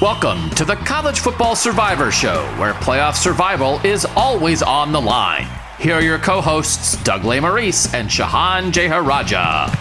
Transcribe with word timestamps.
Welcome 0.00 0.50
to 0.50 0.64
the 0.64 0.76
College 0.76 1.18
Football 1.18 1.56
Survivor 1.56 2.12
Show, 2.12 2.44
where 2.56 2.72
playoff 2.74 3.16
survival 3.16 3.80
is 3.84 4.06
always 4.14 4.62
on 4.62 4.92
the 4.92 5.00
line. 5.00 5.48
Here 5.80 5.94
are 5.94 6.00
your 6.00 6.20
co 6.20 6.40
hosts, 6.40 7.02
Doug 7.02 7.22
Lesmerises 7.22 7.92
and 7.92 8.08
Shehan 8.08 8.70
Jeyarajah. 8.70 9.76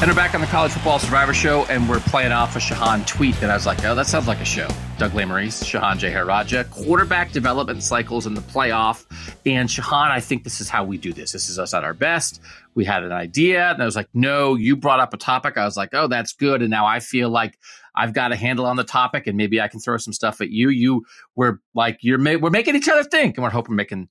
And 0.00 0.08
we're 0.08 0.14
back 0.14 0.36
on 0.36 0.40
the 0.40 0.46
College 0.46 0.70
Football 0.70 1.00
Survivor 1.00 1.34
Show, 1.34 1.64
and 1.64 1.88
we're 1.88 1.98
playing 1.98 2.30
off 2.30 2.54
a 2.54 2.60
Shehan 2.60 3.04
tweet 3.08 3.34
that 3.40 3.50
I 3.50 3.54
was 3.54 3.66
like, 3.66 3.84
oh, 3.84 3.96
that 3.96 4.06
sounds 4.06 4.28
like 4.28 4.40
a 4.40 4.44
show. 4.44 4.68
Doug 4.98 5.10
Lesmerises, 5.12 5.64
Shehan 5.64 5.98
Jeyarajah, 5.98 6.70
quarterback 6.70 7.32
development 7.32 7.82
cycles 7.82 8.26
in 8.26 8.34
the 8.34 8.40
playoff. 8.40 9.04
And 9.44 9.68
Shehan, 9.68 10.12
I 10.12 10.20
think 10.20 10.44
this 10.44 10.60
is 10.60 10.68
how 10.68 10.84
we 10.84 10.96
do 10.96 11.12
this. 11.12 11.32
This 11.32 11.50
is 11.50 11.58
us 11.58 11.74
at 11.74 11.82
our 11.82 11.92
best. 11.92 12.40
We 12.76 12.84
had 12.84 13.02
an 13.02 13.10
idea, 13.10 13.72
and 13.72 13.82
I 13.82 13.84
was 13.84 13.96
like, 13.96 14.08
no, 14.14 14.54
you 14.54 14.76
brought 14.76 15.00
up 15.00 15.12
a 15.12 15.16
topic. 15.16 15.58
I 15.58 15.64
was 15.64 15.76
like, 15.76 15.90
oh, 15.92 16.06
that's 16.06 16.34
good. 16.34 16.62
And 16.62 16.70
now 16.70 16.86
I 16.86 17.00
feel 17.00 17.28
like 17.28 17.58
I've 17.94 18.12
got 18.14 18.32
a 18.32 18.36
handle 18.36 18.66
on 18.66 18.76
the 18.76 18.84
topic, 18.84 19.26
and 19.26 19.36
maybe 19.36 19.60
I 19.60 19.68
can 19.68 19.80
throw 19.80 19.96
some 19.96 20.12
stuff 20.12 20.40
at 20.40 20.50
you. 20.50 20.68
You 20.68 21.04
were 21.36 21.60
like, 21.74 21.98
you're 22.02 22.18
ma- 22.18 22.36
we're 22.40 22.50
making 22.50 22.76
each 22.76 22.88
other 22.88 23.04
think, 23.04 23.36
and 23.36 23.44
we're 23.44 23.50
hoping 23.50 23.76
making 23.76 24.08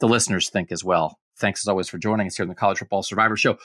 the 0.00 0.08
listeners 0.08 0.50
think 0.50 0.72
as 0.72 0.84
well. 0.84 1.18
Thanks 1.38 1.64
as 1.64 1.68
always 1.68 1.88
for 1.88 1.98
joining 1.98 2.26
us 2.26 2.36
here 2.36 2.44
in 2.44 2.48
the 2.48 2.54
College 2.54 2.78
Football 2.78 3.02
Survivor 3.02 3.36
Show. 3.36 3.58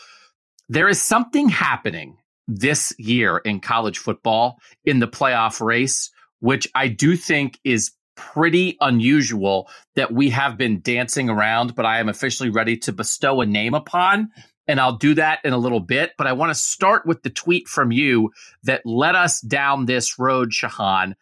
There 0.70 0.88
is 0.88 1.02
something 1.02 1.50
happening 1.50 2.18
this 2.48 2.94
year 2.98 3.38
in 3.38 3.60
college 3.60 3.98
football 3.98 4.60
in 4.84 5.00
the 5.00 5.08
playoff 5.08 5.66
race, 5.66 6.12
which 6.40 6.68
I 6.76 6.88
do 6.88 7.16
think 7.16 7.60
is 7.64 7.92
pretty 8.16 8.78
unusual 8.80 9.70
that 9.96 10.12
we 10.12 10.30
have 10.30 10.58
been 10.58 10.82
dancing 10.82 11.30
around, 11.30 11.76
but 11.76 11.86
I 11.86 12.00
am 12.00 12.10
officially 12.10 12.50
ready 12.50 12.78
to 12.78 12.94
bestow 12.94 13.42
a 13.42 13.46
name 13.46 13.74
upon 13.74 14.30
and 14.68 14.80
I'll 14.80 14.98
do 14.98 15.14
that 15.16 15.40
in 15.44 15.54
a 15.54 15.58
little 15.58 15.80
bit. 15.80 16.14
But 16.18 16.28
I 16.28 16.34
want 16.34 16.50
to 16.52 16.56
start 16.56 17.06
with 17.06 17.24
the 17.24 17.30
tweet 17.30 17.68
from 17.68 17.92
you 17.92 18.32
that 18.64 18.86
led 18.86 19.16
us 19.16 19.42
down 19.42 19.86
this 19.86 20.18
road, 20.20 20.52
Shehan. 20.52 21.16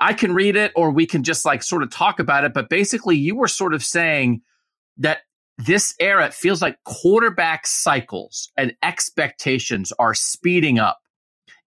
I 0.00 0.12
can 0.12 0.34
read 0.34 0.56
it 0.56 0.72
or 0.76 0.90
we 0.90 1.06
can 1.06 1.24
just 1.24 1.44
like 1.44 1.62
sort 1.62 1.82
of 1.82 1.90
talk 1.90 2.20
about 2.20 2.44
it. 2.44 2.54
But 2.54 2.68
basically, 2.68 3.16
you 3.16 3.34
were 3.34 3.48
sort 3.48 3.74
of 3.74 3.84
saying 3.84 4.42
that 4.98 5.18
this 5.58 5.94
era 5.98 6.26
it 6.26 6.34
feels 6.34 6.62
like 6.62 6.82
quarterback 6.84 7.66
cycles 7.66 8.50
and 8.56 8.76
expectations 8.82 9.92
are 9.98 10.14
speeding 10.14 10.78
up 10.78 11.00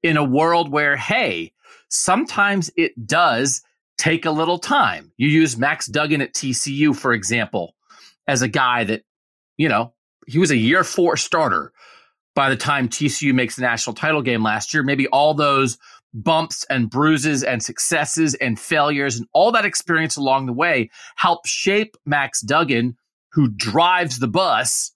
in 0.01 0.15
a 0.15 0.23
world 0.23 0.71
where, 0.71 0.95
hey, 0.95 1.51
sometimes 1.89 2.71
it 2.77 3.05
does 3.05 3.61
take 3.97 4.25
a 4.25 4.31
little 4.31 4.57
time. 4.57 5.11
You 5.17 5.27
use 5.27 5.57
Max 5.57 5.87
Duggan 5.87 6.21
at 6.21 6.33
TCU, 6.33 6.95
for 6.95 7.13
example, 7.13 7.75
as 8.27 8.41
a 8.41 8.47
guy 8.47 8.85
that, 8.85 9.03
you 9.57 9.69
know, 9.69 9.93
he 10.27 10.39
was 10.39 10.51
a 10.51 10.57
year 10.57 10.83
four 10.83 11.17
starter 11.17 11.71
by 12.35 12.49
the 12.49 12.55
time 12.55 12.87
TCU 12.87 13.33
makes 13.33 13.55
the 13.55 13.61
national 13.61 13.93
title 13.93 14.21
game 14.21 14.43
last 14.43 14.73
year. 14.73 14.83
Maybe 14.83 15.07
all 15.07 15.33
those 15.33 15.77
bumps 16.13 16.65
and 16.69 16.89
bruises 16.89 17.43
and 17.43 17.63
successes 17.63 18.33
and 18.35 18.59
failures 18.59 19.17
and 19.17 19.27
all 19.33 19.51
that 19.53 19.65
experience 19.65 20.17
along 20.17 20.45
the 20.45 20.53
way 20.53 20.89
help 21.15 21.45
shape 21.45 21.95
Max 22.05 22.41
Duggan, 22.41 22.97
who 23.33 23.47
drives 23.47 24.19
the 24.19 24.27
bus 24.27 24.91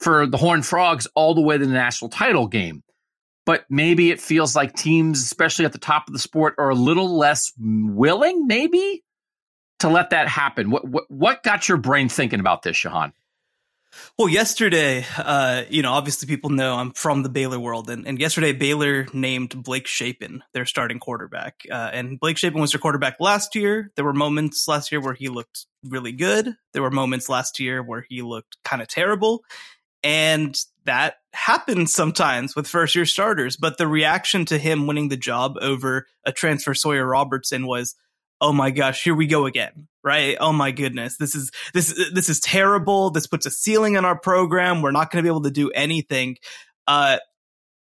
for 0.00 0.26
the 0.26 0.36
Horned 0.36 0.66
Frogs 0.66 1.06
all 1.14 1.34
the 1.34 1.40
way 1.40 1.58
to 1.58 1.66
the 1.66 1.72
national 1.72 2.08
title 2.08 2.48
game. 2.48 2.82
But 3.46 3.64
maybe 3.68 4.10
it 4.10 4.20
feels 4.20 4.54
like 4.54 4.74
teams, 4.74 5.22
especially 5.22 5.64
at 5.64 5.72
the 5.72 5.78
top 5.78 6.06
of 6.06 6.12
the 6.12 6.18
sport, 6.18 6.54
are 6.58 6.70
a 6.70 6.74
little 6.74 7.16
less 7.16 7.52
willing, 7.58 8.46
maybe, 8.46 9.02
to 9.80 9.88
let 9.88 10.10
that 10.10 10.28
happen. 10.28 10.70
What 10.70 10.86
what, 10.86 11.04
what 11.10 11.42
got 11.42 11.68
your 11.68 11.78
brain 11.78 12.08
thinking 12.08 12.40
about 12.40 12.62
this, 12.62 12.76
Shehan? 12.76 13.12
Well, 14.18 14.28
yesterday, 14.28 15.04
uh, 15.18 15.64
you 15.68 15.82
know, 15.82 15.92
obviously 15.92 16.28
people 16.28 16.50
know 16.50 16.76
I'm 16.76 16.92
from 16.92 17.22
the 17.22 17.28
Baylor 17.28 17.58
world, 17.58 17.90
and, 17.90 18.06
and 18.06 18.18
yesterday 18.18 18.52
Baylor 18.52 19.06
named 19.12 19.62
Blake 19.62 19.86
Shapen 19.86 20.42
their 20.52 20.66
starting 20.66 20.98
quarterback. 20.98 21.62
Uh, 21.70 21.90
and 21.92 22.20
Blake 22.20 22.38
Shapen 22.38 22.60
was 22.60 22.72
their 22.72 22.80
quarterback 22.80 23.16
last 23.20 23.54
year. 23.54 23.90
There 23.96 24.04
were 24.04 24.12
moments 24.12 24.68
last 24.68 24.92
year 24.92 25.00
where 25.00 25.14
he 25.14 25.28
looked 25.28 25.66
really 25.84 26.12
good. 26.12 26.54
There 26.72 26.82
were 26.82 26.90
moments 26.90 27.28
last 27.28 27.58
year 27.58 27.82
where 27.82 28.04
he 28.08 28.22
looked 28.22 28.56
kind 28.64 28.82
of 28.82 28.88
terrible. 28.88 29.42
And 30.02 30.56
that 30.84 31.16
happens 31.32 31.92
sometimes 31.92 32.56
with 32.56 32.66
first 32.66 32.94
year 32.94 33.06
starters. 33.06 33.56
But 33.56 33.76
the 33.76 33.86
reaction 33.86 34.44
to 34.46 34.58
him 34.58 34.86
winning 34.86 35.08
the 35.08 35.16
job 35.16 35.56
over 35.60 36.06
a 36.24 36.32
transfer 36.32 36.74
Sawyer 36.74 37.06
Robertson 37.06 37.66
was, 37.66 37.96
oh 38.40 38.52
my 38.52 38.70
gosh, 38.70 39.02
here 39.04 39.14
we 39.14 39.26
go 39.26 39.46
again, 39.46 39.88
right? 40.02 40.36
Oh 40.40 40.52
my 40.52 40.70
goodness, 40.70 41.16
this 41.18 41.34
is 41.34 41.50
this 41.74 41.94
this 42.12 42.28
is 42.28 42.40
terrible. 42.40 43.10
This 43.10 43.26
puts 43.26 43.46
a 43.46 43.50
ceiling 43.50 43.96
on 43.96 44.04
our 44.04 44.18
program. 44.18 44.82
We're 44.82 44.90
not 44.90 45.10
going 45.10 45.22
to 45.22 45.26
be 45.26 45.32
able 45.32 45.42
to 45.42 45.50
do 45.50 45.70
anything. 45.70 46.36
Uh, 46.86 47.18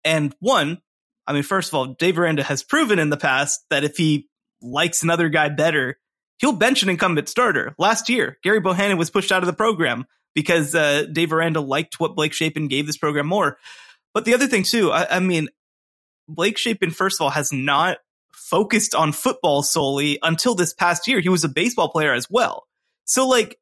and 0.03 0.35
one, 0.39 0.81
I 1.27 1.33
mean, 1.33 1.43
first 1.43 1.69
of 1.69 1.75
all, 1.75 1.87
Dave 1.87 2.19
Aranda 2.19 2.43
has 2.43 2.63
proven 2.63 2.99
in 2.99 3.09
the 3.09 3.17
past 3.17 3.61
that 3.69 3.83
if 3.83 3.97
he 3.97 4.27
likes 4.61 5.03
another 5.03 5.29
guy 5.29 5.49
better, 5.49 5.97
he'll 6.39 6.51
bench 6.51 6.83
an 6.83 6.89
incumbent 6.89 7.29
starter. 7.29 7.73
Last 7.77 8.09
year, 8.09 8.37
Gerry 8.43 8.59
Bohanon 8.59 8.97
was 8.97 9.09
pushed 9.09 9.31
out 9.31 9.43
of 9.43 9.47
the 9.47 9.53
program 9.53 10.05
because 10.33 10.75
uh, 10.75 11.05
Dave 11.11 11.33
Aranda 11.33 11.61
liked 11.61 11.99
what 11.99 12.15
Blake 12.15 12.33
Shapen 12.33 12.67
gave 12.67 12.87
this 12.87 12.97
program 12.97 13.27
more. 13.27 13.57
But 14.13 14.25
the 14.25 14.33
other 14.33 14.47
thing 14.47 14.63
too, 14.63 14.91
I, 14.91 15.17
I 15.17 15.19
mean, 15.19 15.49
Blake 16.27 16.57
Shapen, 16.57 16.91
first 16.91 17.19
of 17.19 17.25
all, 17.25 17.29
has 17.29 17.51
not 17.51 17.97
focused 18.41 18.95
on 18.95 19.11
football 19.11 19.63
solely 19.63 20.19
until 20.21 20.55
this 20.55 20.73
past 20.73 21.07
year. 21.07 21.19
He 21.19 21.29
was 21.29 21.43
a 21.43 21.49
baseball 21.49 21.89
player 21.89 22.13
as 22.13 22.27
well. 22.29 22.65
So 23.05 23.27
like 23.27 23.57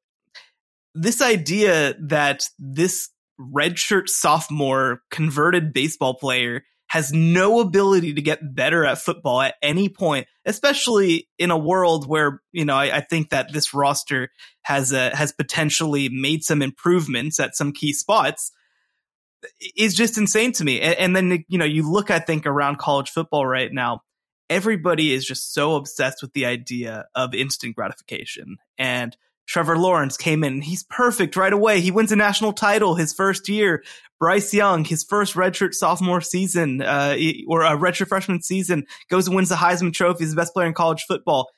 this 0.95 1.21
idea 1.21 1.95
that 2.07 2.47
this 2.57 3.09
redshirt 3.39 4.09
sophomore 4.09 5.01
converted 5.11 5.73
baseball 5.73 6.15
player 6.15 6.63
has 6.87 7.13
no 7.13 7.59
ability 7.59 8.15
to 8.15 8.21
get 8.21 8.55
better 8.55 8.83
at 8.83 8.97
football 8.97 9.41
at 9.41 9.53
any 9.61 9.89
point, 9.89 10.27
especially 10.45 11.29
in 11.37 11.51
a 11.51 11.57
world 11.57 12.07
where, 12.07 12.41
you 12.51 12.65
know, 12.65 12.75
I, 12.75 12.97
I 12.97 13.01
think 13.01 13.29
that 13.29 13.53
this 13.53 13.73
roster 13.75 14.29
has 14.63 14.91
uh, 14.91 15.11
has 15.13 15.31
potentially 15.31 16.09
made 16.09 16.43
some 16.43 16.63
improvements 16.63 17.39
at 17.39 17.55
some 17.55 17.73
key 17.73 17.93
spots 17.93 18.51
is 19.77 19.95
just 19.95 20.17
insane 20.17 20.51
to 20.53 20.63
me. 20.65 20.81
And, 20.81 20.97
and 20.97 21.15
then, 21.15 21.45
you 21.47 21.57
know, 21.57 21.65
you 21.65 21.89
look, 21.89 22.11
I 22.11 22.19
think, 22.19 22.45
around 22.45 22.77
college 22.77 23.09
football 23.09 23.45
right 23.45 23.71
now, 23.71 24.01
everybody 24.49 25.13
is 25.13 25.25
just 25.25 25.53
so 25.53 25.75
obsessed 25.75 26.21
with 26.21 26.33
the 26.33 26.45
idea 26.45 27.05
of 27.15 27.33
instant 27.33 27.75
gratification. 27.75 28.57
And 28.77 29.15
Trevor 29.47 29.77
Lawrence 29.77 30.15
came 30.15 30.43
in, 30.43 30.61
he's 30.61 30.83
perfect 30.83 31.35
right 31.35 31.51
away. 31.51 31.81
He 31.81 31.91
wins 31.91 32.11
a 32.11 32.15
national 32.15 32.53
title 32.53 32.95
his 32.95 33.13
first 33.13 33.49
year. 33.49 33.83
Bryce 34.19 34.53
Young, 34.53 34.83
his 34.83 35.03
first 35.03 35.33
redshirt 35.33 35.73
sophomore 35.73 36.21
season, 36.21 36.81
uh, 36.81 37.15
or 37.47 37.63
a 37.63 37.77
redshirt 37.77 38.09
freshman 38.09 38.41
season, 38.41 38.85
goes 39.09 39.27
and 39.27 39.35
wins 39.35 39.49
the 39.49 39.55
Heisman 39.55 39.93
Trophy. 39.93 40.19
He's 40.25 40.31
the 40.31 40.35
best 40.35 40.53
player 40.53 40.67
in 40.67 40.73
college 40.73 41.05
football. 41.07 41.49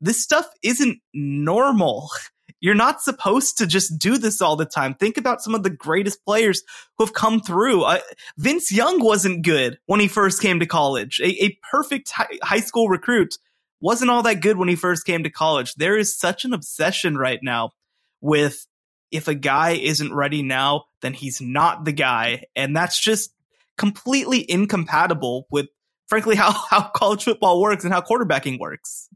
This 0.00 0.22
stuff 0.22 0.46
isn't 0.62 0.98
normal. 1.14 2.10
You're 2.60 2.74
not 2.74 3.02
supposed 3.02 3.58
to 3.58 3.66
just 3.66 3.98
do 3.98 4.18
this 4.18 4.42
all 4.42 4.56
the 4.56 4.66
time. 4.66 4.94
Think 4.94 5.16
about 5.16 5.42
some 5.42 5.54
of 5.54 5.62
the 5.62 5.70
greatest 5.70 6.24
players 6.24 6.62
who 6.96 7.04
have 7.04 7.14
come 7.14 7.40
through. 7.40 7.82
Uh, 7.82 8.00
Vince 8.36 8.70
Young 8.70 9.02
wasn't 9.02 9.42
good 9.44 9.78
when 9.86 10.00
he 10.00 10.08
first 10.08 10.42
came 10.42 10.60
to 10.60 10.66
college. 10.66 11.20
A, 11.20 11.44
a 11.44 11.58
perfect 11.70 12.10
hi- 12.10 12.38
high 12.42 12.60
school 12.60 12.88
recruit 12.88 13.38
wasn't 13.80 14.10
all 14.10 14.22
that 14.22 14.42
good 14.42 14.58
when 14.58 14.68
he 14.68 14.76
first 14.76 15.06
came 15.06 15.22
to 15.22 15.30
college. 15.30 15.74
There 15.74 15.96
is 15.96 16.14
such 16.14 16.44
an 16.44 16.52
obsession 16.52 17.16
right 17.16 17.40
now 17.42 17.72
with 18.20 18.66
if 19.10 19.26
a 19.26 19.34
guy 19.34 19.70
isn't 19.70 20.14
ready 20.14 20.42
now, 20.42 20.84
then 21.00 21.14
he's 21.14 21.40
not 21.40 21.84
the 21.84 21.92
guy. 21.92 22.44
And 22.54 22.76
that's 22.76 23.00
just 23.00 23.32
completely 23.78 24.48
incompatible 24.48 25.46
with, 25.50 25.68
frankly, 26.08 26.36
how, 26.36 26.52
how 26.52 26.88
college 26.88 27.24
football 27.24 27.60
works 27.60 27.84
and 27.84 27.92
how 27.92 28.02
quarterbacking 28.02 28.58
works. 28.58 29.08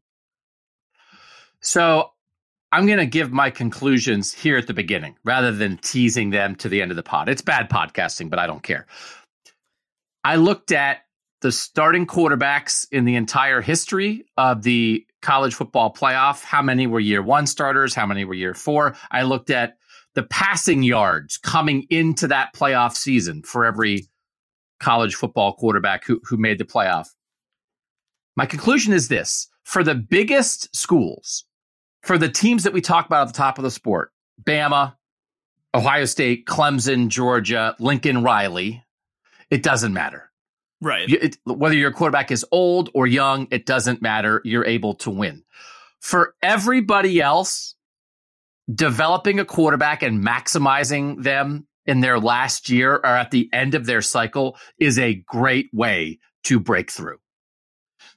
So 1.61 2.11
I'm 2.75 2.87
going 2.87 2.99
to 2.99 3.06
give 3.06 3.31
my 3.31 3.50
conclusions 3.50 4.32
here 4.32 4.56
at 4.56 4.67
the 4.67 4.75
beginning 4.75 5.15
rather 5.23 5.53
than 5.53 5.76
teasing 5.76 6.31
them 6.31 6.56
to 6.56 6.69
the 6.69 6.82
end 6.82 6.91
of 6.91 6.97
the 6.97 7.05
pod. 7.05 7.29
It's 7.29 7.41
bad 7.41 7.71
podcasting, 7.71 8.31
but 8.31 8.41
I 8.41 8.49
don't 8.49 8.65
care. 8.65 8.88
I 10.25 10.35
looked 10.35 10.73
at 10.73 11.03
the 11.41 11.53
starting 11.53 12.05
quarterbacks 12.05 12.88
in 12.91 13.05
the 13.05 13.15
entire 13.15 13.61
history 13.61 14.25
of 14.37 14.65
the 14.65 15.06
college 15.23 15.55
football 15.55 15.94
playoff. 15.94 16.43
How 16.43 16.62
many 16.62 16.88
were 16.88 16.99
year 16.99 17.23
one 17.23 17.47
starters? 17.47 17.94
How 17.94 18.06
many 18.06 18.25
were 18.25 18.35
year 18.35 18.55
four? 18.55 18.97
I 19.09 19.23
looked 19.23 19.50
at 19.50 19.77
the 20.17 20.25
passing 20.25 20.82
yards 20.82 21.38
coming 21.38 21.87
into 21.91 22.27
that 22.27 22.55
playoff 22.55 22.97
season 22.97 23.44
for 23.44 23.65
every 23.65 24.09
college 24.81 25.15
football 25.15 25.53
quarterback 25.53 26.05
who, 26.05 26.20
who 26.25 26.37
made 26.37 26.59
the 26.59 26.65
playoff. 26.65 27.06
My 28.35 28.47
conclusion 28.47 28.93
is 28.93 29.06
this 29.06 29.47
for 29.62 29.85
the 29.85 29.94
biggest 29.94 30.75
schools, 30.75 31.44
for 32.05 32.19
the 32.19 32.29
teams 32.29 32.65
that 32.65 32.73
we 32.73 32.81
talk 32.81 33.06
about 33.06 33.23
at 33.23 33.35
the 33.35 33.39
top 33.39 33.59
of 33.59 33.65
the 33.65 33.71
sport, 33.71 34.12
Bama, 34.43 34.95
Ohio 35.75 36.05
State, 36.05 36.47
Clemson, 36.47 37.09
Georgia, 37.09 37.75
Lincoln 37.79 38.23
Riley, 38.23 38.85
it 39.51 39.62
doesn't 39.62 39.93
matter. 39.93 40.31
Right. 40.81 41.11
It, 41.11 41.39
whether 41.45 41.75
your 41.75 41.93
quarterback 41.93 42.31
is 42.31 42.45
old 42.53 42.91
or 42.95 43.06
young, 43.06 43.49
it 43.51 43.65
doesn't 43.65 44.03
matter. 44.03 44.43
You're 44.45 44.67
able 44.67 44.95
to 44.97 45.11
win. 45.11 45.45
For 46.01 46.35
everybody 46.43 47.21
else, 47.21 47.75
developing 48.73 49.41
a 49.41 49.45
quarterback 49.45 50.03
and 50.03 50.23
maximizing 50.23 51.23
them 51.23 51.67
in 51.87 52.01
their 52.01 52.19
last 52.19 52.69
year 52.69 52.95
or 52.95 53.06
at 53.06 53.31
the 53.31 53.49
end 53.53 53.75
of 53.75 53.87
their 53.87 54.03
cycle 54.03 54.59
is 54.79 54.99
a 54.99 55.15
great 55.15 55.71
way 55.73 56.19
to 56.45 56.61
break 56.61 56.91
through. 56.91 57.19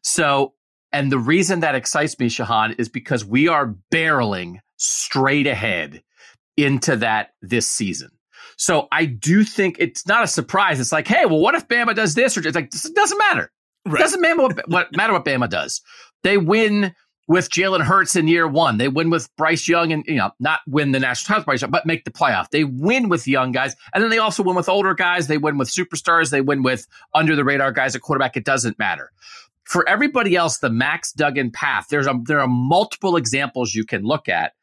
So, 0.03 0.53
and 0.91 1.11
the 1.11 1.19
reason 1.19 1.61
that 1.61 1.75
excites 1.75 2.17
me, 2.19 2.29
Shehan, 2.29 2.79
is 2.79 2.89
because 2.89 3.25
we 3.25 3.47
are 3.47 3.75
barreling 3.93 4.59
straight 4.77 5.47
ahead 5.47 6.03
into 6.55 6.97
that 6.97 7.31
this 7.41 7.69
season. 7.69 8.11
So 8.57 8.87
I 8.91 9.05
do 9.05 9.43
think 9.43 9.77
it's 9.79 10.07
not 10.07 10.23
a 10.23 10.27
surprise. 10.27 10.79
It's 10.79 10.91
like, 10.91 11.07
hey, 11.07 11.25
well, 11.25 11.39
what 11.39 11.55
if 11.55 11.67
Bama 11.67 11.93
does 11.93 12.15
this? 12.15 12.37
Or 12.37 12.45
it's 12.45 12.55
like, 12.55 12.73
it 12.73 12.95
doesn't 12.95 13.17
matter. 13.17 13.51
Right. 13.85 13.99
It 13.99 14.03
doesn't 14.03 14.21
matter 14.21 14.41
what, 14.41 14.69
what, 14.69 14.95
matter 14.95 15.13
what 15.13 15.25
Bama 15.25 15.49
does. 15.49 15.81
They 16.23 16.37
win 16.37 16.95
with 17.27 17.49
Jalen 17.49 17.81
Hurts 17.81 18.15
in 18.15 18.27
year 18.27 18.47
one. 18.47 18.77
They 18.77 18.87
win 18.87 19.09
with 19.09 19.29
Bryce 19.35 19.67
Young 19.67 19.91
and, 19.91 20.03
you 20.07 20.15
know, 20.15 20.31
not 20.39 20.61
win 20.65 20.93
the 20.93 20.99
national 20.99 21.35
title, 21.35 21.45
Bryce 21.45 21.61
Young, 21.61 21.71
but 21.71 21.85
make 21.85 22.05
the 22.05 22.11
playoff. 22.11 22.49
They 22.49 22.63
win 22.63 23.09
with 23.09 23.27
young 23.27 23.51
guys. 23.51 23.75
And 23.93 24.01
then 24.01 24.09
they 24.09 24.17
also 24.17 24.43
win 24.43 24.55
with 24.55 24.69
older 24.69 24.93
guys. 24.93 25.27
They 25.27 25.37
win 25.37 25.57
with 25.57 25.69
superstars. 25.69 26.31
They 26.31 26.41
win 26.41 26.63
with 26.63 26.87
under 27.13 27.35
the 27.35 27.43
radar 27.43 27.71
guys 27.73 27.95
at 27.95 28.01
quarterback. 28.01 28.37
It 28.37 28.45
doesn't 28.45 28.79
matter. 28.79 29.11
For 29.67 29.87
everybody 29.87 30.35
else, 30.35 30.59
the 30.59 30.69
Max 30.69 31.11
Duggan 31.11 31.51
path, 31.51 31.87
there's 31.89 32.07
a, 32.07 32.13
there 32.23 32.39
are 32.39 32.47
multiple 32.47 33.17
examples 33.17 33.75
you 33.75 33.83
can 33.83 34.03
look 34.03 34.29
at. 34.29 34.53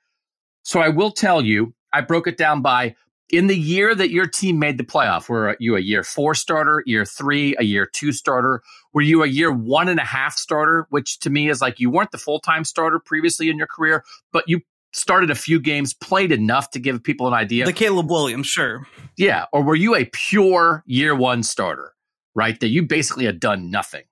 So 0.63 0.81
I 0.81 0.89
will 0.89 1.11
tell 1.11 1.43
you, 1.43 1.75
I 1.93 2.01
broke 2.01 2.27
it 2.27 2.39
down 2.39 2.63
by 2.63 2.97
in 3.31 3.47
the 3.47 3.57
year 3.57 3.95
that 3.95 4.11
your 4.11 4.27
team 4.27 4.59
made 4.59 4.79
the 4.79 4.85
playoff, 4.85 5.29
were 5.29 5.57
you 5.59 5.77
a 5.77 5.81
year 5.81 6.03
four 6.03 6.35
starter, 6.35 6.83
year 6.87 7.05
three, 7.05 7.55
a 7.59 7.65
year 7.65 7.87
two 7.87 8.13
starter? 8.13 8.63
Were 8.93 9.03
you 9.03 9.23
a 9.23 9.27
year 9.27 9.53
one 9.53 9.89
and 9.89 9.99
a 9.99 10.05
half 10.05 10.37
starter, 10.37 10.87
which 10.91 11.19
to 11.21 11.31
me 11.31 11.49
is 11.49 11.61
like 11.61 11.81
you 11.81 11.91
weren't 11.91 12.11
the 12.11 12.19
full 12.19 12.41
time 12.41 12.65
starter 12.65 12.99
previously 12.99 13.51
in 13.51 13.59
your 13.59 13.67
career, 13.67 14.05
but 14.33 14.45
you 14.47 14.61
started 14.93 15.31
a 15.31 15.35
few 15.35 15.61
games, 15.61 15.93
played 15.93 16.33
enough 16.33 16.71
to 16.71 16.79
give 16.79 17.03
people 17.03 17.27
an 17.27 17.35
idea. 17.35 17.67
The 17.67 17.73
Caleb 17.73 18.11
Williams, 18.11 18.47
sure. 18.47 18.87
Yeah. 19.17 19.47
Or 19.53 19.63
were 19.63 19.75
you 19.75 19.95
a 19.97 20.05
pure 20.07 20.85
year 20.87 21.15
one 21.15 21.43
starter, 21.43 21.93
right? 22.35 22.59
That 22.61 22.69
you 22.69 22.85
basically 22.85 23.25
had 23.25 23.41
done 23.41 23.71
nothing. 23.71 24.05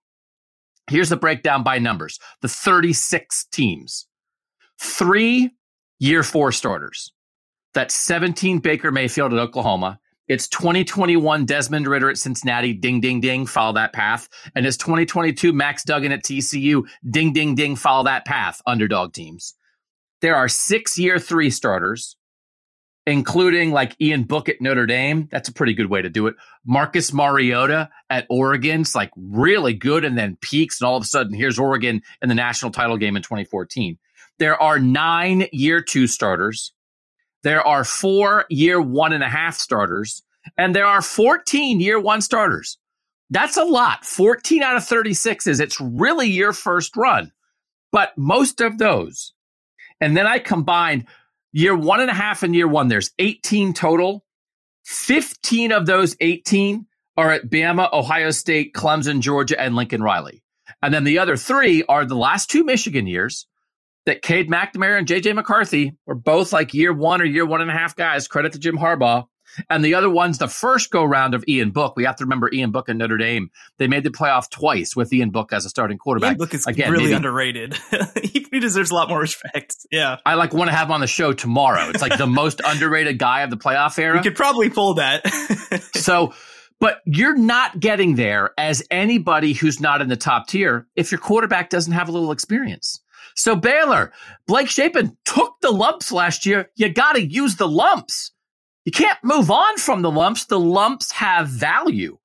Here's 0.91 1.09
the 1.09 1.17
breakdown 1.17 1.63
by 1.63 1.79
numbers 1.79 2.19
the 2.41 2.49
36 2.49 3.47
teams, 3.53 4.07
three 4.81 5.51
year 5.99 6.23
four 6.23 6.53
starters, 6.53 7.13
that's 7.75 7.95
17 7.95 8.59
Baker 8.59 8.91
Mayfield 8.91 9.33
at 9.33 9.39
Oklahoma. 9.39 9.99
It's 10.29 10.49
2021 10.49 11.47
Desmond 11.47 11.87
Ridder 11.87 12.11
at 12.11 12.17
Cincinnati. 12.17 12.73
Ding, 12.75 13.01
ding, 13.01 13.21
ding. 13.21 13.45
Follow 13.47 13.75
that 13.75 13.93
path. 13.93 14.29
And 14.55 14.65
it's 14.65 14.77
2022 14.77 15.53
Max 15.53 15.83
Duggan 15.83 16.13
at 16.13 16.23
TCU. 16.23 16.85
Ding, 17.09 17.33
ding, 17.33 17.55
ding. 17.55 17.77
Follow 17.77 18.05
that 18.05 18.25
path. 18.25 18.63
Underdog 18.67 19.13
teams. 19.13 19.55
There 20.21 20.37
are 20.37 20.49
six 20.49 20.99
year 20.99 21.19
three 21.19 21.51
starters, 21.51 22.17
including 23.07 23.73
like 23.73 23.97
Ian 24.01 24.25
Book 24.25 24.49
at 24.49 24.61
Notre 24.61 24.87
Dame. 24.87 25.29
That's 25.31 25.49
a 25.49 25.53
pretty 25.53 25.75
good 25.75 25.91
way 25.91 26.03
to 26.03 26.09
do 26.09 26.27
it. 26.27 26.37
Marcus 26.65 27.13
Mariota 27.13 27.91
at 28.09 28.27
Oregon's 28.29 28.95
like 28.95 29.11
really 29.17 29.75
good 29.75 30.05
and 30.05 30.17
then 30.17 30.37
peaks. 30.41 30.81
And 30.81 30.87
all 30.87 30.97
of 30.97 31.03
a 31.03 31.07
sudden, 31.07 31.35
here's 31.35 31.59
Oregon 31.59 32.03
in 32.21 32.29
the 32.29 32.35
national 32.35 32.71
title 32.71 32.97
game 32.97 33.17
in 33.17 33.23
2014. 33.23 33.99
There 34.39 34.61
are 34.61 34.79
nine 34.79 35.47
year 35.53 35.81
two 35.81 36.07
starters. 36.07 36.73
There 37.43 37.67
are 37.67 37.85
four 37.85 38.45
year 38.49 38.81
one 38.81 39.13
and 39.13 39.25
a 39.25 39.29
half 39.29 39.57
starters, 39.57 40.23
and 40.57 40.75
there 40.75 40.87
are 40.87 41.03
14 41.03 41.81
year 41.81 41.99
one 41.99 42.21
starters. 42.21 42.79
That's 43.31 43.57
a 43.57 43.65
lot. 43.65 44.05
14 44.05 44.63
out 44.63 44.77
of 44.77 44.85
36 44.85 45.47
is 45.47 45.59
it's 45.59 45.81
really 45.81 46.29
your 46.29 46.53
first 46.53 46.97
run. 46.97 47.33
But 47.91 48.17
most 48.17 48.61
of 48.61 48.79
those, 48.79 49.33
and 50.01 50.17
then 50.17 50.27
I 50.27 50.39
combined 50.39 51.07
year 51.53 51.77
one 51.77 52.01
and 52.01 52.11
a 52.11 52.15
half 52.15 52.43
and 52.43 52.55
year 52.55 52.69
one, 52.69 52.89
there's 52.89 53.11
18 53.19 53.75
total. 53.75 54.25
15 54.85 55.73
of 55.73 55.87
those 55.87 56.17
18 56.21 56.87
are 57.17 57.31
at 57.31 57.49
Bama, 57.49 57.93
Ohio 57.93 58.31
State, 58.31 58.73
Clemson, 58.75 59.21
Georgia, 59.21 59.61
and 59.61 59.77
Lincoln 59.77 60.03
Riley. 60.03 60.43
And 60.83 60.93
then 60.93 61.05
the 61.05 61.19
other 61.19 61.37
three 61.37 61.85
are 61.85 62.05
the 62.05 62.17
last 62.17 62.51
two 62.51 62.65
Michigan 62.65 63.07
years 63.07 63.47
that 64.07 64.23
Cade 64.23 64.51
McNamara 64.51 64.99
and 64.99 65.07
JJ 65.07 65.35
McCarthy 65.35 65.97
were 66.07 66.15
both 66.15 66.53
like 66.53 66.75
year 66.75 66.93
one 66.93 67.21
or 67.21 67.25
year 67.25 67.47
one 67.47 67.61
and 67.61 67.71
a 67.71 67.75
half 67.75 67.95
guys. 67.95 68.27
Credit 68.27 68.53
to 68.53 68.59
Jim 68.59 68.77
Harbaugh. 68.77 69.27
And 69.69 69.85
the 69.85 69.95
other 69.95 70.11
one's 70.11 70.39
the 70.39 70.49
first 70.49 70.91
go 70.91 71.05
round 71.05 71.35
of 71.35 71.45
Ian 71.49 71.71
Book. 71.71 71.95
We 71.97 72.05
have 72.05 72.17
to 72.17 72.25
remember 72.25 72.51
Ian 72.53 72.71
Book 72.71 72.89
and 72.89 72.99
Notre 72.99 73.17
Dame. 73.17 73.51
They 73.79 73.87
made 73.87 74.05
the 74.05 74.11
playoff 74.11 74.51
twice 74.51 74.97
with 74.97 75.13
Ian 75.13 75.31
Book 75.31 75.53
as 75.53 75.65
a 75.65 75.69
starting 75.69 75.99
quarterback. 75.99 76.33
Ian 76.33 76.39
Book 76.39 76.55
is 76.55 76.67
Again, 76.67 76.91
really 76.91 77.05
maybe, 77.05 77.15
underrated. 77.15 77.77
he 78.23 78.41
deserves 78.61 78.91
a 78.91 78.95
lot 78.95 79.09
more 79.09 79.21
respect. 79.21 79.77
Yeah. 79.91 80.19
I 80.25 80.35
like 80.35 80.53
want 80.53 80.71
to 80.71 80.77
have 80.77 80.89
him 80.89 80.93
on 80.93 81.01
the 81.01 81.07
show 81.07 81.33
tomorrow. 81.33 81.89
It's 81.89 82.03
like 82.03 82.19
the 82.19 82.27
most 82.27 82.61
underrated 82.67 83.19
guy 83.19 83.43
of 83.43 83.51
the 83.51 83.57
playoff 83.57 83.99
era. 83.99 84.17
You 84.17 84.23
could 84.23 84.37
probably 84.37 84.71
pull 84.71 84.95
that. 84.95 85.27
so, 85.95 86.35
but 86.81 87.01
you're 87.05 87.37
not 87.37 87.79
getting 87.79 88.17
there 88.17 88.51
as 88.59 88.83
anybody 88.91 89.53
who's 89.53 89.81
not 89.81 90.01
in 90.01 90.09
the 90.09 90.17
top 90.17 90.49
tier 90.49 90.87
if 90.97 91.13
your 91.13 91.21
quarterback 91.21 91.71
doesn't 91.71 91.93
have 91.93 92.09
a 92.09 92.13
little 92.13 92.33
experience. 92.33 93.01
So 93.35 93.57
Baylor, 93.57 94.13
Blake 94.47 94.69
Shapen 94.69 95.17
took 95.25 95.61
the 95.61 95.71
lumps 95.71 96.13
last 96.13 96.45
year. 96.45 96.71
You 96.75 96.89
got 96.89 97.15
to 97.15 97.23
use 97.23 97.57
the 97.57 97.69
lumps. 97.69 98.33
You 98.85 98.93
can't 98.93 99.19
move 99.23 99.51
on 99.51 99.77
from 99.79 100.03
the 100.03 100.11
lumps. 100.11 100.47
The 100.47 100.59
lumps 100.59 101.13
have 101.13 101.49
value. 101.49 102.19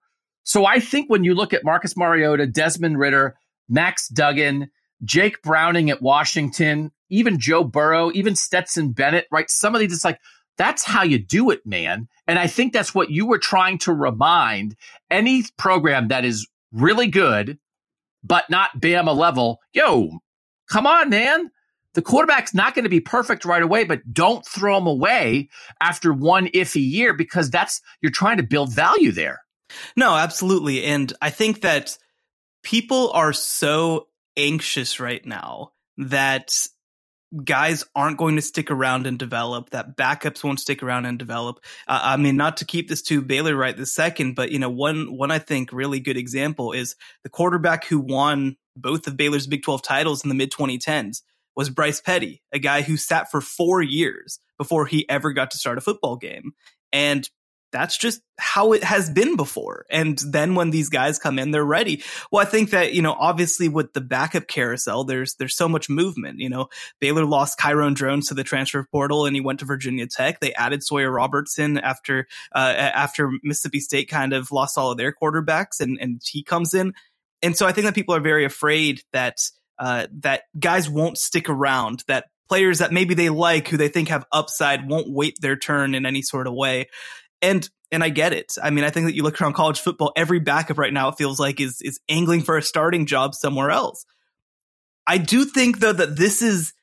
So 0.44 0.65
I 0.65 0.80
think 0.80 1.09
when 1.09 1.24
you 1.24 1.36
look 1.36 1.54
at 1.54 1.63
Marcus 1.63 1.95
Mariota, 1.98 2.48
Desmond 2.48 2.98
Ridder, 2.98 3.36
Max 3.69 4.07
Duggan, 4.07 4.69
Jake 5.04 5.42
Browning 5.42 5.89
at 5.89 6.01
Washington, 6.01 6.92
even 7.09 7.39
Joe 7.39 7.63
Burrow, 7.63 8.12
even 8.13 8.36
Stetson 8.36 8.92
Bennett, 8.92 9.27
right? 9.31 9.50
Some 9.50 9.75
of 9.75 9.81
these, 9.81 9.94
it's 9.94 10.06
like, 10.06 10.19
that's 10.57 10.83
how 10.83 11.04
you 11.04 11.19
do 11.19 11.51
it, 11.51 11.65
man. 11.65 12.07
And 12.27 12.39
I 12.39 12.48
think 12.48 12.74
that's 12.74 12.95
what 12.95 13.12
you 13.12 13.27
were 13.27 13.38
trying 13.38 13.77
to 13.80 13.94
remind 13.94 14.75
any 15.12 15.44
program 15.57 16.07
that 16.07 16.25
is 16.25 16.48
really 16.71 17.07
good, 17.07 17.60
but 18.24 18.50
not 18.50 18.80
Bama 18.81 19.15
level. 19.15 19.60
Yo, 19.74 20.22
Come 20.70 20.86
on, 20.86 21.10
man. 21.10 21.51
The 21.98 22.04
quarterback's 22.04 22.54
not 22.54 22.75
going 22.75 22.84
to 22.84 22.89
be 22.89 23.00
perfect 23.00 23.44
right 23.44 23.63
away, 23.63 23.84
but 23.84 24.13
don't 24.13 24.46
throw 24.46 24.77
him 24.77 24.86
away 24.86 25.50
after 25.82 26.13
one 26.13 26.46
iffy 26.50 26.88
year 26.88 27.16
because 27.16 27.50
that's 27.50 27.82
you're 28.01 28.12
trying 28.12 28.38
to 28.38 28.44
build 28.44 28.72
value 28.72 29.12
there. 29.12 29.39
No, 29.96 30.16
absolutely. 30.16 30.84
And 30.84 31.12
I 31.24 31.32
think 31.32 31.62
that 31.62 31.98
people 32.62 33.10
are 33.13 33.34
so 33.34 34.10
anxious 34.38 35.00
right 35.00 35.25
now 35.25 35.72
that 35.98 36.54
guys 37.44 37.84
aren't 37.96 38.20
going 38.20 38.36
to 38.36 38.44
stick 38.44 38.70
around 38.70 39.08
and 39.08 39.18
develop, 39.18 39.72
that 39.72 39.98
backups 39.98 40.44
won't 40.44 40.60
stick 40.60 40.84
around 40.84 41.08
and 41.08 41.18
develop. 41.18 41.62
Uh, 41.88 42.00
I 42.04 42.18
mean, 42.18 42.38
not 42.38 42.58
to 42.58 42.66
keep 42.66 42.89
this 42.89 43.01
to 43.04 43.24
Baylor 43.24 43.56
right 43.56 43.75
this 43.75 43.96
second, 43.96 44.36
but 44.36 44.51
you 44.51 44.60
know, 44.60 44.70
one 44.70 45.18
one 45.18 45.32
I 45.32 45.39
think 45.39 45.74
really 45.74 46.00
good 46.00 46.16
example 46.16 46.74
is 46.74 46.96
the 47.24 47.30
quarterback 47.30 47.86
who 47.86 48.00
won 48.00 48.56
both 48.75 49.08
of 49.08 49.18
Baylor's 49.18 49.48
Big 49.48 49.63
12 49.63 49.82
titles 49.82 50.24
in 50.24 50.30
the 50.30 50.36
mid 50.36 50.51
2010s 50.51 51.24
was 51.57 51.69
Bryce 51.69 51.99
Petty, 51.99 52.43
a 52.53 52.59
guy 52.59 52.83
who 52.83 52.95
sat 52.95 53.29
for 53.29 53.41
four 53.41 53.81
years 53.81 54.39
before 54.57 54.85
he 54.85 55.09
ever 55.09 55.33
got 55.33 55.51
to 55.51 55.57
start 55.57 55.77
a 55.77 55.81
football 55.81 56.15
game. 56.15 56.53
And 56.93 57.27
that's 57.73 57.97
just 57.97 58.21
how 58.39 58.71
it 58.71 58.83
has 58.83 59.09
been 59.09 59.35
before. 59.35 59.85
And 59.89 60.17
then 60.29 60.55
when 60.55 60.69
these 60.69 60.87
guys 60.87 61.19
come 61.19 61.37
in, 61.37 61.51
they're 61.51 61.65
ready. 61.65 62.01
Well, 62.31 62.41
I 62.41 62.49
think 62.49 62.69
that, 62.69 62.93
you 62.93 63.01
know, 63.01 63.11
obviously 63.11 63.67
with 63.67 63.91
the 63.91 63.99
backup 63.99 64.47
carousel, 64.47 65.03
there's, 65.03 65.35
there's 65.35 65.55
so 65.55 65.67
much 65.67 65.89
movement. 65.89 66.39
You 66.39 66.49
know, 66.49 66.69
Baylor 67.01 67.25
lost 67.25 67.59
Kyron 67.59 67.93
Drones 67.93 68.27
to 68.27 68.35
the 68.35 68.45
transfer 68.45 68.87
portal 68.89 69.25
and 69.25 69.35
he 69.35 69.41
went 69.41 69.59
to 69.59 69.65
Virginia 69.65 70.07
Tech. 70.07 70.39
They 70.39 70.53
added 70.53 70.81
Sawyer 70.81 71.11
Robertson 71.11 71.77
after, 71.77 72.27
uh, 72.55 72.59
after 72.77 73.31
Mississippi 73.43 73.81
State 73.81 74.07
kind 74.07 74.31
of 74.31 74.51
lost 74.51 74.77
all 74.77 74.91
of 74.91 74.97
their 74.97 75.11
quarterbacks 75.11 75.81
and, 75.81 75.97
and 75.99 76.21
he 76.23 76.43
comes 76.43 76.73
in 76.73 76.93
and 77.41 77.55
so 77.55 77.67
I 77.67 77.71
think 77.71 77.85
that 77.85 77.95
people 77.95 78.15
are 78.15 78.19
very 78.19 78.45
afraid 78.45 79.01
that 79.13 79.37
uh, 79.79 80.07
that 80.19 80.43
guys 80.60 80.89
won't 80.89 81.17
stick 81.17 81.50
around, 81.50 82.03
that 82.07 82.25
players 82.48 82.79
that 82.79 82.91
maybe 82.91 83.13
they 83.13 83.29
like, 83.29 83.67
who 83.67 83.77
they 83.77 83.89
think 83.89 84.10
have 84.10 84.25
upside, 84.31 84.89
won't 84.89 85.10
wait 85.10 85.38
their 85.41 85.55
turn 85.55 85.96
in 85.96 86.05
any 86.05 86.22
sort 86.22 86.48
of 86.48 86.53
way. 86.53 86.88
And 87.41 87.67
and 87.91 88.03
I 88.03 88.10
get 88.10 88.34
it. 88.34 88.55
I 88.62 88.69
mean, 88.69 88.84
I 88.84 88.89
think 88.89 89.05
that 89.05 89.15
you 89.15 89.24
look 89.24 89.39
around 89.41 89.53
college 89.53 89.79
football, 89.79 90.12
every 90.15 90.39
backup 90.39 90.77
right 90.77 90.91
now 90.91 91.10
it 91.10 91.15
feels 91.17 91.39
like 91.39 91.62
is 91.62 91.81
is 91.81 92.00
angling 92.10 92.41
for 92.41 92.57
a 92.57 92.63
starting 92.63 93.05
job 93.05 93.36
somewhere 93.36 93.72
else. 93.72 94.05
I 95.05 95.17
do 95.17 95.46
think 95.46 95.79
though 95.79 95.93
that 95.93 96.17
this 96.17 96.41
is 96.41 96.74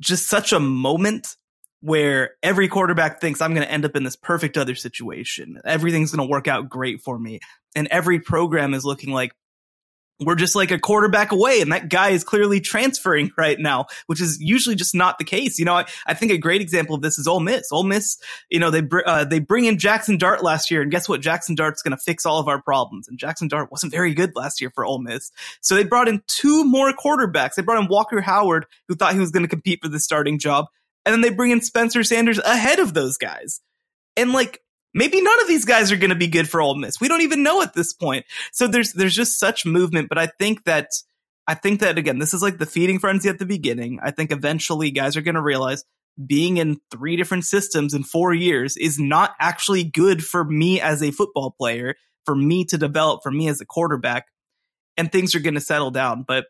just 0.00 0.28
such 0.28 0.52
a 0.52 0.60
moment 0.60 1.36
where 1.80 2.32
every 2.42 2.68
quarterback 2.68 3.20
thinks 3.20 3.40
I'm 3.40 3.54
going 3.54 3.66
to 3.66 3.72
end 3.72 3.86
up 3.86 3.96
in 3.96 4.04
this 4.04 4.16
perfect 4.16 4.58
other 4.58 4.74
situation. 4.74 5.60
Everything's 5.64 6.12
going 6.12 6.26
to 6.26 6.30
work 6.30 6.46
out 6.46 6.68
great 6.68 7.00
for 7.00 7.18
me. 7.18 7.40
and 7.74 7.88
every 7.88 8.20
program 8.20 8.74
is 8.74 8.84
looking 8.84 9.12
like 9.12 9.32
we're 10.20 10.34
just 10.34 10.54
like 10.54 10.70
a 10.70 10.78
quarterback 10.78 11.32
away 11.32 11.60
and 11.60 11.72
that 11.72 11.88
guy 11.88 12.10
is 12.10 12.24
clearly 12.24 12.60
transferring 12.60 13.30
right 13.38 13.58
now, 13.58 13.86
which 14.06 14.20
is 14.20 14.40
usually 14.40 14.76
just 14.76 14.94
not 14.94 15.18
the 15.18 15.24
case. 15.24 15.58
You 15.58 15.64
know, 15.64 15.74
I, 15.74 15.86
I 16.06 16.14
think 16.14 16.32
a 16.32 16.38
great 16.38 16.60
example 16.60 16.94
of 16.94 17.02
this 17.02 17.18
is 17.18 17.26
Ole 17.26 17.40
Miss. 17.40 17.70
Ole 17.72 17.84
Miss, 17.84 18.18
you 18.50 18.58
know, 18.58 18.70
they, 18.70 18.82
uh, 19.06 19.24
they 19.24 19.38
bring 19.38 19.64
in 19.64 19.78
Jackson 19.78 20.18
Dart 20.18 20.42
last 20.42 20.70
year 20.70 20.82
and 20.82 20.90
guess 20.90 21.08
what? 21.08 21.20
Jackson 21.20 21.54
Dart's 21.54 21.82
going 21.82 21.96
to 21.96 22.02
fix 22.02 22.26
all 22.26 22.38
of 22.38 22.48
our 22.48 22.60
problems. 22.60 23.08
And 23.08 23.18
Jackson 23.18 23.48
Dart 23.48 23.70
wasn't 23.70 23.92
very 23.92 24.14
good 24.14 24.36
last 24.36 24.60
year 24.60 24.70
for 24.74 24.84
Ole 24.84 25.00
Miss. 25.00 25.30
So 25.60 25.74
they 25.74 25.84
brought 25.84 26.08
in 26.08 26.22
two 26.26 26.64
more 26.64 26.92
quarterbacks. 26.92 27.54
They 27.54 27.62
brought 27.62 27.82
in 27.82 27.88
Walker 27.88 28.20
Howard, 28.20 28.66
who 28.88 28.94
thought 28.94 29.14
he 29.14 29.20
was 29.20 29.30
going 29.30 29.44
to 29.44 29.48
compete 29.48 29.80
for 29.82 29.88
the 29.88 30.00
starting 30.00 30.38
job. 30.38 30.66
And 31.06 31.12
then 31.12 31.22
they 31.22 31.30
bring 31.30 31.50
in 31.50 31.62
Spencer 31.62 32.04
Sanders 32.04 32.38
ahead 32.38 32.78
of 32.78 32.92
those 32.92 33.16
guys. 33.16 33.60
And 34.16 34.32
like, 34.32 34.60
maybe 34.94 35.20
none 35.20 35.40
of 35.40 35.48
these 35.48 35.64
guys 35.64 35.92
are 35.92 35.96
going 35.96 36.10
to 36.10 36.16
be 36.16 36.28
good 36.28 36.48
for 36.48 36.60
Ole 36.60 36.76
Miss. 36.76 37.00
We 37.00 37.08
don't 37.08 37.22
even 37.22 37.42
know 37.42 37.62
at 37.62 37.74
this 37.74 37.92
point. 37.92 38.26
So 38.52 38.66
there's 38.66 38.92
there's 38.92 39.14
just 39.14 39.38
such 39.38 39.66
movement, 39.66 40.08
but 40.08 40.18
I 40.18 40.26
think 40.26 40.64
that 40.64 40.88
I 41.46 41.54
think 41.54 41.80
that 41.80 41.98
again, 41.98 42.18
this 42.18 42.34
is 42.34 42.42
like 42.42 42.58
the 42.58 42.66
feeding 42.66 42.98
frenzy 42.98 43.28
at 43.28 43.38
the 43.38 43.46
beginning. 43.46 43.98
I 44.02 44.10
think 44.10 44.32
eventually 44.32 44.90
guys 44.90 45.16
are 45.16 45.22
going 45.22 45.34
to 45.34 45.42
realize 45.42 45.84
being 46.26 46.58
in 46.58 46.80
three 46.90 47.16
different 47.16 47.44
systems 47.44 47.94
in 47.94 48.02
4 48.02 48.34
years 48.34 48.76
is 48.76 48.98
not 48.98 49.34
actually 49.40 49.84
good 49.84 50.24
for 50.24 50.44
me 50.44 50.80
as 50.80 51.02
a 51.02 51.12
football 51.12 51.54
player, 51.56 51.94
for 52.26 52.34
me 52.34 52.64
to 52.66 52.76
develop, 52.76 53.22
for 53.22 53.30
me 53.30 53.48
as 53.48 53.60
a 53.60 53.66
quarterback, 53.66 54.26
and 54.96 55.10
things 55.10 55.34
are 55.34 55.40
going 55.40 55.54
to 55.54 55.60
settle 55.60 55.90
down, 55.90 56.24
but 56.26 56.46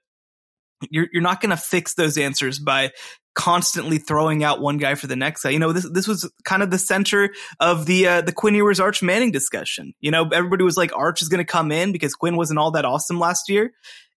you're 0.91 1.09
you're 1.13 1.23
not 1.23 1.41
going 1.41 1.51
to 1.51 1.57
fix 1.57 1.95
those 1.95 2.17
answers 2.17 2.59
by 2.59 2.91
constantly 3.35 3.99
throwing 3.99 4.43
out 4.43 4.61
one 4.61 4.79
guy 4.79 4.95
for 4.95 5.07
the 5.07 5.17
next 5.17 5.43
guy. 5.43 5.51
You 5.51 5.59
know, 5.59 5.73
this 5.73 5.89
this 5.91 6.09
was 6.09 6.31
kind 6.45 6.63
of 6.63 6.71
the 6.71 6.79
center 6.79 7.31
of 7.59 7.87
the 7.87 8.07
uh, 8.07 8.21
the 8.23 8.33
Quinn 8.33 8.55
Ewers 8.55 8.81
Arch 8.81 9.03
Manning 9.03 9.31
discussion. 9.31 9.93
You 10.01 10.11
know, 10.11 10.29
everybody 10.33 10.65
was 10.65 10.77
like 10.77 10.95
Arch 10.97 11.23
is 11.23 11.29
going 11.29 11.45
to 11.45 11.51
come 11.51 11.71
in 11.73 11.93
because 11.93 12.15
Quinn 12.15 12.37
wasn't 12.37 12.59
all 12.59 12.73
that 12.73 12.85
awesome 12.85 13.19
last 13.19 13.49
year, 13.49 13.73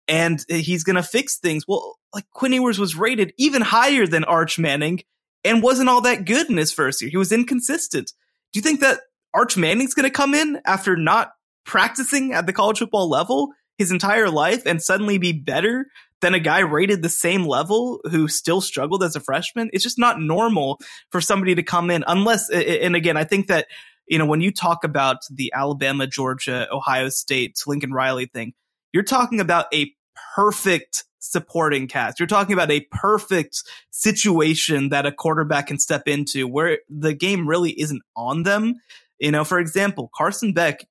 and 0.08 0.44
he's 0.48 0.84
going 0.84 0.96
to 0.96 1.02
fix 1.02 1.38
things. 1.38 1.64
Well, 1.66 1.96
like 2.14 2.24
Quinn 2.32 2.52
Ewers 2.52 2.78
was 2.78 2.96
rated 2.96 3.32
even 3.38 3.62
higher 3.62 4.06
than 4.06 4.24
Arch 4.24 4.58
Manning 4.58 5.00
and 5.44 5.62
wasn't 5.62 5.88
all 5.88 6.02
that 6.02 6.24
good 6.24 6.48
in 6.48 6.56
his 6.56 6.72
first 6.72 7.00
year. 7.02 7.10
He 7.10 7.16
was 7.16 7.32
inconsistent. 7.32 8.12
Do 8.52 8.58
you 8.58 8.62
think 8.62 8.80
that 8.80 9.00
Arch 9.34 9.56
Manning's 9.56 9.94
going 9.94 10.08
to 10.08 10.10
come 10.10 10.34
in 10.34 10.60
after 10.66 10.96
not 10.96 11.32
practicing 11.64 12.32
at 12.32 12.46
the 12.46 12.52
college 12.52 12.78
football 12.78 13.08
level 13.08 13.52
his 13.78 13.90
entire 13.90 14.28
life 14.28 14.66
and 14.66 14.82
suddenly 14.82 15.18
be 15.18 15.32
better 15.32 15.86
than 16.22 16.32
a 16.34 16.40
guy 16.40 16.60
rated 16.60 17.02
the 17.02 17.10
same 17.10 17.44
level 17.44 18.00
who 18.10 18.28
still 18.28 18.62
struggled 18.62 19.02
as 19.02 19.14
a 19.14 19.20
freshman. 19.20 19.68
It's 19.72 19.84
just 19.84 19.98
not 19.98 20.20
normal 20.20 20.80
for 21.10 21.20
somebody 21.20 21.54
to 21.54 21.62
come 21.62 21.90
in 21.90 22.04
unless, 22.06 22.48
and 22.48 22.96
again, 22.96 23.18
I 23.18 23.24
think 23.24 23.48
that, 23.48 23.66
you 24.06 24.18
know, 24.18 24.26
when 24.26 24.40
you 24.40 24.52
talk 24.52 24.84
about 24.84 25.18
the 25.30 25.52
Alabama, 25.54 26.06
Georgia, 26.06 26.66
Ohio 26.72 27.10
State, 27.10 27.60
Lincoln 27.66 27.92
Riley 27.92 28.26
thing, 28.26 28.54
you're 28.92 29.02
talking 29.02 29.40
about 29.40 29.66
a 29.74 29.92
perfect 30.34 31.04
supporting 31.18 31.88
cast. 31.88 32.18
You're 32.18 32.26
talking 32.26 32.52
about 32.52 32.70
a 32.70 32.86
perfect 32.90 33.62
situation 33.90 34.88
that 34.90 35.06
a 35.06 35.12
quarterback 35.12 35.68
can 35.68 35.78
step 35.78 36.08
into 36.08 36.46
where 36.48 36.78
the 36.88 37.14
game 37.14 37.46
really 37.46 37.72
isn't 37.80 38.02
on 38.16 38.42
them. 38.42 38.74
You 39.18 39.30
know, 39.30 39.44
for 39.44 39.58
example, 39.58 40.10
Carson 40.14 40.52
Beck 40.52 40.86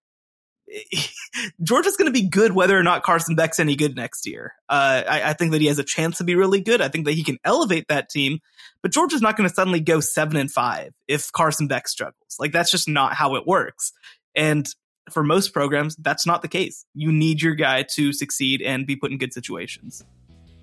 Georgia's 1.64 1.98
going 1.98 2.12
to 2.12 2.20
be 2.20 2.28
good 2.28 2.54
whether 2.54 2.78
or 2.78 2.84
not 2.84 3.04
Carson 3.04 3.36
Beck's 3.36 3.60
any 3.60 3.76
good 3.76 3.96
next 3.96 4.28
year. 4.28 4.54
Uh, 4.70 5.04
I, 5.08 5.30
I, 5.30 5.34
think 5.34 5.52
that 5.52 5.62
he 5.62 5.68
has 5.68 5.80
a 5.80 5.84
chance 5.84 6.18
to 6.20 6.24
be 6.24 6.36
really 6.36 6.62
good. 6.62 6.82
I 6.82 6.88
think 6.88 7.06
that 7.06 7.14
he 7.14 7.24
can 7.24 7.38
elevate 7.44 7.88
that 7.90 8.10
team, 8.10 8.40
but 8.82 8.92
Georgia's 8.92 9.22
not 9.22 9.38
going 9.38 9.48
to 9.50 9.54
suddenly 9.54 9.80
go 9.80 10.00
seven 10.00 10.38
and 10.38 10.52
five 10.52 10.94
if 11.08 11.32
Carson 11.32 11.68
Beck 11.68 11.88
struggles. 11.88 12.38
Like 12.40 12.52
that's 12.52 12.72
just 12.72 12.88
not 12.88 13.14
how 13.14 13.36
it 13.36 13.46
works. 13.46 13.94
And 14.36 14.68
for 15.10 15.24
most 15.24 15.54
programs, 15.54 15.96
that's 15.98 16.26
not 16.26 16.42
the 16.42 16.48
case. 16.48 16.86
You 16.94 17.12
need 17.12 17.42
your 17.42 17.56
guy 17.56 17.84
to 17.96 18.14
succeed 18.14 18.62
and 18.62 18.88
be 18.88 18.96
put 18.96 19.12
in 19.12 19.18
good 19.18 19.34
situations. 19.34 20.04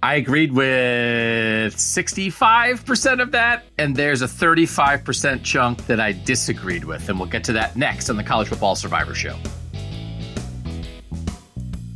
I 0.01 0.15
agreed 0.15 0.53
with 0.53 1.75
65% 1.75 3.21
of 3.21 3.33
that, 3.33 3.65
and 3.79 3.97
there's 3.97 4.23
a 4.23 4.27
35% 4.27 5.43
chunk 5.43 5.87
that 5.87 5.99
I 5.99 6.13
disagreed 6.13 6.85
with. 6.85 7.09
And 7.09 7.19
we'll 7.19 7.29
get 7.29 7.43
to 7.45 7.53
that 7.55 7.75
next 7.75 8.09
on 8.09 8.17
the 8.17 8.23
College 8.23 8.47
Football 8.47 8.77
Survivor 8.77 9.15
Show 9.15 9.37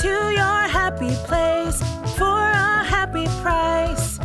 To 0.00 0.08
your 0.08 0.68
happy 0.68 1.14
place 1.26 1.78
for 2.16 2.24
a 2.24 2.82
happy 2.82 3.26
price. 3.42 4.16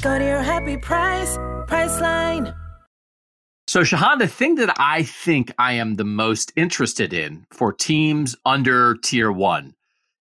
Go 0.00 0.16
to 0.16 0.24
your 0.24 0.42
happy 0.42 0.76
price, 0.76 1.36
Priceline. 1.66 2.54
So, 3.66 3.80
Shehan, 3.80 4.20
the 4.20 4.28
thing 4.28 4.54
that 4.54 4.76
I 4.78 5.02
think 5.02 5.52
I 5.58 5.72
am 5.72 5.96
the 5.96 6.04
most 6.04 6.52
interested 6.54 7.12
in 7.12 7.46
for 7.50 7.72
teams 7.72 8.36
under 8.44 8.94
tier 8.94 9.32
one 9.32 9.74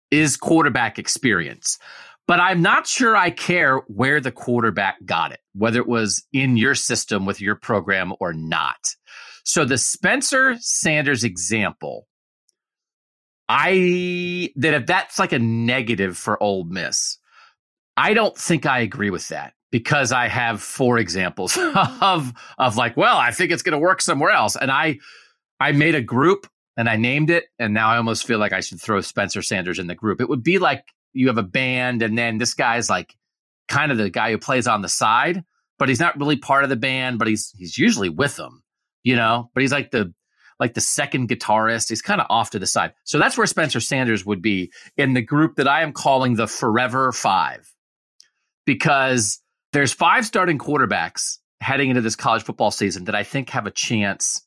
is 0.09 0.37
quarterback 0.37 0.97
experience. 0.97 1.77
But 2.25 2.39
I'm 2.39 2.61
not 2.61 2.87
sure 2.87 3.13
I 3.13 3.31
care 3.31 3.79
where 3.87 4.21
the 4.21 4.31
quarterback 4.31 5.03
got 5.03 5.33
it, 5.33 5.41
whether 5.53 5.79
it 5.79 5.87
was 5.87 6.25
in 6.31 6.55
your 6.55 6.75
system 6.75 7.25
with 7.25 7.41
your 7.41 7.55
program 7.55 8.13
or 8.21 8.31
not. 8.31 8.95
So, 9.43 9.65
the 9.65 9.77
Spencer 9.77 10.55
Sanders 10.61 11.25
example 11.25 12.07
I 13.47 14.51
that 14.55 14.73
if 14.73 14.85
that's 14.85 15.19
like 15.19 15.33
a 15.33 15.39
negative 15.39 16.17
for 16.17 16.41
Ole 16.41 16.63
Miss, 16.63 17.19
I 17.95 18.13
don't 18.13 18.37
think 18.37 18.65
I 18.65 18.79
agree 18.79 19.09
with 19.09 19.27
that 19.29 19.53
because 19.71 20.11
I 20.11 20.27
have 20.27 20.61
four 20.61 20.97
examples 20.97 21.57
of 22.01 22.33
of 22.57 22.77
like, 22.77 22.97
well, 22.97 23.17
I 23.17 23.31
think 23.31 23.51
it's 23.51 23.61
going 23.61 23.73
to 23.73 23.77
work 23.77 24.01
somewhere 24.01 24.31
else, 24.31 24.55
and 24.55 24.71
I 24.71 24.99
I 25.59 25.71
made 25.73 25.95
a 25.95 26.01
group 26.01 26.47
and 26.77 26.89
I 26.89 26.97
named 26.97 27.29
it, 27.29 27.45
and 27.59 27.73
now 27.73 27.89
I 27.89 27.97
almost 27.97 28.25
feel 28.25 28.39
like 28.39 28.53
I 28.53 28.61
should 28.61 28.81
throw 28.81 28.99
Spencer 29.01 29.41
Sanders 29.41 29.79
in 29.79 29.87
the 29.87 29.95
group. 29.95 30.21
It 30.21 30.29
would 30.29 30.43
be 30.43 30.59
like 30.59 30.83
you 31.13 31.27
have 31.27 31.37
a 31.37 31.43
band, 31.43 32.01
and 32.01 32.17
then 32.17 32.37
this 32.37 32.53
guy's 32.53 32.89
like 32.89 33.15
kind 33.67 33.91
of 33.91 33.97
the 33.97 34.09
guy 34.09 34.31
who 34.31 34.37
plays 34.37 34.67
on 34.67 34.81
the 34.81 34.89
side, 34.89 35.43
but 35.77 35.89
he's 35.89 35.99
not 35.99 36.19
really 36.19 36.37
part 36.37 36.63
of 36.63 36.69
the 36.69 36.75
band, 36.75 37.19
but 37.19 37.27
he's 37.27 37.51
he's 37.57 37.77
usually 37.77 38.09
with 38.09 38.35
them, 38.35 38.63
you 39.03 39.15
know. 39.15 39.49
But 39.53 39.61
he's 39.61 39.71
like 39.71 39.91
the 39.91 40.13
like 40.59 40.73
the 40.73 40.81
second 40.81 41.29
guitarist. 41.29 41.89
He's 41.89 42.01
kind 42.01 42.21
of 42.21 42.27
off 42.29 42.51
to 42.51 42.59
the 42.59 42.67
side. 42.67 42.93
So 43.03 43.19
that's 43.19 43.37
where 43.37 43.47
Spencer 43.47 43.79
Sanders 43.79 44.25
would 44.25 44.41
be 44.41 44.71
in 44.97 45.13
the 45.13 45.21
group 45.21 45.55
that 45.55 45.67
I 45.67 45.81
am 45.81 45.93
calling 45.93 46.35
the 46.35 46.47
Forever 46.47 47.11
Five, 47.11 47.71
because 48.65 49.41
there's 49.73 49.93
five 49.93 50.25
starting 50.25 50.57
quarterbacks 50.57 51.39
heading 51.61 51.89
into 51.89 52.01
this 52.01 52.15
college 52.15 52.43
football 52.43 52.71
season 52.71 53.05
that 53.05 53.15
I 53.15 53.23
think 53.23 53.49
have 53.49 53.65
a 53.65 53.71
chance. 53.71 54.41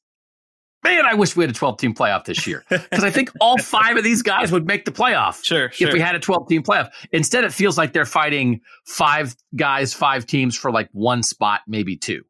Man, 0.85 1.05
I 1.05 1.15
wish 1.15 1.35
we 1.35 1.43
had 1.43 1.51
a 1.51 1.55
12 1.55 1.79
team 1.79 1.95
playoff 1.95 2.25
this 2.25 2.47
year 2.47 2.65
because 2.71 3.03
I 3.03 3.11
think 3.11 3.33
all 3.41 3.59
five 3.59 3.97
of 3.97 4.05
these 4.05 4.23
guys 4.23 4.53
would 4.53 4.67
make 4.67 4.85
the 4.85 4.93
playoff. 4.93 5.45
Sure, 5.45 5.71
sure. 5.73 5.89
If 5.89 5.95
we 5.95 6.01
had 6.01 6.15
a 6.15 6.21
12 6.21 6.49
team 6.49 6.63
playoff. 6.63 6.91
Instead, 7.11 7.45
it 7.45 7.53
feels 7.53 7.77
like 7.77 7.93
they're 7.93 8.07
fighting 8.07 8.61
five 8.87 9.35
guys, 9.57 9.93
five 9.93 10.25
teams 10.25 10.57
for 10.57 10.71
like 10.71 10.89
one 10.93 11.23
spot, 11.25 11.63
maybe 11.67 11.97
two. 11.97 12.23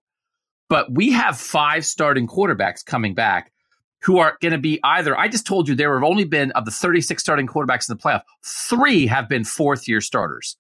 But 0.69 0.93
we 0.93 1.13
have 1.13 1.39
five 1.39 1.85
starting 1.85 2.27
quarterbacks 2.27 2.85
coming 2.85 3.15
back 3.15 3.53
who 4.09 4.17
are 4.17 4.39
going 4.41 4.53
to 4.53 4.59
be 4.59 4.81
either, 4.83 5.15
I 5.15 5.29
just 5.29 5.47
told 5.47 5.69
you 5.69 5.75
there 5.75 5.93
have 5.93 6.03
only 6.03 6.25
been, 6.25 6.51
of 6.53 6.65
the 6.65 6.71
36 6.71 7.23
starting 7.23 7.47
quarterbacks 7.47 7.91
in 7.91 7.95
the 7.95 8.03
playoff, 8.03 8.23
three 8.43 9.07
have 9.07 9.29
been 9.29 9.45
fourth 9.45 9.87
year 9.87 10.01
starters. 10.01 10.57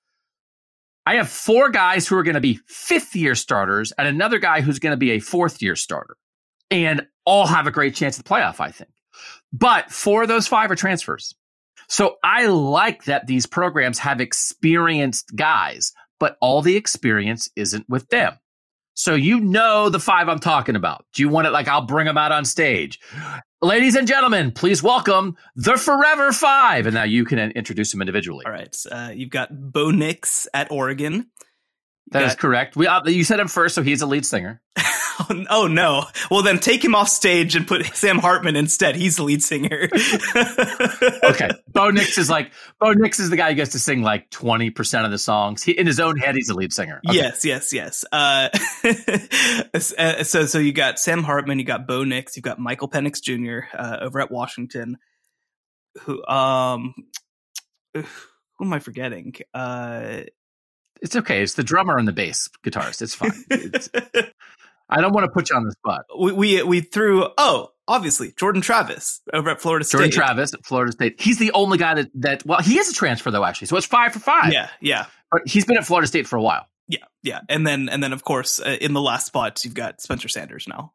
I 1.07 1.15
have 1.15 1.31
four 1.31 1.71
guys 1.71 2.07
who 2.07 2.17
are 2.17 2.23
going 2.23 2.35
to 2.35 2.43
be 2.43 2.61
fifth 2.67 3.17
year 3.17 3.35
starters 3.35 3.91
and 3.93 4.07
another 4.07 4.39
guy 4.39 4.61
who's 4.61 4.79
going 4.79 4.91
to 4.91 4.99
be 4.99 5.13
a 5.13 5.19
fourth 5.19 5.63
year 5.63 5.77
starter. 5.77 6.19
And 6.71 7.07
all 7.25 7.47
have 7.47 7.67
a 7.67 7.71
great 7.71 7.95
chance 7.95 8.19
at 8.19 8.27
the 8.27 8.29
playoff, 8.29 8.61
I 8.61 8.71
think. 8.71 8.91
But 9.51 9.91
four 9.91 10.21
of 10.21 10.29
those 10.29 10.47
five 10.47 10.71
are 10.71 10.77
transfers. 10.77 11.35
So 11.89 12.17
I 12.23 12.49
like 12.49 13.05
that 13.05 13.27
these 13.27 13.47
programs 13.47 13.99
have 14.01 14.21
experienced 14.21 15.35
guys, 15.35 15.95
but 16.21 16.37
all 16.43 16.61
the 16.61 16.77
experience 16.77 17.49
isn't 17.57 17.89
with 17.89 18.11
them. 18.11 18.35
So 18.99 19.15
you 19.15 19.39
know 19.39 19.91
the 19.91 20.01
five 20.01 20.29
I'm 20.29 20.41
talking 20.41 20.75
about. 20.75 21.07
Do 21.13 21.23
you 21.23 21.29
want 21.29 21.47
it 21.47 21.51
like 21.51 21.69
I'll 21.69 21.87
bring 21.87 22.07
them 22.07 22.19
out 22.19 22.33
on 22.33 22.45
stage? 22.45 22.99
Ladies 23.63 23.95
and 23.95 24.09
gentlemen, 24.09 24.51
please 24.51 24.83
welcome 24.83 25.37
the 25.55 25.77
Forever 25.77 26.33
Five. 26.33 26.85
And 26.85 26.95
now 26.95 27.05
you 27.05 27.25
can 27.25 27.39
introduce 27.53 27.93
them 27.93 28.03
individually. 28.03 28.45
All 28.45 28.51
right. 28.51 28.77
Uh, 28.91 29.13
you've 29.15 29.31
got 29.31 29.51
Bo 29.53 29.93
Nix 29.93 30.49
at 30.53 30.73
Oregon. 30.73 31.29
That 32.11 32.23
got, 32.23 32.29
is 32.29 32.35
correct. 32.35 32.75
We 32.75 32.89
uh, 32.89 33.05
You 33.07 33.23
said 33.23 33.39
him 33.39 33.47
first, 33.47 33.77
so 33.77 33.85
he's 33.85 34.03
a 34.03 34.07
lead 34.07 34.27
singer. 34.27 34.61
oh 35.51 35.67
no. 35.67 36.05
Well, 36.31 36.43
then 36.43 36.59
take 36.59 36.85
him 36.85 36.95
off 36.95 37.09
stage 37.09 37.57
and 37.57 37.67
put 37.67 37.85
Sam 37.95 38.19
Hartman 38.19 38.57
instead. 38.57 38.97
He's 38.97 39.17
the 39.17 39.25
lead 39.25 39.43
singer. 39.43 39.89
okay. 41.25 41.51
Bo 41.69 41.91
Nix 41.91 42.19
is 42.19 42.31
like, 42.31 42.53
Bo 42.81 42.93
Nix 42.93 43.19
is 43.19 43.31
the 43.31 43.37
guy 43.37 43.51
who 43.51 43.55
gets 43.55 43.73
to 43.73 43.79
sing 43.79 44.03
like 44.03 44.31
20% 44.31 45.05
of 45.05 45.11
the 45.11 45.19
songs. 45.19 45.63
He, 45.63 45.73
in 45.73 45.87
his 45.87 46.01
own 46.01 46.17
head, 46.17 46.35
he's 46.35 46.49
the 46.49 46.55
lead 46.55 46.73
singer. 46.73 47.01
Okay. 47.07 47.17
Yes, 47.17 47.45
yes, 47.45 47.73
yes. 47.73 48.05
Uh, 48.13 48.49
so, 49.79 50.47
so 50.47 50.59
you 50.59 50.73
got 50.73 50.99
Sam 50.99 51.23
Hartman, 51.23 51.59
you 51.59 51.65
got 51.65 51.87
Bo 51.87 52.05
Nix, 52.05 52.37
you've 52.37 52.45
got 52.45 52.59
Michael 52.59 52.89
Penix 52.89 53.23
Jr. 53.23 53.67
Uh, 53.77 53.99
over 54.01 54.21
at 54.21 54.31
Washington. 54.31 54.99
Who, 56.03 56.25
um, 56.27 56.95
who 57.95 58.05
am 58.61 58.73
I 58.73 58.79
forgetting? 58.79 59.35
Uh, 59.53 60.23
it's 61.01 61.17
okay. 61.17 61.43
It's 61.43 61.55
the 61.55 61.63
drummer 61.63 61.97
and 61.97 62.09
the 62.09 62.13
bass 62.13 62.49
guitarist. 62.65 63.03
It's 63.03 63.15
fine. 63.15 63.33
It's, 63.51 63.89
I 64.89 65.01
don't 65.01 65.13
want 65.13 65.25
to 65.25 65.31
put 65.31 65.51
you 65.51 65.57
on 65.57 65.65
the 65.65 65.73
spot. 65.73 66.03
We, 66.19 66.33
we, 66.33 66.63
we 66.63 66.81
threw 66.81 67.29
oh 67.37 67.71
obviously 67.87 68.33
Jordan 68.37 68.63
Travis 68.63 69.21
over 69.33 69.51
at 69.51 69.61
Florida 69.61 69.85
State. 69.85 69.99
Jordan 69.99 70.13
Travis 70.13 70.55
at 70.55 70.65
Florida 70.65 70.93
State. 70.93 71.21
He's 71.21 71.39
the 71.39 71.53
only 71.53 71.79
guy 71.79 71.95
that 71.95 72.11
that 72.15 72.47
well 72.47 72.61
he 72.61 72.79
is 72.79 72.91
a 72.91 72.95
transfer 72.95 73.31
though 73.31 73.45
actually, 73.45 73.67
so 73.67 73.77
it's 73.77 73.87
five 73.87 74.13
for 74.13 74.21
five. 74.21 74.53
Yeah, 74.53 74.69
yeah. 74.81 75.07
But 75.31 75.43
he's 75.47 75.65
been 75.65 75.77
at 75.77 75.85
Florida 75.85 76.07
State 76.07 76.27
for 76.27 76.37
a 76.37 76.43
while. 76.43 76.67
Yeah, 76.87 77.05
yeah. 77.23 77.41
And 77.49 77.67
then 77.67 77.89
and 77.89 78.03
then 78.03 78.13
of 78.13 78.25
course 78.25 78.61
uh, 78.61 78.77
in 78.81 78.93
the 78.93 79.01
last 79.01 79.27
spot 79.27 79.65
you've 79.65 79.75
got 79.75 80.01
Spencer 80.01 80.29
Sanders 80.29 80.67
now. 80.69 80.93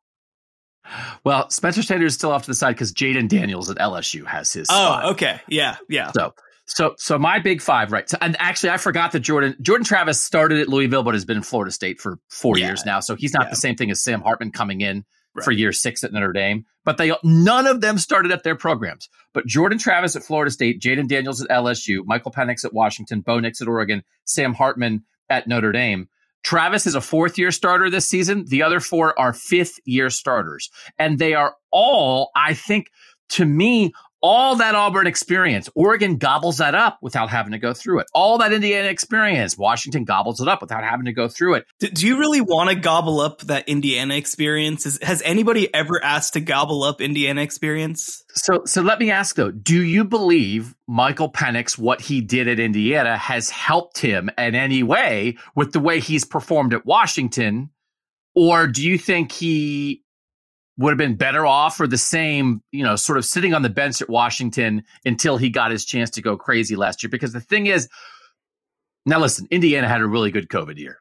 Well, 1.23 1.49
Spencer 1.49 1.81
Sanders 1.81 2.11
is 2.11 2.15
still 2.15 2.31
off 2.31 2.43
to 2.43 2.51
the 2.51 2.55
side 2.55 2.73
because 2.73 2.91
Jayden 2.93 3.29
Daniels 3.29 3.69
at 3.69 3.77
LSU 3.77 4.25
has 4.25 4.51
his. 4.51 4.67
Oh, 4.69 4.73
spot. 4.73 5.05
okay, 5.13 5.39
yeah, 5.47 5.77
yeah. 5.87 6.11
So 6.11 6.33
so, 6.65 6.95
so 6.97 7.19
my 7.19 7.39
big 7.39 7.61
five, 7.61 7.91
right? 7.91 8.09
So, 8.09 8.17
and 8.21 8.35
actually, 8.39 8.69
I 8.69 8.77
forgot 8.77 9.11
that 9.11 9.19
Jordan 9.19 9.55
Jordan 9.61 9.85
Travis 9.85 10.21
started 10.21 10.59
at 10.59 10.69
Louisville, 10.69 11.03
but 11.03 11.13
has 11.13 11.25
been 11.25 11.37
in 11.37 11.43
Florida 11.43 11.71
State 11.71 11.99
for 11.99 12.19
four 12.29 12.57
yeah. 12.57 12.67
years 12.67 12.85
now. 12.85 12.99
So 12.99 13.15
he's 13.15 13.33
not 13.33 13.45
yeah. 13.45 13.49
the 13.49 13.55
same 13.57 13.75
thing 13.75 13.91
as 13.91 14.01
Sam 14.01 14.21
Hartman 14.21 14.51
coming 14.51 14.81
in 14.81 15.03
right. 15.35 15.43
for 15.43 15.51
year 15.51 15.71
six 15.71 16.03
at 16.03 16.13
Notre 16.13 16.31
Dame. 16.31 16.65
But 16.85 16.97
they 16.97 17.13
none 17.23 17.67
of 17.67 17.81
them 17.81 17.97
started 17.97 18.31
at 18.31 18.43
their 18.43 18.55
programs. 18.55 19.09
But 19.33 19.45
Jordan 19.45 19.77
Travis 19.77 20.15
at 20.15 20.23
Florida 20.23 20.51
State, 20.51 20.81
Jayden 20.81 21.07
Daniels 21.07 21.41
at 21.41 21.49
LSU, 21.49 22.05
Michael 22.05 22.31
Penix 22.31 22.63
at 22.63 22.73
Washington, 22.73 23.21
Bo 23.21 23.39
Nix 23.39 23.61
at 23.61 23.67
Oregon, 23.67 24.03
Sam 24.25 24.53
Hartman 24.53 25.03
at 25.29 25.47
Notre 25.47 25.71
Dame. 25.71 26.07
Travis 26.43 26.85
is 26.85 26.95
a 26.95 27.01
fourth 27.01 27.37
year 27.37 27.51
starter 27.51 27.89
this 27.89 28.07
season. 28.07 28.45
The 28.47 28.63
other 28.63 28.79
four 28.79 29.17
are 29.19 29.33
fifth 29.33 29.79
year 29.85 30.09
starters, 30.09 30.69
and 30.99 31.17
they 31.17 31.33
are 31.33 31.55
all, 31.71 32.31
I 32.35 32.53
think, 32.53 32.87
to 33.29 33.45
me, 33.45 33.93
all 34.23 34.55
that 34.55 34.73
Auburn 34.73 35.05
experience, 35.05 35.69
Oregon 35.75 36.15
gobbles 36.15 36.57
that 36.57 36.73
up 36.73 36.97
without 37.01 37.29
having 37.29 37.51
to 37.51 37.59
go 37.59 37.73
through 37.73 37.99
it. 37.99 38.07
All 38.13 38.37
that 38.37 38.53
Indiana 38.53 38.87
experience, 38.87 39.57
Washington 39.57 40.05
gobbles 40.05 40.39
it 40.39 40.47
up 40.47 40.61
without 40.61 40.83
having 40.83 41.05
to 41.05 41.13
go 41.13 41.27
through 41.27 41.55
it. 41.55 41.65
Do, 41.79 42.07
you 42.07 42.17
really 42.17 42.39
want 42.39 42.69
to 42.69 42.75
gobble 42.75 43.19
up 43.19 43.41
that 43.41 43.67
Indiana 43.67 44.15
experience? 44.15 44.85
Is, 44.85 44.97
has 45.01 45.21
anybody 45.23 45.71
ever 45.73 46.03
asked 46.03 46.33
to 46.33 46.39
gobble 46.39 46.83
up 46.83 47.01
Indiana 47.01 47.41
experience? 47.41 48.23
So, 48.29 48.63
so 48.65 48.81
let 48.81 48.97
me 48.97 49.11
ask 49.11 49.35
though: 49.35 49.51
Do 49.51 49.83
you 49.83 50.05
believe 50.05 50.73
Michael 50.87 51.31
Penix, 51.31 51.77
what 51.77 51.99
he 51.99 52.21
did 52.21 52.47
at 52.47 52.59
Indiana, 52.59 53.17
has 53.17 53.49
helped 53.49 53.99
him 53.99 54.29
in 54.37 54.55
any 54.55 54.83
way 54.83 55.37
with 55.53 55.73
the 55.73 55.81
way 55.81 55.99
he's 55.99 56.23
performed 56.23 56.73
at 56.73 56.85
Washington, 56.85 57.71
or 58.35 58.67
do 58.67 58.87
you 58.87 58.97
think 58.97 59.33
he 59.33 60.02
would 60.77 60.89
have 60.89 60.97
been 60.97 61.15
better 61.15 61.45
off 61.45 61.79
or 61.79 61.87
the 61.87 61.97
same, 61.97 62.61
you 62.71 62.83
know, 62.83 62.95
sort 62.95 63.17
of 63.17 63.25
sitting 63.25 63.53
on 63.53 63.61
the 63.61 63.69
bench 63.69 64.01
at 64.01 64.09
Washington 64.09 64.83
until 65.05 65.37
he 65.37 65.49
got 65.49 65.71
his 65.71 65.85
chance 65.85 66.09
to 66.11 66.21
go 66.21 66.35
crazy 66.35 66.75
last 66.75 67.03
year. 67.03 67.09
Because 67.09 67.33
the 67.33 67.39
thing 67.39 67.67
is, 67.67 67.87
now 69.05 69.19
listen, 69.19 69.47
Indiana 69.51 69.87
had 69.87 70.01
a 70.01 70.07
really 70.07 70.31
good 70.31 70.49
COVID 70.49 70.77
year. 70.77 70.99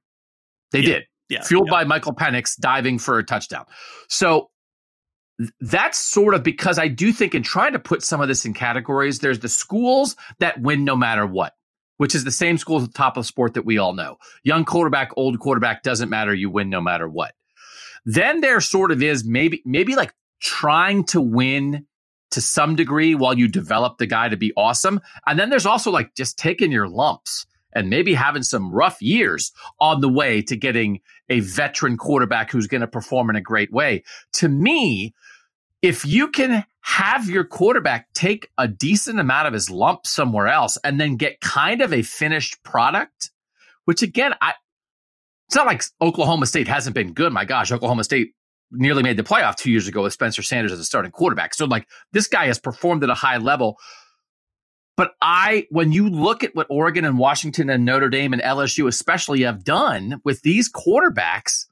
They 0.72 0.80
yeah, 0.80 0.86
did. 0.86 1.04
Yeah, 1.28 1.42
Fueled 1.42 1.68
yeah. 1.68 1.70
by 1.70 1.84
Michael 1.84 2.14
Penix 2.14 2.58
diving 2.58 2.98
for 2.98 3.18
a 3.18 3.24
touchdown. 3.24 3.64
So 4.08 4.50
that's 5.60 5.98
sort 5.98 6.34
of 6.34 6.42
because 6.42 6.78
I 6.78 6.88
do 6.88 7.12
think 7.12 7.34
in 7.34 7.42
trying 7.42 7.72
to 7.72 7.78
put 7.78 8.02
some 8.02 8.20
of 8.20 8.28
this 8.28 8.44
in 8.44 8.52
categories, 8.52 9.20
there's 9.20 9.38
the 9.38 9.48
schools 9.48 10.16
that 10.40 10.60
win 10.60 10.84
no 10.84 10.96
matter 10.96 11.26
what, 11.26 11.54
which 11.96 12.14
is 12.14 12.24
the 12.24 12.30
same 12.30 12.58
schools 12.58 12.84
at 12.84 12.92
the 12.92 12.98
top 12.98 13.16
of 13.16 13.22
the 13.22 13.26
sport 13.26 13.54
that 13.54 13.64
we 13.64 13.78
all 13.78 13.94
know. 13.94 14.18
Young 14.44 14.64
quarterback, 14.66 15.10
old 15.16 15.38
quarterback, 15.38 15.82
doesn't 15.82 16.10
matter. 16.10 16.34
You 16.34 16.50
win 16.50 16.68
no 16.68 16.82
matter 16.82 17.08
what. 17.08 17.32
Then 18.04 18.40
there 18.40 18.60
sort 18.60 18.90
of 18.90 19.02
is 19.02 19.24
maybe 19.24 19.62
maybe 19.64 19.94
like 19.94 20.12
trying 20.40 21.04
to 21.04 21.20
win 21.20 21.86
to 22.32 22.40
some 22.40 22.74
degree 22.76 23.14
while 23.14 23.38
you 23.38 23.46
develop 23.46 23.98
the 23.98 24.06
guy 24.06 24.28
to 24.28 24.36
be 24.36 24.52
awesome. 24.56 25.00
And 25.26 25.38
then 25.38 25.50
there's 25.50 25.66
also 25.66 25.90
like 25.90 26.14
just 26.14 26.38
taking 26.38 26.72
your 26.72 26.88
lumps 26.88 27.46
and 27.74 27.88
maybe 27.88 28.14
having 28.14 28.42
some 28.42 28.72
rough 28.72 29.00
years 29.00 29.52
on 29.80 30.00
the 30.00 30.08
way 30.08 30.42
to 30.42 30.56
getting 30.56 31.00
a 31.28 31.40
veteran 31.40 31.96
quarterback 31.96 32.50
who's 32.50 32.66
going 32.66 32.80
to 32.80 32.86
perform 32.86 33.30
in 33.30 33.36
a 33.36 33.40
great 33.40 33.72
way. 33.72 34.02
To 34.34 34.48
me, 34.48 35.14
if 35.80 36.04
you 36.04 36.28
can 36.28 36.64
have 36.80 37.28
your 37.28 37.44
quarterback 37.44 38.12
take 38.12 38.50
a 38.58 38.68
decent 38.68 39.20
amount 39.20 39.46
of 39.46 39.54
his 39.54 39.70
lump 39.70 40.06
somewhere 40.06 40.48
else 40.48 40.76
and 40.84 41.00
then 41.00 41.16
get 41.16 41.40
kind 41.40 41.80
of 41.80 41.92
a 41.92 42.02
finished 42.02 42.62
product, 42.62 43.30
which 43.84 44.02
again, 44.02 44.34
I, 44.40 44.54
it's 45.52 45.56
not 45.58 45.66
like 45.66 45.82
Oklahoma 46.00 46.46
State 46.46 46.66
hasn't 46.66 46.94
been 46.94 47.12
good. 47.12 47.30
My 47.30 47.44
gosh, 47.44 47.70
Oklahoma 47.70 48.04
State 48.04 48.32
nearly 48.70 49.02
made 49.02 49.18
the 49.18 49.22
playoff 49.22 49.54
two 49.54 49.70
years 49.70 49.86
ago 49.86 50.02
with 50.02 50.14
Spencer 50.14 50.40
Sanders 50.40 50.72
as 50.72 50.80
a 50.80 50.84
starting 50.84 51.12
quarterback. 51.12 51.52
So 51.52 51.66
like 51.66 51.86
this 52.12 52.26
guy 52.26 52.46
has 52.46 52.58
performed 52.58 53.04
at 53.04 53.10
a 53.10 53.14
high 53.14 53.36
level. 53.36 53.76
But 54.96 55.12
I, 55.20 55.66
when 55.68 55.92
you 55.92 56.08
look 56.08 56.42
at 56.42 56.54
what 56.54 56.68
Oregon 56.70 57.04
and 57.04 57.18
Washington 57.18 57.68
and 57.68 57.84
Notre 57.84 58.08
Dame 58.08 58.32
and 58.32 58.40
LSU 58.40 58.88
especially 58.88 59.42
have 59.42 59.62
done 59.62 60.22
with 60.24 60.40
these 60.40 60.72
quarterbacks, 60.72 61.66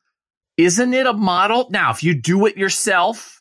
isn't 0.58 0.92
it 0.92 1.06
a 1.06 1.14
model? 1.14 1.66
Now, 1.70 1.90
if 1.90 2.02
you 2.02 2.12
do 2.12 2.44
it 2.44 2.58
yourself 2.58 3.40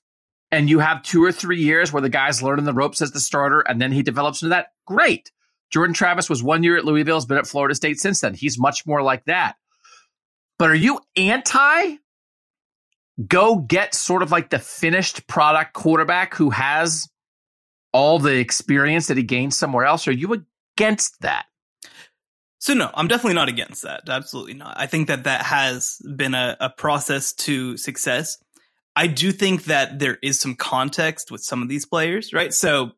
and 0.51 0.69
you 0.69 0.79
have 0.79 1.03
two 1.03 1.21
or 1.21 1.33
three 1.33 1.61
years 1.61 1.91
where 1.91 2.01
the 2.01 2.07
guy's 2.07 2.41
learning 2.41 2.63
the 2.63 2.71
ropes 2.71 3.01
as 3.01 3.11
the 3.11 3.19
starter 3.19 3.59
and 3.59 3.81
then 3.81 3.91
he 3.91 4.03
develops 4.03 4.41
into 4.41 4.51
that, 4.51 4.67
great. 4.85 5.33
Jordan 5.69 5.93
Travis 5.93 6.29
was 6.29 6.41
one 6.41 6.63
year 6.63 6.77
at 6.77 6.85
Louisville, 6.85 7.17
has 7.17 7.25
been 7.25 7.37
at 7.37 7.45
Florida 7.45 7.75
State 7.75 7.99
since 7.99 8.21
then. 8.21 8.35
He's 8.35 8.57
much 8.57 8.87
more 8.87 9.01
like 9.01 9.25
that. 9.25 9.57
But 10.59 10.69
are 10.69 10.75
you 10.75 10.99
anti 11.15 11.95
go 13.27 13.57
get 13.57 13.95
sort 13.95 14.21
of 14.21 14.31
like 14.31 14.49
the 14.49 14.59
finished 14.59 15.25
product 15.27 15.73
quarterback 15.73 16.35
who 16.35 16.51
has 16.51 17.09
all 17.91 18.19
the 18.19 18.37
experience 18.37 19.07
that 19.07 19.17
he 19.17 19.23
gained 19.23 19.53
somewhere 19.53 19.85
else? 19.85 20.07
Are 20.07 20.11
you 20.11 20.45
against 20.77 21.19
that? 21.21 21.45
So 22.59 22.73
no, 22.73 22.91
I'm 22.93 23.07
definitely 23.07 23.35
not 23.35 23.47
against 23.47 23.83
that. 23.83 24.07
Absolutely 24.07 24.53
not. 24.53 24.75
I 24.77 24.85
think 24.85 25.07
that 25.07 25.23
that 25.23 25.45
has 25.45 26.01
been 26.15 26.35
a, 26.35 26.57
a 26.59 26.69
process 26.69 27.31
to 27.33 27.77
success. 27.77 28.37
I 28.97 29.07
do 29.07 29.31
think 29.31 29.65
that 29.65 29.99
there 29.99 30.17
is 30.21 30.41
some 30.41 30.55
context 30.55 31.31
with 31.31 31.41
some 31.41 31.61
of 31.61 31.69
these 31.69 31.85
players, 31.85 32.33
right? 32.33 32.53
So 32.53 32.91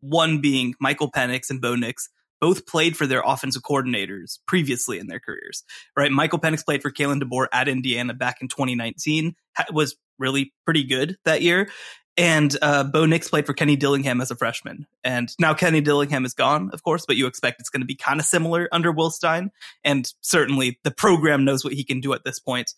one 0.00 0.40
being 0.40 0.74
Michael 0.80 1.12
Penix 1.12 1.48
and 1.48 1.60
Bo 1.60 1.76
Nix 1.76 2.08
both 2.44 2.66
played 2.66 2.94
for 2.94 3.06
their 3.06 3.22
offensive 3.24 3.62
coordinators 3.62 4.38
previously 4.46 4.98
in 4.98 5.06
their 5.06 5.18
careers, 5.18 5.64
right? 5.96 6.12
Michael 6.12 6.38
Penix 6.38 6.62
played 6.62 6.82
for 6.82 6.92
Kalen 6.92 7.22
DeBoer 7.22 7.46
at 7.54 7.68
Indiana 7.68 8.12
back 8.12 8.42
in 8.42 8.48
2019, 8.48 9.34
was 9.72 9.96
really 10.18 10.52
pretty 10.66 10.84
good 10.84 11.16
that 11.24 11.40
year. 11.40 11.70
And 12.18 12.54
uh, 12.60 12.84
Bo 12.84 13.06
Nix 13.06 13.30
played 13.30 13.46
for 13.46 13.54
Kenny 13.54 13.76
Dillingham 13.76 14.20
as 14.20 14.30
a 14.30 14.36
freshman. 14.36 14.86
And 15.02 15.34
now 15.40 15.54
Kenny 15.54 15.80
Dillingham 15.80 16.26
is 16.26 16.34
gone, 16.34 16.68
of 16.74 16.82
course, 16.82 17.06
but 17.06 17.16
you 17.16 17.26
expect 17.26 17.60
it's 17.60 17.70
going 17.70 17.80
to 17.80 17.86
be 17.86 17.96
kind 17.96 18.20
of 18.20 18.26
similar 18.26 18.68
under 18.70 18.92
Will 18.92 19.10
Stein. 19.10 19.50
And 19.82 20.06
certainly 20.20 20.78
the 20.84 20.90
program 20.90 21.46
knows 21.46 21.64
what 21.64 21.72
he 21.72 21.82
can 21.82 22.00
do 22.00 22.12
at 22.12 22.24
this 22.24 22.40
point. 22.40 22.74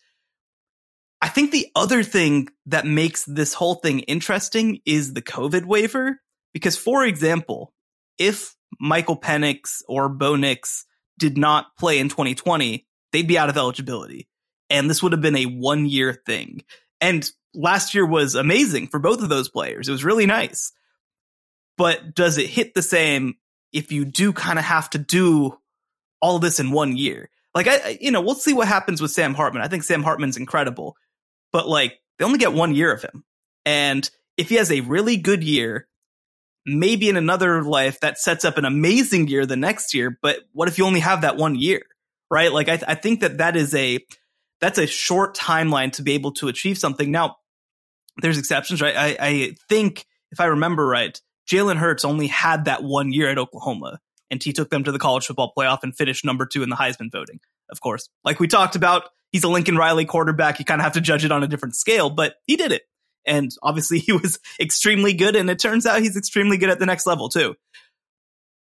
I 1.20 1.26
think 1.26 1.50
the 1.50 1.66
other 1.74 2.04
thing 2.04 2.50
that 2.66 2.86
makes 2.86 3.24
this 3.24 3.52
whole 3.52 3.74
thing 3.74 3.98
interesting 3.98 4.78
is 4.86 5.12
the 5.12 5.22
COVID 5.22 5.64
waiver. 5.64 6.20
Because, 6.54 6.78
for 6.78 7.04
example, 7.04 7.74
if 8.18 8.54
Michael 8.80 9.18
Penix 9.18 9.82
or 9.88 10.08
Bo 10.08 10.36
Nix 10.36 10.86
did 11.18 11.38
not 11.38 11.76
play 11.78 11.98
in 11.98 12.08
2020, 12.08 12.86
they'd 13.12 13.28
be 13.28 13.38
out 13.38 13.48
of 13.48 13.56
eligibility. 13.56 14.28
And 14.68 14.90
this 14.90 15.02
would 15.02 15.12
have 15.12 15.20
been 15.20 15.36
a 15.36 15.46
one 15.46 15.86
year 15.86 16.12
thing. 16.26 16.62
And 17.00 17.28
last 17.54 17.94
year 17.94 18.06
was 18.06 18.34
amazing 18.34 18.88
for 18.88 18.98
both 18.98 19.22
of 19.22 19.28
those 19.28 19.48
players. 19.48 19.88
It 19.88 19.92
was 19.92 20.04
really 20.04 20.26
nice. 20.26 20.72
But 21.78 22.14
does 22.14 22.38
it 22.38 22.48
hit 22.48 22.74
the 22.74 22.82
same 22.82 23.34
if 23.72 23.92
you 23.92 24.04
do 24.04 24.32
kind 24.32 24.58
of 24.58 24.64
have 24.64 24.90
to 24.90 24.98
do 24.98 25.58
all 26.20 26.38
this 26.38 26.58
in 26.58 26.70
one 26.70 26.96
year? 26.96 27.28
Like, 27.54 27.68
I, 27.68 27.98
you 28.00 28.10
know, 28.10 28.20
we'll 28.20 28.34
see 28.34 28.52
what 28.52 28.68
happens 28.68 29.00
with 29.00 29.10
Sam 29.10 29.34
Hartman. 29.34 29.62
I 29.62 29.68
think 29.68 29.82
Sam 29.82 30.02
Hartman's 30.02 30.36
incredible, 30.36 30.96
but 31.52 31.68
like, 31.68 31.98
they 32.18 32.24
only 32.24 32.38
get 32.38 32.52
one 32.52 32.74
year 32.74 32.92
of 32.92 33.02
him. 33.02 33.24
And 33.64 34.08
if 34.36 34.48
he 34.48 34.56
has 34.56 34.70
a 34.70 34.80
really 34.80 35.16
good 35.16 35.42
year 35.42 35.86
maybe 36.66 37.08
in 37.08 37.16
another 37.16 37.62
life 37.62 38.00
that 38.00 38.18
sets 38.18 38.44
up 38.44 38.58
an 38.58 38.64
amazing 38.64 39.28
year 39.28 39.46
the 39.46 39.56
next 39.56 39.94
year. 39.94 40.18
But 40.20 40.40
what 40.52 40.68
if 40.68 40.78
you 40.78 40.84
only 40.84 41.00
have 41.00 41.20
that 41.22 41.36
one 41.36 41.54
year, 41.54 41.82
right? 42.30 42.52
Like 42.52 42.68
I, 42.68 42.76
th- 42.76 42.88
I 42.88 42.94
think 42.96 43.20
that 43.20 43.38
that 43.38 43.56
is 43.56 43.74
a 43.74 44.04
that's 44.60 44.78
a 44.78 44.86
short 44.86 45.36
timeline 45.36 45.92
to 45.92 46.02
be 46.02 46.14
able 46.14 46.32
to 46.32 46.48
achieve 46.48 46.78
something. 46.78 47.10
Now, 47.10 47.36
there's 48.22 48.38
exceptions, 48.38 48.80
right? 48.80 48.96
I, 48.96 49.16
I 49.20 49.56
think 49.68 50.06
if 50.32 50.40
I 50.40 50.46
remember 50.46 50.86
right, 50.86 51.20
Jalen 51.48 51.76
Hurts 51.76 52.04
only 52.04 52.26
had 52.26 52.64
that 52.64 52.82
one 52.82 53.12
year 53.12 53.28
at 53.28 53.38
Oklahoma, 53.38 54.00
and 54.30 54.42
he 54.42 54.52
took 54.52 54.70
them 54.70 54.82
to 54.84 54.92
the 54.92 54.98
college 54.98 55.26
football 55.26 55.52
playoff 55.56 55.80
and 55.82 55.94
finished 55.94 56.24
number 56.24 56.46
two 56.46 56.62
in 56.62 56.70
the 56.70 56.76
Heisman 56.76 57.12
voting. 57.12 57.40
Of 57.70 57.80
course, 57.80 58.08
like 58.24 58.40
we 58.40 58.48
talked 58.48 58.76
about, 58.76 59.04
he's 59.30 59.44
a 59.44 59.48
Lincoln 59.48 59.76
Riley 59.76 60.06
quarterback. 60.06 60.58
You 60.58 60.64
kind 60.64 60.80
of 60.80 60.84
have 60.84 60.94
to 60.94 61.00
judge 61.00 61.24
it 61.24 61.32
on 61.32 61.42
a 61.42 61.48
different 61.48 61.76
scale, 61.76 62.10
but 62.10 62.36
he 62.46 62.56
did 62.56 62.72
it. 62.72 62.82
And 63.26 63.50
obviously 63.62 63.98
he 64.00 64.12
was 64.12 64.38
extremely 64.60 65.14
good. 65.14 65.36
And 65.36 65.50
it 65.50 65.58
turns 65.58 65.86
out 65.86 66.00
he's 66.00 66.16
extremely 66.16 66.56
good 66.56 66.70
at 66.70 66.78
the 66.78 66.86
next 66.86 67.06
level 67.06 67.28
too. 67.28 67.54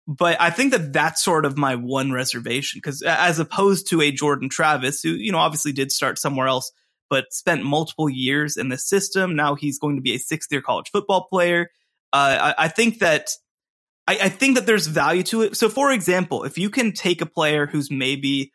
But 0.06 0.38
I 0.38 0.50
think 0.50 0.72
that 0.72 0.92
that's 0.92 1.24
sort 1.24 1.46
of 1.46 1.56
my 1.56 1.76
one 1.76 2.12
reservation 2.12 2.78
because 2.78 3.00
as 3.02 3.38
opposed 3.38 3.88
to 3.88 4.02
a 4.02 4.12
Jordan 4.12 4.50
Travis, 4.50 5.02
who, 5.02 5.10
you 5.10 5.32
know, 5.32 5.38
obviously 5.38 5.72
did 5.72 5.90
start 5.90 6.18
somewhere 6.18 6.46
else, 6.46 6.72
but 7.08 7.32
spent 7.32 7.64
multiple 7.64 8.10
years 8.10 8.58
in 8.58 8.68
the 8.68 8.76
system. 8.76 9.34
Now 9.34 9.54
he's 9.54 9.78
going 9.78 9.96
to 9.96 10.02
be 10.02 10.14
a 10.14 10.18
sixth 10.18 10.52
year 10.52 10.60
college 10.60 10.90
football 10.90 11.26
player. 11.30 11.70
Uh, 12.12 12.54
I, 12.58 12.64
I, 12.64 12.68
think 12.68 12.98
that 12.98 13.30
I, 14.06 14.18
I, 14.22 14.28
think 14.28 14.56
that 14.56 14.66
there's 14.66 14.86
value 14.86 15.22
to 15.24 15.42
it. 15.42 15.56
So, 15.56 15.68
for 15.68 15.90
example, 15.90 16.44
if 16.44 16.58
you 16.58 16.70
can 16.70 16.92
take 16.92 17.20
a 17.20 17.26
player 17.26 17.66
who's 17.66 17.90
maybe, 17.90 18.52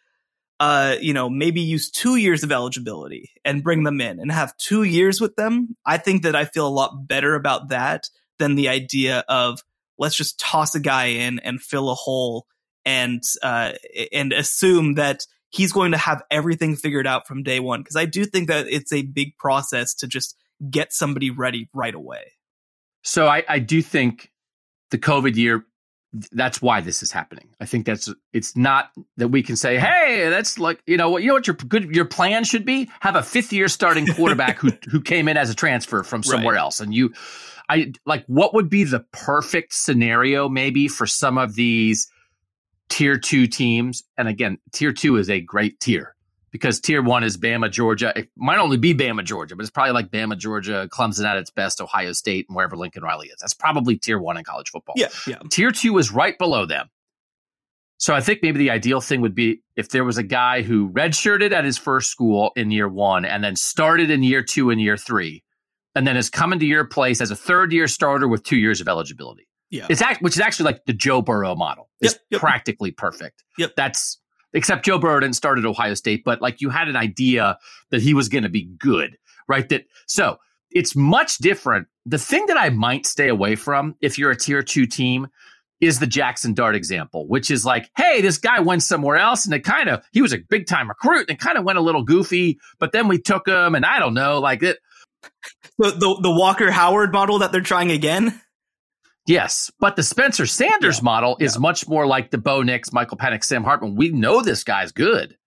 uh, 0.60 0.98
you 1.00 1.14
know, 1.14 1.30
maybe 1.30 1.62
use 1.62 1.90
two 1.90 2.18
years 2.18 2.44
of 2.44 2.52
eligibility 2.52 3.32
and 3.46 3.64
bring 3.64 3.84
them 3.84 4.02
in 4.02 4.20
and 4.20 4.32
have 4.32 4.56
two 4.58 4.84
years 4.84 5.22
with 5.22 5.36
them, 5.36 5.76
I 5.86 5.98
think 5.98 6.24
that 6.24 6.36
I 6.36 6.46
feel 6.46 6.68
a 6.68 6.70
lot 6.70 7.08
better 7.08 7.36
about 7.36 7.70
that 7.70 8.10
than 8.40 8.56
the 8.56 8.70
idea 8.70 9.24
of 9.30 9.64
let's 9.98 10.16
just 10.16 10.40
toss 10.40 10.76
a 10.76 10.80
guy 10.80 11.06
in 11.06 11.40
and 11.40 11.62
fill 11.62 11.90
a 11.90 11.96
hole 11.96 12.46
and 12.86 13.22
uh, 13.42 13.74
and 14.12 14.34
assume 14.34 14.96
that 14.96 15.26
he's 15.50 15.72
going 15.72 15.92
to 15.92 15.98
have 15.98 16.24
everything 16.30 16.76
figured 16.76 17.08
out 17.08 17.28
from 17.28 17.44
day 17.44 17.60
one. 17.60 17.82
Because 17.82 17.96
I 17.96 18.06
do 18.06 18.26
think 18.26 18.48
that 18.48 18.68
it's 18.68 18.94
a 18.94 19.02
big 19.02 19.38
process 19.38 19.94
to 19.96 20.08
just 20.08 20.36
get 20.70 20.94
somebody 20.94 21.30
ready 21.30 21.70
right 21.74 21.94
away. 21.94 22.34
So 23.04 23.28
I, 23.28 23.44
I 23.48 23.60
do 23.60 23.82
think 23.82 24.32
the 24.92 24.98
COVID 24.98 25.36
year, 25.36 25.66
that's 26.32 26.62
why 26.62 26.82
this 26.82 27.04
is 27.04 27.12
happening. 27.12 27.50
I 27.60 27.66
think 27.66 27.86
that's 27.86 28.12
it's 28.34 28.56
not 28.56 28.92
that 29.18 29.28
we 29.28 29.44
can 29.44 29.56
say, 29.56 29.78
hey, 29.78 30.30
that's 30.30 30.58
like 30.58 30.82
you 30.88 30.98
know 30.98 31.10
what 31.10 31.22
you 31.22 31.28
know 31.28 31.36
what 31.36 31.48
your 31.48 31.56
good 31.56 31.96
your 31.96 32.06
plan 32.06 32.44
should 32.44 32.66
be. 32.66 32.90
Have 33.00 33.16
a 33.16 33.24
fifth 33.24 33.54
year 33.54 33.68
starting 33.68 34.08
quarterback 34.16 34.58
who 34.58 34.72
who 34.90 35.02
came 35.02 35.28
in 35.28 35.38
as 35.38 35.50
a 35.50 35.56
transfer 35.56 36.04
from 36.04 36.24
somewhere 36.24 36.56
right. 36.56 36.62
else, 36.62 36.80
and 36.80 36.94
you, 36.94 37.14
I 37.70 37.94
like 38.06 38.26
what 38.26 38.54
would 38.56 38.70
be 38.70 38.86
the 38.86 39.02
perfect 39.12 39.74
scenario 39.74 40.50
maybe 40.50 40.88
for 40.88 41.06
some 41.06 41.38
of 41.38 41.54
these 41.54 42.10
tier 42.90 43.18
two 43.18 43.46
teams. 43.46 44.04
And 44.18 44.28
again, 44.28 44.58
tier 44.72 44.94
two 44.94 45.18
is 45.18 45.30
a 45.30 45.40
great 45.40 45.80
tier 45.80 46.16
because 46.52 46.80
tier 46.80 47.02
one 47.02 47.24
is 47.24 47.38
Bama, 47.38 47.72
Georgia. 47.72 48.14
It 48.16 48.30
might 48.36 48.60
only 48.60 48.78
be 48.78 48.94
Bama, 48.94 49.24
Georgia, 49.24 49.56
but 49.56 49.62
it's 49.62 49.72
probably 49.72 49.94
like 49.94 50.10
Bama, 50.10 50.38
Georgia, 50.38 50.88
Clemson 50.92 51.26
at 51.26 51.38
its 51.38 51.52
best, 51.52 51.82
Ohio 51.82 52.12
State, 52.14 52.46
and 52.50 52.56
wherever 52.56 52.76
Lincoln 52.76 53.04
Riley 53.04 53.28
is. 53.28 53.38
That's 53.40 53.54
probably 53.54 53.98
tier 53.98 54.20
one 54.20 54.38
in 54.38 54.44
college 54.44 54.70
football. 54.70 54.96
Yeah, 54.98 55.10
yeah. 55.28 55.40
Tier 55.50 55.72
two 55.72 55.98
is 55.98 56.12
right 56.12 56.38
below 56.38 56.66
them. 56.66 56.90
So 57.98 58.16
I 58.16 58.22
think 58.22 58.40
maybe 58.42 58.60
the 58.60 58.70
ideal 58.70 59.02
thing 59.02 59.20
would 59.22 59.36
be 59.36 59.62
if 59.76 59.90
there 59.90 60.06
was 60.06 60.18
a 60.18 60.24
guy 60.24 60.62
who 60.62 60.90
redshirted 60.90 61.52
at 61.52 61.66
his 61.66 61.78
first 61.78 62.10
school 62.10 62.52
in 62.56 62.72
year 62.72 62.88
one 62.88 63.26
and 63.26 63.44
then 63.44 63.58
started 63.58 64.10
in 64.10 64.24
year 64.24 64.42
two 64.42 64.70
and 64.70 64.80
year 64.80 64.96
three, 64.96 65.44
and 65.96 66.08
then 66.08 66.16
is 66.16 66.30
coming 66.30 66.60
to 66.60 66.66
your 66.66 66.86
place 66.86 67.20
as 67.20 67.30
a 67.30 67.36
third 67.36 67.74
year 67.74 67.88
starter 67.88 68.28
with 68.28 68.44
two 68.44 68.56
years 68.58 68.80
of 68.80 68.88
eligibility. 68.88 69.48
Yeah. 69.70 69.86
It's 69.90 70.02
act, 70.02 70.22
which 70.22 70.36
is 70.36 70.40
actually 70.40 70.72
like 70.72 70.86
the 70.86 70.94
Joe 70.94 71.22
Burrow 71.22 71.56
model. 71.56 71.90
It's 72.00 72.14
yep, 72.14 72.22
yep. 72.32 72.42
practically 72.42 72.92
perfect. 72.92 73.44
Yep. 73.58 73.76
That's 73.76 74.18
except 74.54 74.86
Joe 74.86 75.00
Burrow 75.00 75.20
didn't 75.20 75.36
start 75.36 75.58
at 75.58 75.66
Ohio 75.66 75.94
State, 75.94 76.24
but 76.24 76.42
like 76.42 76.62
you 76.62 76.70
had 76.70 76.88
an 76.88 76.96
idea 76.96 77.58
that 77.92 78.02
he 78.02 78.14
was 78.14 78.30
going 78.30 78.44
to 78.44 78.50
be 78.50 78.66
good, 78.78 79.18
right? 79.48 79.68
That 79.70 79.86
so 80.08 80.38
it's 80.72 80.96
much 80.96 81.38
different. 81.38 81.88
The 82.06 82.18
thing 82.18 82.46
that 82.48 82.58
I 82.58 82.70
might 82.70 83.06
stay 83.06 83.28
away 83.28 83.56
from 83.56 83.96
if 84.02 84.18
you're 84.18 84.32
a 84.32 84.36
tier 84.36 84.64
two 84.64 84.86
team 84.86 85.28
is 85.82 86.00
the 86.00 86.08
Jackson 86.08 86.54
Dart 86.54 86.76
example, 86.76 87.28
which 87.28 87.50
is 87.50 87.66
like, 87.66 87.90
hey, 87.96 88.22
this 88.22 88.38
guy 88.38 88.60
went 88.60 88.84
somewhere 88.84 89.16
else 89.16 89.46
and 89.46 89.54
it 89.54 89.64
kind 89.64 89.90
of 89.90 90.04
he 90.12 90.22
was 90.22 90.34
a 90.34 90.40
big 90.50 90.68
time 90.68 90.90
recruit 90.90 91.30
and 91.30 91.40
kind 91.40 91.58
of 91.58 91.64
went 91.64 91.78
a 91.78 91.82
little 91.82 92.04
goofy, 92.04 92.60
but 92.80 92.92
then 92.92 93.08
we 93.08 93.20
took 93.20 93.48
him 93.48 93.76
and 93.76 93.86
I 93.86 94.00
don't 94.00 94.14
know, 94.14 94.40
like 94.40 94.64
it. 94.64 94.78
The, 95.78 95.92
the 95.92 96.20
the 96.22 96.32
Walker 96.32 96.72
Howard 96.72 97.12
model 97.12 97.40
that 97.40 97.52
they're 97.52 97.62
trying 97.62 97.92
again. 97.92 98.42
Yes, 99.30 99.70
but 99.80 99.96
the 99.96 100.02
Spencer 100.02 100.48
Sanders 100.48 100.98
yeah, 100.98 101.04
model 101.04 101.38
is 101.40 101.54
yeah. 101.54 101.60
much 101.60 101.88
more 101.88 102.08
like 102.08 102.32
the 102.32 102.40
Bo 102.40 102.64
Nix, 102.64 102.92
Michael 102.92 103.16
Penix, 103.16 103.44
Sam 103.44 103.64
Hartman. 103.64 103.96
We 103.96 104.10
know 104.10 104.42
this 104.42 104.64
guy's 104.64 104.92
good. 104.92 105.38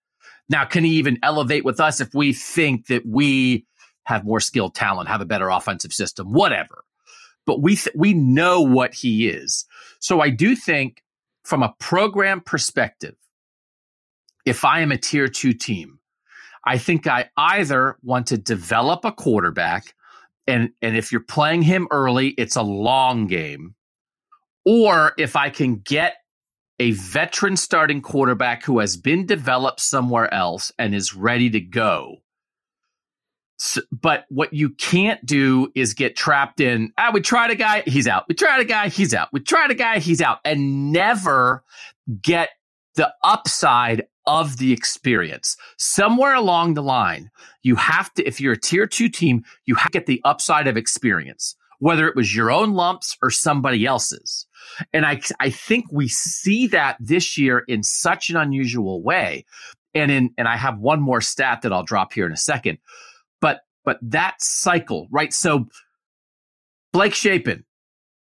Now, 0.48 0.64
can 0.64 0.84
he 0.84 0.90
even 0.90 1.18
elevate 1.24 1.64
with 1.64 1.80
us 1.80 2.00
if 2.00 2.14
we 2.14 2.32
think 2.32 2.86
that 2.86 3.04
we 3.04 3.66
have 4.04 4.24
more 4.24 4.38
skilled 4.38 4.76
talent, 4.76 5.08
have 5.08 5.20
a 5.20 5.24
better 5.24 5.48
offensive 5.48 5.92
system, 5.92 6.32
whatever? 6.32 6.84
But 7.44 7.60
we 7.60 7.74
th- 7.74 7.96
we 7.96 8.14
know 8.14 8.60
what 8.60 8.94
he 8.94 9.28
is. 9.28 9.66
So 9.98 10.20
I 10.20 10.30
do 10.30 10.54
think, 10.54 11.02
from 11.42 11.64
a 11.64 11.74
program 11.80 12.40
perspective, 12.40 13.16
if 14.46 14.64
I 14.64 14.78
am 14.78 14.92
a 14.92 14.96
tier 14.96 15.26
two 15.26 15.54
team, 15.54 15.98
I 16.64 16.78
think 16.78 17.08
I 17.08 17.30
either 17.36 17.96
want 18.04 18.28
to 18.28 18.38
develop 18.38 19.04
a 19.04 19.10
quarterback 19.10 19.96
and 20.46 20.70
and 20.80 20.96
if 20.96 21.12
you're 21.12 21.20
playing 21.20 21.62
him 21.62 21.88
early, 21.90 22.28
it's 22.28 22.56
a 22.56 22.62
long 22.62 23.26
game. 23.26 23.74
Or 24.64 25.12
if 25.18 25.34
I 25.36 25.50
can 25.50 25.76
get 25.76 26.16
a 26.78 26.92
veteran 26.92 27.56
starting 27.56 28.00
quarterback 28.00 28.64
who 28.64 28.78
has 28.78 28.96
been 28.96 29.26
developed 29.26 29.80
somewhere 29.80 30.32
else 30.32 30.72
and 30.78 30.94
is 30.94 31.14
ready 31.14 31.50
to 31.50 31.60
go. 31.60 32.16
So, 33.58 33.82
but 33.92 34.24
what 34.28 34.52
you 34.52 34.70
can't 34.70 35.24
do 35.24 35.70
is 35.76 35.94
get 35.94 36.16
trapped 36.16 36.60
in, 36.60 36.92
ah, 36.98 37.12
we 37.14 37.20
tried 37.20 37.52
a 37.52 37.54
guy, 37.54 37.82
he's 37.86 38.08
out. 38.08 38.24
We 38.28 38.34
tried 38.34 38.60
a 38.60 38.64
guy, 38.64 38.88
he's 38.88 39.14
out. 39.14 39.28
We 39.32 39.38
tried 39.38 39.70
a 39.70 39.74
guy, 39.74 40.00
he's 40.00 40.20
out. 40.20 40.38
And 40.44 40.92
never 40.92 41.62
get 42.20 42.48
the 42.96 43.12
upside 43.24 44.04
of 44.26 44.58
the 44.58 44.72
experience. 44.72 45.56
Somewhere 45.78 46.34
along 46.34 46.74
the 46.74 46.82
line, 46.82 47.30
you 47.62 47.76
have 47.76 48.12
to, 48.14 48.24
if 48.24 48.40
you're 48.40 48.52
a 48.52 48.60
tier 48.60 48.86
two 48.86 49.08
team, 49.08 49.44
you 49.66 49.74
have 49.74 49.90
to 49.90 49.98
get 49.98 50.06
the 50.06 50.20
upside 50.24 50.66
of 50.66 50.76
experience, 50.76 51.56
whether 51.78 52.06
it 52.06 52.14
was 52.14 52.34
your 52.34 52.50
own 52.50 52.72
lumps 52.72 53.16
or 53.22 53.30
somebody 53.30 53.84
else's. 53.84 54.46
And 54.92 55.04
I, 55.04 55.20
I 55.40 55.50
think 55.50 55.86
we 55.90 56.06
see 56.08 56.68
that 56.68 56.96
this 57.00 57.36
year 57.36 57.64
in 57.66 57.82
such 57.82 58.30
an 58.30 58.36
unusual 58.36 59.02
way. 59.02 59.44
And 59.94 60.10
in, 60.10 60.30
and 60.38 60.48
I 60.48 60.56
have 60.56 60.78
one 60.78 61.00
more 61.02 61.20
stat 61.20 61.62
that 61.62 61.72
I'll 61.72 61.82
drop 61.82 62.12
here 62.12 62.26
in 62.26 62.32
a 62.32 62.36
second, 62.36 62.78
but, 63.40 63.60
but 63.84 63.98
that 64.02 64.36
cycle, 64.40 65.08
right? 65.10 65.32
So 65.34 65.66
Blake 66.92 67.14
Shapen, 67.14 67.64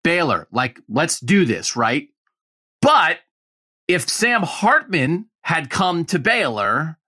Baylor, 0.05 0.49
like, 0.53 0.81
let's 0.88 1.21
do 1.21 1.45
this, 1.45 1.77
right? 1.77 2.09
But 2.81 3.19
if 3.88 4.09
Sam 4.09 4.42
Hartman 4.42 5.27
had 5.42 5.71
come 5.71 6.05
to 6.07 6.18
Baylor, 6.18 6.99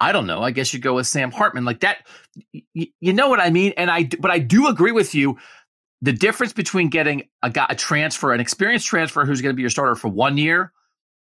I 0.00 0.12
don't 0.12 0.26
know. 0.26 0.42
I 0.42 0.50
guess 0.50 0.72
you 0.72 0.80
go 0.80 0.94
with 0.94 1.06
Sam 1.06 1.30
Hartman 1.30 1.64
like 1.64 1.80
that. 1.80 2.06
Y- 2.74 2.88
you 3.00 3.12
know 3.12 3.28
what 3.28 3.40
I 3.40 3.50
mean? 3.50 3.72
And 3.76 3.90
I, 3.90 4.08
but 4.18 4.30
I 4.30 4.38
do 4.38 4.68
agree 4.68 4.92
with 4.92 5.14
you. 5.14 5.38
The 6.02 6.12
difference 6.12 6.52
between 6.52 6.90
getting 6.90 7.28
a 7.42 7.50
guy, 7.50 7.66
a 7.70 7.74
transfer, 7.74 8.32
an 8.32 8.40
experienced 8.40 8.86
transfer 8.86 9.24
who's 9.24 9.40
going 9.40 9.52
to 9.52 9.56
be 9.56 9.62
your 9.62 9.70
starter 9.70 9.96
for 9.96 10.08
one 10.08 10.38
year 10.38 10.72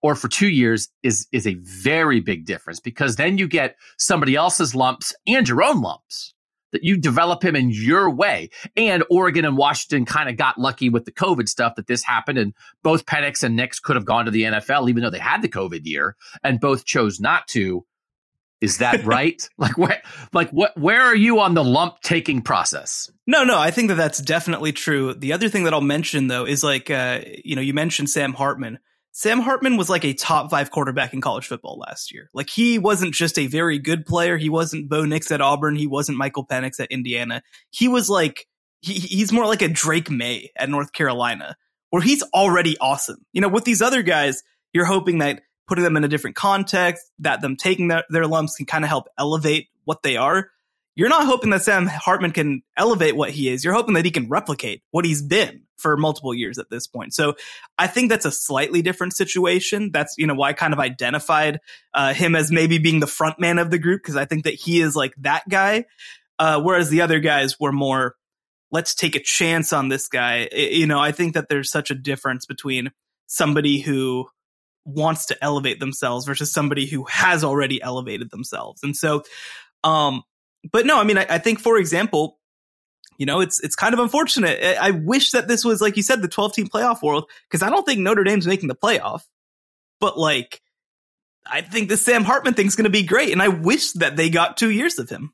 or 0.02 0.14
for 0.14 0.28
two 0.28 0.48
years 0.48 0.88
is, 1.02 1.26
is 1.32 1.46
a 1.46 1.54
very 1.54 2.20
big 2.20 2.46
difference 2.46 2.80
because 2.80 3.16
then 3.16 3.36
you 3.36 3.46
get 3.46 3.76
somebody 3.98 4.36
else's 4.36 4.74
lumps 4.74 5.14
and 5.26 5.48
your 5.48 5.62
own 5.62 5.82
lumps 5.82 6.34
that 6.74 6.84
you 6.84 6.96
develop 6.96 7.42
him 7.42 7.56
in 7.56 7.70
your 7.70 8.10
way. 8.10 8.50
And 8.76 9.04
Oregon 9.08 9.44
and 9.44 9.56
Washington 9.56 10.04
kind 10.04 10.28
of 10.28 10.36
got 10.36 10.58
lucky 10.58 10.90
with 10.90 11.04
the 11.04 11.12
COVID 11.12 11.48
stuff 11.48 11.76
that 11.76 11.86
this 11.86 12.02
happened. 12.02 12.36
And 12.36 12.52
both 12.82 13.06
Penix 13.06 13.42
and 13.44 13.56
Nix 13.56 13.78
could 13.78 13.96
have 13.96 14.04
gone 14.04 14.26
to 14.26 14.32
the 14.32 14.42
NFL, 14.42 14.90
even 14.90 15.02
though 15.02 15.10
they 15.10 15.18
had 15.18 15.40
the 15.40 15.48
COVID 15.48 15.86
year, 15.86 16.16
and 16.42 16.60
both 16.60 16.84
chose 16.84 17.20
not 17.20 17.46
to. 17.48 17.86
Is 18.60 18.78
that 18.78 19.04
right? 19.04 19.48
like 19.56 19.78
what? 19.78 20.02
Like 20.32 20.50
what? 20.50 20.76
Where 20.76 21.02
are 21.02 21.14
you 21.14 21.40
on 21.40 21.54
the 21.54 21.64
lump 21.64 22.00
taking 22.02 22.42
process? 22.42 23.10
No, 23.26 23.44
no, 23.44 23.58
I 23.58 23.70
think 23.70 23.88
that 23.88 23.94
that's 23.94 24.20
definitely 24.20 24.72
true. 24.72 25.14
The 25.14 25.32
other 25.32 25.48
thing 25.48 25.64
that 25.64 25.72
I'll 25.72 25.80
mention 25.80 26.26
though 26.26 26.44
is 26.44 26.64
like, 26.64 26.90
uh, 26.90 27.20
you 27.44 27.56
know, 27.56 27.62
you 27.62 27.72
mentioned 27.72 28.10
Sam 28.10 28.32
Hartman. 28.32 28.80
Sam 29.16 29.38
Hartman 29.38 29.76
was 29.76 29.88
like 29.88 30.04
a 30.04 30.12
top 30.12 30.50
five 30.50 30.72
quarterback 30.72 31.14
in 31.14 31.20
college 31.20 31.46
football 31.46 31.78
last 31.78 32.12
year. 32.12 32.30
Like 32.34 32.50
he 32.50 32.80
wasn't 32.80 33.14
just 33.14 33.38
a 33.38 33.46
very 33.46 33.78
good 33.78 34.06
player. 34.06 34.36
He 34.36 34.50
wasn't 34.50 34.88
Bo 34.88 35.04
Nix 35.04 35.30
at 35.30 35.40
Auburn. 35.40 35.76
He 35.76 35.86
wasn't 35.86 36.18
Michael 36.18 36.44
Penix 36.44 36.80
at 36.80 36.90
Indiana. 36.90 37.40
He 37.70 37.86
was 37.86 38.10
like, 38.10 38.48
he, 38.80 38.94
he's 38.94 39.32
more 39.32 39.46
like 39.46 39.62
a 39.62 39.68
Drake 39.68 40.10
Maye 40.10 40.50
at 40.56 40.68
North 40.68 40.92
Carolina, 40.92 41.56
where 41.90 42.02
he's 42.02 42.24
already 42.34 42.76
awesome. 42.78 43.24
You 43.32 43.40
know, 43.40 43.48
with 43.48 43.62
these 43.62 43.80
other 43.80 44.02
guys, 44.02 44.42
you're 44.72 44.84
hoping 44.84 45.18
that 45.18 45.42
putting 45.68 45.84
them 45.84 45.96
in 45.96 46.02
a 46.02 46.08
different 46.08 46.34
context, 46.34 47.08
that 47.20 47.40
them 47.40 47.54
taking 47.54 47.86
their, 47.86 48.02
their 48.10 48.26
lumps 48.26 48.56
can 48.56 48.66
kind 48.66 48.82
of 48.82 48.88
help 48.88 49.06
elevate 49.16 49.68
what 49.84 50.02
they 50.02 50.16
are. 50.16 50.50
You're 50.96 51.08
not 51.08 51.26
hoping 51.26 51.50
that 51.50 51.62
Sam 51.62 51.86
Hartman 51.86 52.30
can 52.30 52.62
elevate 52.76 53.16
what 53.16 53.30
he 53.30 53.48
is. 53.48 53.64
You're 53.64 53.74
hoping 53.74 53.94
that 53.94 54.04
he 54.04 54.10
can 54.10 54.28
replicate 54.28 54.82
what 54.92 55.04
he's 55.04 55.22
been 55.22 55.62
for 55.76 55.96
multiple 55.96 56.32
years 56.32 56.58
at 56.58 56.70
this 56.70 56.86
point. 56.86 57.14
So 57.14 57.34
I 57.78 57.88
think 57.88 58.10
that's 58.10 58.24
a 58.24 58.30
slightly 58.30 58.80
different 58.80 59.14
situation. 59.14 59.90
That's, 59.92 60.14
you 60.16 60.26
know, 60.26 60.34
why 60.34 60.50
I 60.50 60.52
kind 60.52 60.72
of 60.72 60.78
identified 60.78 61.60
uh, 61.92 62.14
him 62.14 62.36
as 62.36 62.52
maybe 62.52 62.78
being 62.78 63.00
the 63.00 63.08
front 63.08 63.40
man 63.40 63.58
of 63.58 63.70
the 63.70 63.78
group 63.78 64.02
because 64.02 64.16
I 64.16 64.24
think 64.24 64.44
that 64.44 64.54
he 64.54 64.80
is 64.80 64.94
like 64.94 65.14
that 65.18 65.42
guy. 65.48 65.84
Uh, 66.38 66.60
whereas 66.60 66.90
the 66.90 67.00
other 67.00 67.18
guys 67.18 67.58
were 67.58 67.72
more, 67.72 68.14
let's 68.70 68.94
take 68.94 69.16
a 69.16 69.22
chance 69.22 69.72
on 69.72 69.88
this 69.88 70.08
guy. 70.08 70.48
It, 70.50 70.72
you 70.72 70.86
know, 70.86 71.00
I 71.00 71.12
think 71.12 71.34
that 71.34 71.48
there's 71.48 71.70
such 71.70 71.90
a 71.90 71.94
difference 71.94 72.46
between 72.46 72.90
somebody 73.26 73.80
who 73.80 74.26
wants 74.84 75.26
to 75.26 75.44
elevate 75.44 75.80
themselves 75.80 76.26
versus 76.26 76.52
somebody 76.52 76.86
who 76.86 77.04
has 77.04 77.42
already 77.42 77.82
elevated 77.82 78.30
themselves. 78.30 78.82
And 78.82 78.96
so, 78.96 79.22
um, 79.82 80.22
but 80.72 80.86
no, 80.86 80.98
I 80.98 81.04
mean, 81.04 81.18
I, 81.18 81.26
I 81.28 81.38
think, 81.38 81.60
for 81.60 81.78
example, 81.78 82.38
you 83.18 83.26
know, 83.26 83.40
it's 83.40 83.60
it's 83.60 83.76
kind 83.76 83.94
of 83.94 84.00
unfortunate. 84.00 84.58
I, 84.62 84.88
I 84.88 84.90
wish 84.90 85.32
that 85.32 85.48
this 85.48 85.64
was 85.64 85.80
like 85.80 85.96
you 85.96 86.02
said, 86.02 86.22
the 86.22 86.28
12 86.28 86.52
team 86.54 86.66
playoff 86.66 87.02
world, 87.02 87.30
because 87.48 87.62
I 87.62 87.70
don't 87.70 87.84
think 87.84 88.00
Notre 88.00 88.24
Dame's 88.24 88.46
making 88.46 88.68
the 88.68 88.74
playoff. 88.74 89.22
But 90.00 90.18
like, 90.18 90.60
I 91.46 91.60
think 91.60 91.88
the 91.88 91.96
Sam 91.96 92.24
Hartman 92.24 92.54
thing's 92.54 92.76
going 92.76 92.84
to 92.84 92.90
be 92.90 93.04
great, 93.04 93.32
and 93.32 93.42
I 93.42 93.48
wish 93.48 93.92
that 93.92 94.16
they 94.16 94.30
got 94.30 94.56
two 94.56 94.70
years 94.70 94.98
of 94.98 95.08
him. 95.08 95.32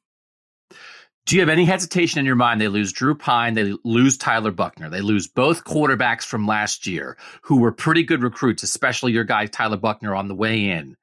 Do 1.27 1.37
you 1.37 1.43
have 1.43 1.49
any 1.49 1.65
hesitation 1.65 2.19
in 2.19 2.27
your 2.27 2.35
mind? 2.35 2.61
They 2.61 2.69
lose 2.69 2.93
Drew 2.93 3.15
Pyne, 3.15 3.55
they 3.55 3.75
lose 3.85 4.17
Tyler 4.17 4.51
Buchner, 4.51 4.91
they 4.91 5.01
lose 5.01 5.29
both 5.29 5.65
quarterbacks 5.65 6.25
from 6.25 6.47
last 6.47 6.87
year 6.87 7.17
who 7.43 7.61
were 7.61 7.73
pretty 7.73 8.03
good 8.03 8.23
recruits, 8.23 8.63
especially 8.63 9.13
your 9.13 9.25
guy 9.25 9.47
Tyler 9.47 9.77
Buchner 9.77 10.15
on 10.15 10.29
the 10.29 10.35
way 10.35 10.71
in. 10.71 10.97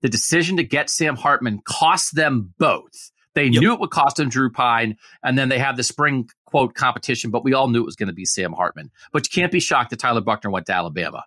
The 0.00 0.08
decision 0.08 0.56
to 0.56 0.64
get 0.64 0.90
Sam 0.90 1.16
Hartman 1.16 1.60
cost 1.64 2.14
them 2.14 2.54
both. 2.58 3.10
They 3.34 3.46
yep. 3.46 3.60
knew 3.60 3.72
it 3.72 3.80
would 3.80 3.90
cost 3.90 4.16
them 4.16 4.28
Drew 4.28 4.50
Pyne, 4.50 4.96
and 5.22 5.36
then 5.36 5.48
they 5.48 5.58
have 5.58 5.76
the 5.76 5.82
spring 5.82 6.28
quote 6.46 6.74
competition, 6.74 7.30
but 7.30 7.44
we 7.44 7.52
all 7.52 7.68
knew 7.68 7.80
it 7.80 7.86
was 7.86 7.96
going 7.96 8.08
to 8.08 8.14
be 8.14 8.24
Sam 8.24 8.52
Hartman. 8.52 8.90
But 9.12 9.26
you 9.26 9.40
can't 9.40 9.52
be 9.52 9.60
shocked 9.60 9.90
that 9.90 9.98
Tyler 9.98 10.20
Buchner 10.20 10.50
went 10.50 10.66
to 10.66 10.72
Alabama. 10.72 11.24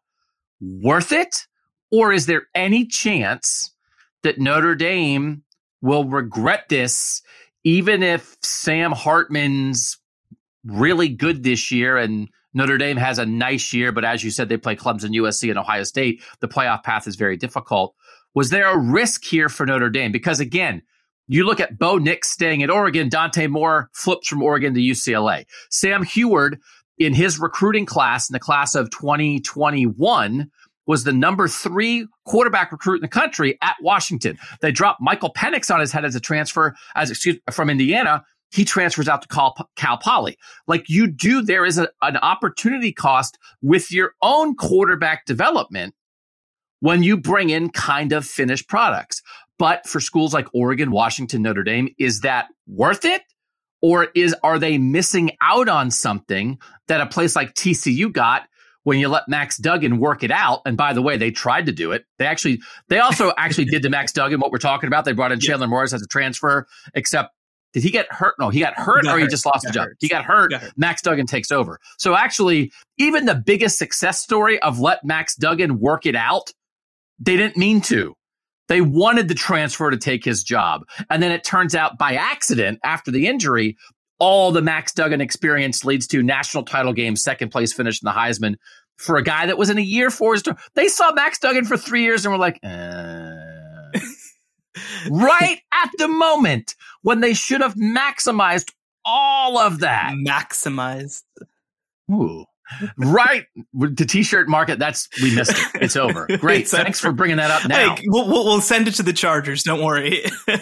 Worth 0.61 1.11
it? 1.11 1.47
Or 1.91 2.11
is 2.11 2.25
there 2.25 2.43
any 2.55 2.85
chance 2.85 3.71
that 4.23 4.39
Notre 4.39 4.75
Dame 4.75 5.43
will 5.81 6.05
regret 6.05 6.69
this, 6.69 7.21
even 7.63 8.03
if 8.03 8.37
Sam 8.41 8.91
Hartman's 8.91 9.97
really 10.65 11.09
good 11.09 11.43
this 11.43 11.71
year 11.71 11.97
and 11.97 12.29
Notre 12.53 12.77
Dame 12.77 12.97
has 12.97 13.19
a 13.19 13.25
nice 13.25 13.71
year, 13.73 13.91
but 13.91 14.03
as 14.03 14.23
you 14.23 14.31
said, 14.31 14.49
they 14.49 14.57
play 14.57 14.75
Clemson, 14.75 15.11
USC, 15.11 15.49
and 15.49 15.59
Ohio 15.59 15.83
State. 15.83 16.23
The 16.39 16.47
playoff 16.47 16.83
path 16.83 17.07
is 17.07 17.15
very 17.15 17.37
difficult. 17.37 17.93
Was 18.33 18.49
there 18.49 18.67
a 18.67 18.77
risk 18.77 19.23
here 19.23 19.49
for 19.49 19.65
Notre 19.65 19.89
Dame? 19.89 20.11
Because 20.11 20.39
again, 20.39 20.81
you 21.27 21.45
look 21.45 21.59
at 21.59 21.77
Bo 21.77 21.97
Nix 21.97 22.31
staying 22.31 22.63
at 22.63 22.69
Oregon, 22.69 23.09
Dante 23.09 23.47
Moore 23.47 23.89
flips 23.93 24.27
from 24.27 24.41
Oregon 24.41 24.73
to 24.73 24.79
UCLA. 24.79 25.45
Sam 25.69 26.03
Huard 26.03 26.59
in 26.97 27.13
his 27.13 27.39
recruiting 27.39 27.85
class, 27.85 28.29
in 28.29 28.33
the 28.33 28.39
class 28.39 28.75
of 28.75 28.89
2021, 28.91 30.49
was 30.87 31.03
the 31.03 31.13
number 31.13 31.47
three 31.47 32.07
quarterback 32.25 32.71
recruit 32.71 32.95
in 32.95 33.01
the 33.01 33.07
country 33.07 33.57
at 33.61 33.75
Washington. 33.81 34.37
They 34.61 34.71
dropped 34.71 35.01
Michael 35.01 35.33
Penix 35.33 35.73
on 35.73 35.81
his 35.81 35.91
head 35.91 36.05
as 36.05 36.15
a 36.15 36.19
transfer, 36.19 36.75
as 36.95 37.11
excuse 37.11 37.37
from 37.51 37.69
Indiana. 37.69 38.23
He 38.51 38.63
transfers 38.63 39.09
out 39.09 39.21
to 39.23 39.27
Cal, 39.27 39.53
Cal 39.75 39.97
Poly. 39.97 40.37
Like 40.65 40.89
you 40.89 41.07
do, 41.07 41.41
there 41.41 41.65
is 41.65 41.77
a, 41.77 41.89
an 42.01 42.15
opportunity 42.17 42.93
cost 42.93 43.37
with 43.61 43.91
your 43.91 44.13
own 44.21 44.55
quarterback 44.55 45.25
development 45.25 45.93
when 46.79 47.03
you 47.03 47.17
bring 47.17 47.49
in 47.49 47.69
kind 47.69 48.13
of 48.13 48.25
finished 48.25 48.69
products. 48.69 49.21
But 49.59 49.87
for 49.87 49.99
schools 49.99 50.33
like 50.33 50.47
Oregon, 50.53 50.91
Washington, 50.91 51.41
Notre 51.41 51.63
Dame, 51.63 51.89
is 51.97 52.21
that 52.21 52.47
worth 52.67 53.05
it? 53.05 53.21
Or 53.81 54.07
is 54.15 54.35
are 54.43 54.59
they 54.59 54.77
missing 54.77 55.31
out 55.41 55.69
on 55.69 55.91
something 55.91 56.59
that 56.87 57.01
a 57.01 57.05
place 57.05 57.35
like 57.35 57.53
TCU 57.53 58.11
got 58.11 58.43
when 58.87 58.99
you 58.99 59.09
let 59.09 59.27
Max 59.27 59.57
Duggan 59.57 59.99
work 59.99 60.23
it 60.23 60.31
out. 60.31 60.61
And 60.65 60.77
by 60.77 60.93
the 60.93 61.01
way, 61.01 61.17
they 61.17 61.29
tried 61.29 61.65
to 61.65 61.73
do 61.73 61.91
it. 61.91 62.05
They 62.19 62.25
actually, 62.25 62.61
they 62.87 62.99
also 62.99 63.33
actually 63.37 63.65
did 63.65 63.83
to 63.83 63.89
Max 63.89 64.13
Duggan 64.13 64.39
what 64.39 64.49
we're 64.49 64.59
talking 64.59 64.87
about. 64.87 65.03
They 65.03 65.11
brought 65.11 65.33
in 65.33 65.41
Chandler 65.41 65.67
Morris 65.67 65.91
as 65.91 66.01
a 66.01 66.07
transfer, 66.07 66.65
except 66.93 67.31
did 67.73 67.83
he 67.83 67.89
get 67.91 68.09
hurt? 68.09 68.35
No, 68.39 68.47
he 68.47 68.61
got 68.61 68.75
hurt 68.75 69.01
he 69.01 69.07
got 69.07 69.15
or 69.15 69.19
hurt. 69.19 69.23
he 69.23 69.27
just 69.27 69.45
lost 69.45 69.65
the 69.65 69.73
job. 69.73 69.87
Hurt. 69.87 69.97
He 69.99 70.07
got 70.07 70.23
hurt. 70.23 70.51
got 70.51 70.61
hurt. 70.61 70.71
Max 70.77 71.01
Duggan 71.01 71.25
takes 71.25 71.51
over. 71.51 71.79
So 71.97 72.15
actually, 72.15 72.71
even 72.97 73.25
the 73.25 73.35
biggest 73.35 73.77
success 73.77 74.21
story 74.21 74.57
of 74.61 74.79
let 74.79 75.03
Max 75.03 75.35
Duggan 75.35 75.81
work 75.81 76.05
it 76.05 76.15
out, 76.15 76.53
they 77.19 77.35
didn't 77.35 77.57
mean 77.57 77.81
to. 77.81 78.15
They 78.67 78.81
wanted 78.81 79.27
the 79.27 79.35
transfer 79.35 79.89
to 79.89 79.97
take 79.97 80.25
his 80.25 80.43
job. 80.43 80.85
And 81.09 81.21
then 81.21 81.31
it 81.31 81.43
turns 81.43 81.75
out 81.75 81.97
by 81.97 82.15
accident 82.15 82.79
after 82.83 83.11
the 83.11 83.27
injury, 83.27 83.77
all 84.19 84.51
the 84.51 84.61
Max 84.61 84.93
Duggan 84.93 85.21
experience 85.21 85.85
leads 85.85 86.07
to 86.07 86.23
national 86.23 86.63
title 86.63 86.93
game, 86.93 87.15
second 87.15 87.49
place 87.49 87.73
finish 87.73 88.01
in 88.01 88.05
the 88.05 88.11
Heisman 88.11 88.55
for 88.97 89.17
a 89.17 89.23
guy 89.23 89.45
that 89.45 89.57
was 89.57 89.69
in 89.69 89.77
a 89.77 89.81
year 89.81 90.09
for 90.09 90.33
his. 90.33 90.43
They 90.73 90.87
saw 90.87 91.11
Max 91.13 91.39
Duggan 91.39 91.65
for 91.65 91.77
three 91.77 92.03
years 92.03 92.25
and 92.25 92.31
were 92.31 92.39
like, 92.39 92.59
uh. 92.63 93.33
right 95.09 95.59
at 95.71 95.89
the 95.97 96.07
moment 96.07 96.75
when 97.01 97.19
they 97.19 97.33
should 97.33 97.61
have 97.61 97.75
maximized 97.75 98.71
all 99.05 99.57
of 99.57 99.79
that. 99.79 100.13
Maximized. 100.25 101.23
Ooh 102.11 102.45
right. 102.97 103.45
The 103.73 104.05
t-shirt 104.05 104.47
market 104.47 104.79
that's 104.79 105.07
we 105.21 105.35
missed 105.35 105.51
it. 105.51 105.81
It's 105.81 105.95
over. 105.95 106.27
Great. 106.39 106.61
It's 106.61 106.71
thanks 106.71 107.03
over. 107.03 107.11
for 107.11 107.15
bringing 107.15 107.37
that 107.37 107.51
up 107.51 107.67
now. 107.67 107.95
hey, 107.95 108.03
we'll, 108.07 108.27
we'll 108.27 108.61
send 108.61 108.87
it 108.87 108.95
to 108.95 109.03
the 109.03 109.13
chargers. 109.13 109.63
Don't 109.63 109.83
worry. 109.83 110.23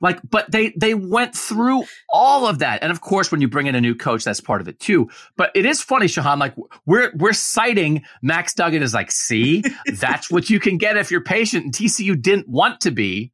Like 0.00 0.20
but 0.28 0.50
they 0.50 0.72
they 0.76 0.94
went 0.94 1.34
through 1.34 1.84
all 2.12 2.46
of 2.46 2.58
that. 2.60 2.82
And 2.82 2.92
of 2.92 3.00
course 3.00 3.32
when 3.32 3.40
you 3.40 3.48
bring 3.48 3.66
in 3.66 3.74
a 3.74 3.80
new 3.80 3.94
coach 3.94 4.24
that's 4.24 4.40
part 4.40 4.60
of 4.60 4.68
it 4.68 4.78
too. 4.78 5.08
But 5.36 5.50
it 5.54 5.64
is 5.64 5.82
funny 5.82 6.06
shehan 6.06 6.38
like 6.38 6.54
we're 6.84 7.12
we're 7.14 7.32
citing 7.32 8.04
max 8.22 8.54
duggan 8.54 8.82
as 8.82 8.94
like 8.94 9.10
see 9.10 9.64
that's 9.98 10.30
what 10.30 10.50
you 10.50 10.60
can 10.60 10.78
get 10.78 10.96
if 10.96 11.10
you're 11.10 11.22
patient. 11.22 11.64
And 11.64 11.74
tcu 11.74 12.20
didn't 12.20 12.48
want 12.48 12.82
to 12.82 12.90
be 12.90 13.32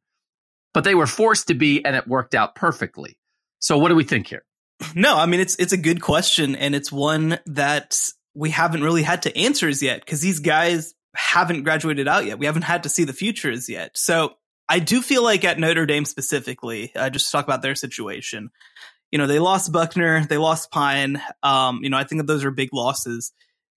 but 0.73 0.83
they 0.83 0.95
were 0.95 1.07
forced 1.07 1.47
to 1.47 1.53
be 1.53 1.83
and 1.85 1.95
it 1.95 2.07
worked 2.07 2.33
out 2.33 2.55
perfectly. 2.55 3.17
So 3.59 3.77
what 3.77 3.89
do 3.89 3.95
we 3.95 4.03
think 4.03 4.27
here 4.27 4.43
no, 4.95 5.17
I 5.17 5.25
mean 5.25 5.39
it's 5.39 5.55
it's 5.55 5.73
a 5.73 5.77
good 5.77 6.01
question 6.01 6.55
and 6.55 6.75
it's 6.75 6.91
one 6.91 7.39
that 7.47 7.99
we 8.33 8.49
haven't 8.49 8.83
really 8.83 9.03
had 9.03 9.23
to 9.23 9.37
answer 9.37 9.67
as 9.67 9.81
yet 9.81 9.99
because 9.99 10.21
these 10.21 10.39
guys 10.39 10.93
haven't 11.15 11.63
graduated 11.63 12.07
out 12.07 12.25
yet. 12.25 12.39
We 12.39 12.45
haven't 12.45 12.63
had 12.63 12.83
to 12.83 12.89
see 12.89 13.03
the 13.03 13.13
futures 13.13 13.69
yet. 13.69 13.91
So 13.97 14.33
I 14.67 14.79
do 14.79 15.01
feel 15.01 15.23
like 15.23 15.43
at 15.43 15.59
Notre 15.59 15.85
Dame 15.85 16.05
specifically, 16.05 16.91
uh, 16.95 17.09
just 17.09 17.27
to 17.27 17.31
talk 17.31 17.45
about 17.45 17.61
their 17.61 17.75
situation, 17.75 18.49
you 19.11 19.19
know, 19.19 19.27
they 19.27 19.39
lost 19.39 19.71
Buchner, 19.71 20.25
they 20.25 20.37
lost 20.37 20.71
Pyne. 20.71 21.21
Um, 21.43 21.81
you 21.83 21.89
know, 21.89 21.97
I 21.97 22.03
think 22.03 22.19
that 22.19 22.27
those 22.27 22.43
are 22.43 22.51
big 22.51 22.69
losses. 22.73 23.31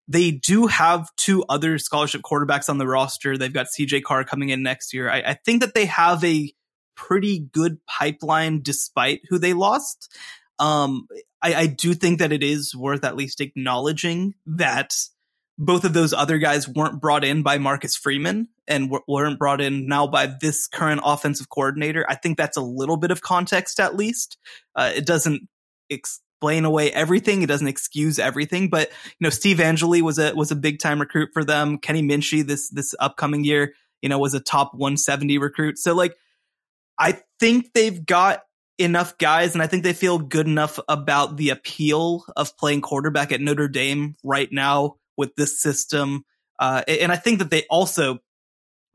They 0.07 0.31
do 0.31 0.67
have 0.67 1.09
two 1.17 1.43
other 1.49 1.77
scholarship 1.79 2.21
quarterbacks 2.21 2.69
on 2.69 2.77
the 2.77 2.87
roster. 2.87 3.37
They've 3.37 3.51
got 3.51 3.67
CJ 3.67 4.03
Carr 4.03 4.23
coming 4.23 4.49
in 4.49 4.63
next 4.63 4.93
year. 4.93 5.09
I, 5.09 5.17
I 5.17 5.33
think 5.33 5.61
that 5.61 5.73
they 5.73 5.85
have 5.87 6.23
a 6.23 6.53
pretty 6.95 7.39
good 7.39 7.79
pipeline 7.85 8.61
despite 8.61 9.21
who 9.27 9.37
they 9.37 9.53
lost. 9.53 10.15
Um, 10.59 11.07
I, 11.41 11.53
I 11.55 11.67
do 11.67 11.93
think 11.93 12.19
that 12.19 12.31
it 12.31 12.43
is 12.43 12.75
worth 12.75 13.03
at 13.03 13.15
least 13.15 13.41
acknowledging 13.41 14.35
that 14.45 14.95
both 15.57 15.85
of 15.85 15.93
those 15.93 16.13
other 16.13 16.37
guys 16.37 16.67
weren't 16.67 16.99
brought 16.99 17.23
in 17.23 17.43
by 17.43 17.57
Marcus 17.57 17.95
Freeman 17.95 18.49
and 18.67 18.91
weren't 19.07 19.39
brought 19.39 19.61
in 19.61 19.87
now 19.87 20.07
by 20.07 20.27
this 20.27 20.67
current 20.67 21.01
offensive 21.03 21.49
coordinator. 21.49 22.05
I 22.09 22.15
think 22.15 22.37
that's 22.37 22.57
a 22.57 22.61
little 22.61 22.97
bit 22.97 23.11
of 23.11 23.21
context 23.21 23.79
at 23.79 23.95
least. 23.95 24.37
Uh, 24.75 24.91
it 24.95 25.05
doesn't 25.05 25.47
explain 25.89 26.65
away 26.65 26.91
everything. 26.91 27.41
It 27.41 27.47
doesn't 27.47 27.67
excuse 27.67 28.19
everything, 28.19 28.69
but 28.69 28.89
you 29.05 29.21
know, 29.21 29.29
Steve 29.29 29.61
Angeli 29.61 30.01
was 30.01 30.19
a 30.19 30.33
was 30.35 30.51
a 30.51 30.55
big 30.55 30.79
time 30.79 30.99
recruit 30.99 31.29
for 31.33 31.43
them. 31.43 31.77
Kenny 31.77 32.03
Minchey 32.03 32.45
this 32.45 32.69
this 32.69 32.93
upcoming 32.99 33.43
year, 33.43 33.73
you 34.01 34.09
know, 34.09 34.19
was 34.19 34.33
a 34.33 34.41
top 34.41 34.73
170 34.73 35.37
recruit. 35.37 35.77
So 35.77 35.93
like, 35.93 36.15
I 36.99 37.19
think 37.39 37.71
they've 37.73 38.05
got 38.05 38.41
enough 38.77 39.17
guys, 39.17 39.53
and 39.53 39.61
I 39.61 39.67
think 39.67 39.83
they 39.83 39.93
feel 39.93 40.19
good 40.19 40.47
enough 40.47 40.79
about 40.87 41.37
the 41.37 41.49
appeal 41.49 42.25
of 42.35 42.57
playing 42.57 42.81
quarterback 42.81 43.31
at 43.31 43.41
Notre 43.41 43.67
Dame 43.67 44.15
right 44.23 44.51
now 44.51 44.95
with 45.17 45.35
this 45.35 45.61
system. 45.61 46.25
Uh, 46.59 46.83
and 46.87 47.11
I 47.11 47.15
think 47.15 47.39
that 47.39 47.49
they 47.49 47.63
also, 47.69 48.19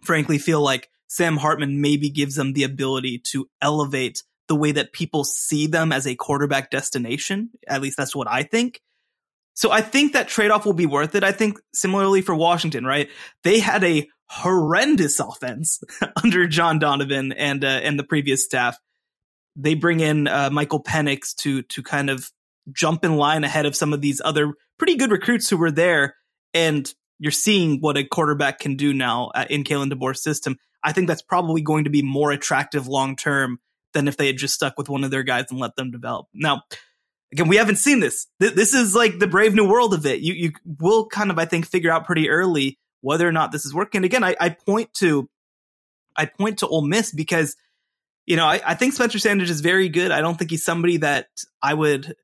frankly, 0.03 0.39
feel 0.39 0.61
like 0.61 0.89
Sam 1.09 1.37
Hartman 1.37 1.81
maybe 1.81 2.11
gives 2.11 2.37
them 2.37 2.53
the 2.53 2.65
ability 2.65 3.23
to 3.33 3.49
elevate 3.61 4.23
the 4.49 4.57
way 4.57 4.73
that 4.73 4.93
people 4.93 5.25
see 5.25 5.67
them 5.67 5.93
as 5.93 6.07
a 6.07 6.17
quarterback 6.17 6.71
destination. 6.71 7.51
At 7.69 7.83
least 7.83 7.97
that's 7.97 8.15
what 8.17 8.29
I 8.29 8.43
think. 8.43 8.81
So 9.55 9.71
I 9.71 9.81
think 9.81 10.13
that 10.13 10.29
trade 10.29 10.51
off 10.51 10.65
will 10.65 10.73
be 10.73 10.87
worth 10.87 11.15
it. 11.15 11.25
I 11.25 11.33
think 11.33 11.59
similarly 11.75 12.23
for 12.23 12.35
Washington, 12.35 12.85
right? 12.85 13.09
They 13.45 13.59
had 13.61 13.85
a 13.85 14.09
horrendous 14.29 15.21
offense 15.21 15.81
under 16.23 16.47
John 16.47 16.79
Donovan 16.79 17.33
and 17.33 17.65
uh, 17.65 17.81
and 17.83 17.99
the 17.99 18.05
previous 18.05 18.45
staff 18.45 18.79
they 19.63 19.75
bring 19.75 20.01
in 20.01 20.29
uh, 20.29 20.51
Michael 20.51 20.83
Penix 20.83 21.35
to 21.37 21.63
to 21.63 21.83
kind 21.83 22.11
of 22.11 22.31
jump 22.73 23.05
in 23.05 23.17
line 23.17 23.45
ahead 23.45 23.67
of 23.67 23.77
some 23.77 23.93
of 23.93 24.01
these 24.01 24.21
other 24.25 24.55
pretty 24.79 24.97
good 24.97 25.11
recruits 25.11 25.49
who 25.49 25.57
were 25.57 25.71
there, 25.71 26.15
and 26.55 26.93
you're 27.19 27.33
seeing 27.33 27.81
what 27.81 27.97
a 27.97 28.05
quarterback 28.05 28.59
can 28.59 28.77
do 28.77 28.93
now 28.95 29.31
uh, 29.35 29.45
in 29.51 29.65
Kalen 29.65 29.93
DeBoer's 29.93 30.23
system. 30.23 30.57
I 30.83 30.93
think 30.93 31.09
that's 31.09 31.23
probably 31.23 31.61
going 31.61 31.85
to 31.85 31.91
be 31.91 32.03
more 32.03 32.33
attractive 32.33 32.87
long 32.87 33.17
term 33.17 33.61
than 33.93 34.09
if 34.09 34.17
they 34.17 34.27
had 34.27 34.37
just 34.37 34.55
stuck 34.55 34.79
with 34.79 34.89
one 34.89 35.05
of 35.05 35.11
their 35.11 35.23
guys 35.23 35.47
and 35.51 35.61
let 35.61 35.77
them 35.77 35.91
develop. 35.91 36.27
Now, 36.33 36.63
again, 37.33 37.49
we 37.49 37.57
haven't 37.57 37.77
seen 37.77 38.01
this. 38.01 38.27
This 38.39 38.73
is 38.73 38.95
like 38.95 39.19
the 39.19 39.27
brave 39.27 39.55
new 39.55 39.69
world 39.69 39.95
of 39.95 40.07
it. 40.07 40.21
You 40.21 40.35
you 40.35 40.53
will 40.65 41.07
kind 41.07 41.31
of 41.31 41.39
I 41.39 41.45
think 41.45 41.67
figure 41.67 41.91
out 41.91 42.07
pretty 42.07 42.31
early 42.31 42.79
whether 43.03 43.27
or 43.27 43.33
not 43.33 43.53
this 43.53 43.65
is 43.65 43.75
working. 43.75 44.05
Again, 44.05 44.25
I, 44.25 44.37
I 44.41 44.51
point 44.51 44.93
to 44.95 45.29
I 46.17 46.27
point 46.27 46.59
to 46.59 46.69
Ole 46.69 46.87
Miss 46.87 47.13
because 47.13 47.57
you 48.31 48.37
know, 48.37 48.47
I, 48.47 48.61
I 48.65 48.75
think 48.77 48.93
Spencer 48.93 49.19
Sanders 49.19 49.51
is 49.51 49.61
very 49.61 49.89
good. 49.89 50.13
I 50.13 50.21
don't 50.21 50.39
think 50.39 50.53
he's 50.53 50.65
somebody 50.65 50.99
that 50.99 51.27
I 51.61 51.75
would 51.75 52.15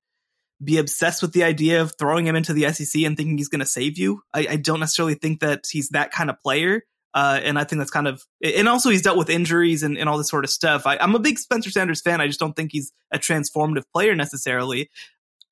be 0.63 0.79
obsessed 0.79 1.21
with 1.21 1.33
the 1.33 1.43
idea 1.43 1.83
of 1.83 1.95
throwing 1.99 2.25
him 2.25 2.37
into 2.37 2.53
the 2.53 2.73
SEC 2.73 3.03
and 3.03 3.17
thinking 3.17 3.37
he's 3.37 3.49
going 3.49 3.59
to 3.59 3.67
save 3.67 3.99
you. 3.99 4.23
I, 4.33 4.47
I, 4.51 4.57
don't 4.57 4.79
necessarily 4.79 5.15
think 5.15 5.41
that 5.41 5.65
he's 5.69 5.89
that 5.89 6.13
kind 6.13 6.31
of 6.31 6.41
player. 6.41 6.83
Uh, 7.13 7.41
and 7.43 7.59
I 7.59 7.65
think 7.65 7.81
that's 7.81 7.91
kind 7.91 8.07
of, 8.07 8.23
and 8.41 8.69
also 8.69 8.91
he's 8.91 9.03
dealt 9.03 9.19
with 9.19 9.29
injuries 9.29 9.83
and, 9.83 9.99
and 9.99 10.09
all 10.09 10.17
this 10.17 10.29
sort 10.29 10.45
of 10.45 10.51
stuff. 10.51 10.87
I, 10.87 10.97
I'm 10.97 11.17
a 11.17 11.19
big 11.19 11.41
Spencer 11.41 11.71
Sanders 11.71 12.01
fan. 12.01 12.21
I 12.21 12.29
just 12.29 12.39
don't 12.39 12.55
think 12.55 12.71
he's 12.71 12.93
a 13.13 13.19
transformative 13.19 13.83
player 13.93 14.15
necessarily. 14.15 14.89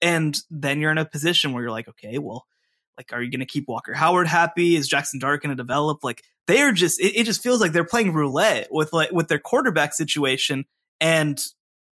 And 0.01 0.38
then 0.51 0.81
you're 0.81 0.93
in 0.93 0.99
a 0.99 1.05
position 1.05 1.53
where 1.53 1.64
you're 1.64 1.73
like, 1.73 1.88
okay, 1.88 2.19
well, 2.19 2.47
like, 2.96 3.12
are 3.12 3.22
you 3.22 3.30
going 3.30 3.40
to 3.40 3.46
keep 3.46 3.68
Walker 3.68 3.92
Howard 3.92 4.26
happy? 4.26 4.76
Is 4.76 4.88
Jackson 4.88 5.18
Dart 5.18 5.42
going 5.42 5.57
to 5.57 5.61
develop? 5.61 6.04
Like, 6.04 6.22
they 6.46 6.61
are 6.61 6.72
just, 6.72 7.00
it, 7.00 7.16
it 7.16 7.24
just 7.24 7.42
feels 7.42 7.61
like 7.61 7.72
they're 7.72 7.85
playing 7.85 8.12
roulette 8.12 8.68
with 8.70 8.92
like, 8.92 9.11
with 9.12 9.28
their 9.28 9.38
quarterback 9.38 9.94
situation. 9.94 10.64
And 11.00 11.44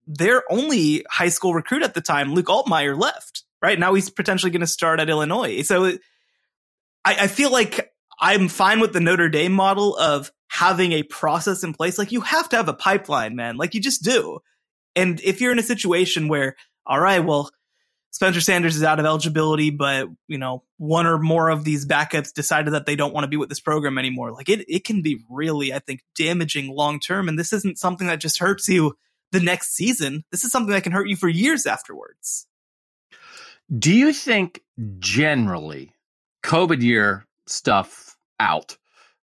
their 0.07 0.43
only 0.51 1.05
high 1.09 1.29
school 1.29 1.53
recruit 1.53 1.83
at 1.83 1.93
the 1.93 2.01
time, 2.01 2.33
Luke 2.33 2.47
Altmyer, 2.47 2.99
left. 2.99 3.43
Right 3.61 3.77
now, 3.77 3.93
he's 3.93 4.09
potentially 4.09 4.51
going 4.51 4.61
to 4.61 4.67
start 4.67 4.99
at 4.99 5.09
Illinois. 5.09 5.61
So 5.61 5.85
I, 5.85 5.95
I 7.05 7.27
feel 7.27 7.51
like 7.51 7.91
I'm 8.19 8.47
fine 8.47 8.79
with 8.79 8.93
the 8.93 8.99
Notre 8.99 9.29
Dame 9.29 9.53
model 9.53 9.95
of 9.97 10.31
having 10.47 10.91
a 10.91 11.03
process 11.03 11.63
in 11.63 11.73
place. 11.73 11.97
Like 11.97 12.11
you 12.11 12.21
have 12.21 12.49
to 12.49 12.57
have 12.57 12.67
a 12.67 12.73
pipeline, 12.73 13.35
man. 13.35 13.57
Like 13.57 13.73
you 13.73 13.81
just 13.81 14.03
do. 14.03 14.39
And 14.95 15.21
if 15.21 15.41
you're 15.41 15.51
in 15.51 15.59
a 15.59 15.63
situation 15.63 16.27
where, 16.27 16.55
all 16.85 16.99
right, 16.99 17.23
well, 17.23 17.51
Spencer 18.11 18.41
Sanders 18.41 18.75
is 18.75 18.83
out 18.83 18.99
of 18.99 19.05
eligibility, 19.05 19.69
but 19.69 20.07
you 20.27 20.37
know, 20.37 20.63
one 20.77 21.07
or 21.07 21.17
more 21.17 21.49
of 21.49 21.63
these 21.63 21.85
backups 21.85 22.33
decided 22.33 22.73
that 22.73 22.85
they 22.85 22.97
don't 22.97 23.13
want 23.13 23.23
to 23.23 23.29
be 23.29 23.37
with 23.37 23.49
this 23.49 23.61
program 23.61 23.97
anymore. 23.97 24.33
Like 24.33 24.49
it, 24.49 24.65
it 24.67 24.83
can 24.83 25.01
be 25.01 25.23
really, 25.29 25.73
I 25.73 25.79
think, 25.79 26.01
damaging 26.17 26.75
long 26.75 26.99
term. 26.99 27.29
And 27.29 27.39
this 27.39 27.53
isn't 27.53 27.79
something 27.79 28.07
that 28.07 28.19
just 28.19 28.39
hurts 28.39 28.67
you 28.67 28.97
the 29.31 29.39
next 29.39 29.75
season. 29.75 30.25
This 30.29 30.43
is 30.43 30.51
something 30.51 30.73
that 30.73 30.83
can 30.83 30.91
hurt 30.91 31.07
you 31.07 31.15
for 31.15 31.29
years 31.29 31.65
afterwards. 31.65 32.47
Do 33.75 33.93
you 33.93 34.11
think 34.11 34.61
generally 34.99 35.93
COVID 36.43 36.81
year 36.81 37.25
stuff 37.47 38.17
out, 38.41 38.77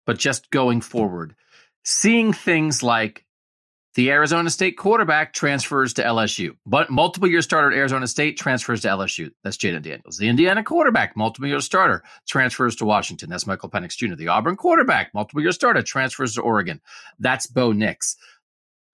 but 0.05 0.19
just 0.19 0.51
going 0.51 0.81
forward, 0.81 1.35
seeing 1.83 2.33
things 2.33 2.83
like 2.83 3.24
the 3.95 4.11
Arizona 4.11 4.49
State 4.49 4.77
quarterback 4.77 5.33
transfers 5.33 5.93
to 5.93 6.03
LSU, 6.03 6.51
but 6.65 6.89
multiple 6.89 7.29
year 7.29 7.41
starter 7.41 7.71
at 7.71 7.77
Arizona 7.77 8.07
State 8.07 8.37
transfers 8.37 8.81
to 8.81 8.89
LSU. 8.89 9.31
That's 9.43 9.57
Jayden 9.57 9.81
Daniels. 9.81 10.17
The 10.17 10.27
Indiana 10.27 10.63
quarterback, 10.63 11.15
multiple 11.15 11.47
year 11.47 11.61
starter, 11.61 12.03
transfers 12.27 12.75
to 12.77 12.85
Washington. 12.85 13.29
That's 13.29 13.47
Michael 13.47 13.69
Penix 13.69 13.95
Jr. 13.95 14.15
The 14.15 14.27
Auburn 14.27 14.57
quarterback, 14.57 15.13
multiple 15.13 15.41
year 15.41 15.51
starter, 15.51 15.81
transfers 15.81 16.35
to 16.35 16.41
Oregon. 16.41 16.81
That's 17.19 17.47
Bo 17.47 17.71
Nix 17.71 18.17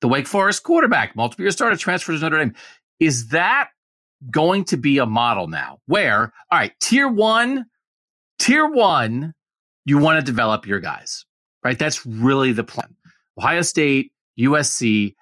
the 0.02 0.08
Wake 0.08 0.28
Forest 0.28 0.64
quarterback, 0.64 1.16
multiple 1.16 1.44
year 1.44 1.52
starter, 1.52 1.78
transfers 1.78 2.20
to 2.20 2.26
Notre 2.26 2.40
Dame. 2.40 2.56
Is 3.00 3.28
that 3.28 3.70
going 4.30 4.66
to 4.66 4.78
be 4.78 4.98
a 4.98 5.06
model 5.06 5.48
now 5.48 5.80
where, 5.86 6.34
all 6.52 6.60
right, 6.60 6.74
tier 6.80 7.08
one, 7.08 7.66
tier 8.38 8.68
one, 8.68 9.34
you 9.86 9.98
want 9.98 10.20
to 10.20 10.26
develop 10.26 10.68
your 10.68 10.80
guys, 10.80 11.26
right? 11.64 11.80
That's 11.80 12.06
really 12.06 12.52
the 12.52 12.64
plan. 12.64 12.96
Ohio 13.38 13.62
State, 13.62 14.12
USC, 14.42 15.16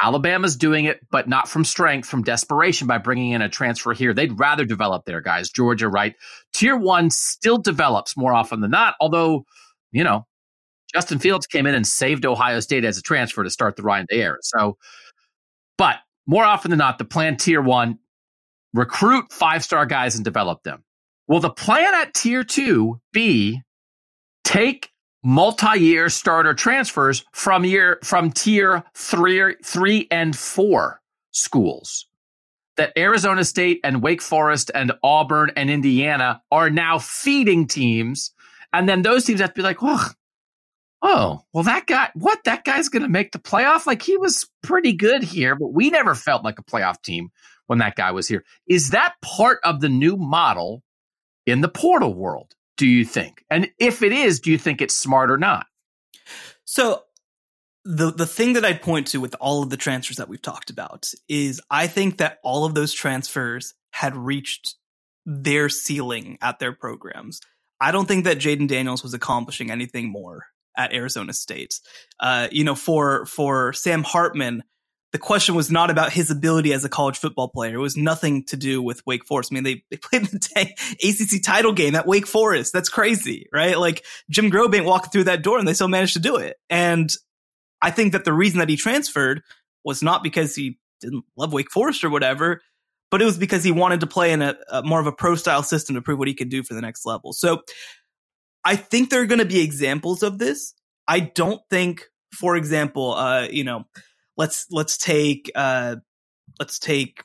Alabama's 0.00 0.56
doing 0.56 0.86
it, 0.86 1.00
but 1.10 1.28
not 1.28 1.48
from 1.48 1.64
strength, 1.64 2.08
from 2.08 2.22
desperation 2.22 2.86
by 2.86 2.98
bringing 2.98 3.32
in 3.32 3.42
a 3.42 3.48
transfer 3.48 3.92
here. 3.92 4.14
They'd 4.14 4.38
rather 4.38 4.64
develop 4.64 5.04
their 5.04 5.20
guys. 5.20 5.50
Georgia, 5.50 5.88
right? 5.88 6.14
Tier 6.54 6.76
one 6.76 7.10
still 7.10 7.58
develops 7.58 8.16
more 8.16 8.32
often 8.32 8.60
than 8.60 8.70
not, 8.70 8.94
although, 9.00 9.44
you 9.92 10.04
know, 10.04 10.26
Justin 10.92 11.18
Fields 11.18 11.46
came 11.46 11.66
in 11.66 11.74
and 11.74 11.86
saved 11.86 12.24
Ohio 12.24 12.60
State 12.60 12.84
as 12.84 12.98
a 12.98 13.02
transfer 13.02 13.44
to 13.44 13.50
start 13.50 13.76
the 13.76 13.82
Ryan 13.82 14.06
Day 14.08 14.22
era. 14.22 14.38
So, 14.40 14.76
but 15.76 15.96
more 16.26 16.44
often 16.44 16.70
than 16.70 16.78
not, 16.78 16.98
the 16.98 17.04
plan 17.04 17.36
tier 17.36 17.60
one, 17.60 17.98
recruit 18.72 19.32
five 19.32 19.62
star 19.62 19.86
guys 19.86 20.16
and 20.16 20.24
develop 20.24 20.62
them. 20.62 20.82
Will 21.28 21.40
the 21.40 21.50
plan 21.50 21.94
at 21.94 22.14
tier 22.14 22.42
two 22.42 23.00
be 23.12 23.60
take 24.44 24.90
multi-year 25.22 26.08
starter 26.08 26.54
transfers 26.54 27.24
from 27.32 27.64
year 27.64 27.98
from 28.02 28.30
tier 28.30 28.84
three, 28.94 29.56
three 29.64 30.08
and 30.10 30.36
four 30.36 31.00
schools? 31.32 32.06
That 32.76 32.92
Arizona 32.96 33.44
State 33.44 33.80
and 33.84 34.02
Wake 34.02 34.22
Forest 34.22 34.70
and 34.74 34.92
Auburn 35.02 35.50
and 35.56 35.68
Indiana 35.68 36.42
are 36.50 36.70
now 36.70 36.98
feeding 36.98 37.66
teams. 37.66 38.32
And 38.72 38.88
then 38.88 39.02
those 39.02 39.24
teams 39.24 39.40
have 39.40 39.50
to 39.50 39.54
be 39.54 39.62
like, 39.62 39.78
oh, 39.82 40.10
oh, 41.02 41.42
well, 41.52 41.64
that 41.64 41.86
guy, 41.86 42.10
what? 42.14 42.42
That 42.44 42.64
guy's 42.64 42.88
going 42.88 43.02
to 43.02 43.08
make 43.08 43.32
the 43.32 43.38
playoff? 43.38 43.86
Like 43.86 44.02
he 44.02 44.16
was 44.16 44.48
pretty 44.62 44.92
good 44.92 45.22
here, 45.22 45.54
but 45.56 45.74
we 45.74 45.90
never 45.90 46.14
felt 46.14 46.44
like 46.44 46.58
a 46.58 46.64
playoff 46.64 47.02
team 47.02 47.30
when 47.66 47.78
that 47.78 47.96
guy 47.96 48.10
was 48.10 48.28
here. 48.28 48.44
Is 48.66 48.90
that 48.90 49.14
part 49.22 49.58
of 49.64 49.80
the 49.80 49.88
new 49.88 50.16
model 50.16 50.82
in 51.46 51.60
the 51.60 51.68
portal 51.68 52.14
world, 52.14 52.54
do 52.80 52.86
you 52.86 53.04
think? 53.04 53.44
And 53.50 53.70
if 53.78 54.02
it 54.02 54.10
is, 54.10 54.40
do 54.40 54.50
you 54.50 54.56
think 54.56 54.80
it's 54.80 54.96
smart 54.96 55.30
or 55.30 55.36
not? 55.36 55.66
So 56.64 57.02
the 57.84 58.10
the 58.10 58.24
thing 58.24 58.54
that 58.54 58.64
I'd 58.64 58.80
point 58.80 59.08
to 59.08 59.20
with 59.20 59.36
all 59.38 59.62
of 59.62 59.68
the 59.68 59.76
transfers 59.76 60.16
that 60.16 60.30
we've 60.30 60.40
talked 60.40 60.70
about 60.70 61.10
is 61.28 61.60
I 61.70 61.88
think 61.88 62.16
that 62.16 62.38
all 62.42 62.64
of 62.64 62.74
those 62.74 62.94
transfers 62.94 63.74
had 63.90 64.16
reached 64.16 64.76
their 65.26 65.68
ceiling 65.68 66.38
at 66.40 66.58
their 66.58 66.72
programs. 66.72 67.42
I 67.82 67.92
don't 67.92 68.08
think 68.08 68.24
that 68.24 68.38
Jayden 68.38 68.66
Daniels 68.66 69.02
was 69.02 69.12
accomplishing 69.12 69.70
anything 69.70 70.10
more 70.10 70.46
at 70.74 70.94
Arizona 70.94 71.34
State. 71.34 71.80
Uh, 72.18 72.48
you 72.50 72.64
know, 72.64 72.74
for 72.74 73.26
for 73.26 73.74
Sam 73.74 74.02
Hartman, 74.04 74.62
the 75.12 75.18
question 75.18 75.54
was 75.54 75.70
not 75.70 75.90
about 75.90 76.12
his 76.12 76.30
ability 76.30 76.72
as 76.72 76.84
a 76.84 76.88
college 76.88 77.18
football 77.18 77.48
player. 77.48 77.74
It 77.74 77.80
was 77.80 77.96
nothing 77.96 78.44
to 78.46 78.56
do 78.56 78.80
with 78.80 79.04
Wake 79.06 79.26
Forest. 79.26 79.50
I 79.52 79.54
mean, 79.54 79.64
they, 79.64 79.84
they 79.90 79.96
played 79.96 80.26
the 80.26 80.38
ACC 81.02 81.42
title 81.42 81.72
game 81.72 81.94
at 81.94 82.06
Wake 82.06 82.26
Forest. 82.26 82.72
That's 82.72 82.88
crazy, 82.88 83.48
right? 83.52 83.78
Like 83.78 84.04
Jim 84.30 84.50
Grobe 84.50 84.74
ain't 84.74 84.86
walking 84.86 85.10
through 85.10 85.24
that 85.24 85.42
door 85.42 85.58
and 85.58 85.66
they 85.66 85.74
still 85.74 85.88
managed 85.88 86.12
to 86.14 86.20
do 86.20 86.36
it. 86.36 86.56
And 86.68 87.12
I 87.82 87.90
think 87.90 88.12
that 88.12 88.24
the 88.24 88.32
reason 88.32 88.60
that 88.60 88.68
he 88.68 88.76
transferred 88.76 89.42
was 89.84 90.02
not 90.02 90.22
because 90.22 90.54
he 90.54 90.78
didn't 91.00 91.24
love 91.36 91.52
Wake 91.52 91.70
Forest 91.72 92.04
or 92.04 92.10
whatever, 92.10 92.60
but 93.10 93.20
it 93.20 93.24
was 93.24 93.38
because 93.38 93.64
he 93.64 93.72
wanted 93.72 94.00
to 94.00 94.06
play 94.06 94.32
in 94.32 94.42
a, 94.42 94.54
a 94.68 94.82
more 94.82 95.00
of 95.00 95.06
a 95.06 95.12
pro 95.12 95.34
style 95.34 95.62
system 95.62 95.96
to 95.96 96.02
prove 96.02 96.18
what 96.18 96.28
he 96.28 96.34
could 96.34 96.50
do 96.50 96.62
for 96.62 96.74
the 96.74 96.82
next 96.82 97.04
level. 97.04 97.32
So 97.32 97.62
I 98.64 98.76
think 98.76 99.10
there 99.10 99.22
are 99.22 99.26
going 99.26 99.40
to 99.40 99.44
be 99.44 99.60
examples 99.60 100.22
of 100.22 100.38
this. 100.38 100.74
I 101.08 101.20
don't 101.20 101.60
think, 101.70 102.04
for 102.32 102.56
example, 102.56 103.14
uh, 103.14 103.48
you 103.50 103.64
know, 103.64 103.84
let's 104.40 104.66
let's 104.70 104.96
take 104.96 105.52
uh, 105.54 105.96
let's 106.58 106.78
take 106.78 107.22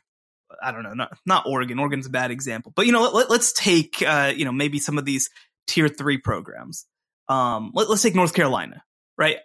I 0.61 0.71
don't 0.71 0.83
know, 0.83 0.93
not 0.93 1.17
not 1.25 1.45
Oregon. 1.47 1.79
Oregon's 1.79 2.05
a 2.05 2.09
bad 2.09 2.29
example, 2.29 2.73
but 2.75 2.85
you 2.85 2.91
know, 2.91 3.09
let, 3.09 3.31
us 3.31 3.53
take 3.53 4.03
uh, 4.05 4.33
you 4.35 4.45
know 4.45 4.51
maybe 4.51 4.79
some 4.79 4.97
of 4.97 5.05
these 5.05 5.29
tier 5.65 5.87
three 5.87 6.17
programs. 6.17 6.85
Um, 7.29 7.71
let, 7.73 7.89
let's 7.89 8.01
take 8.01 8.15
North 8.15 8.33
Carolina, 8.33 8.83
right? 9.17 9.37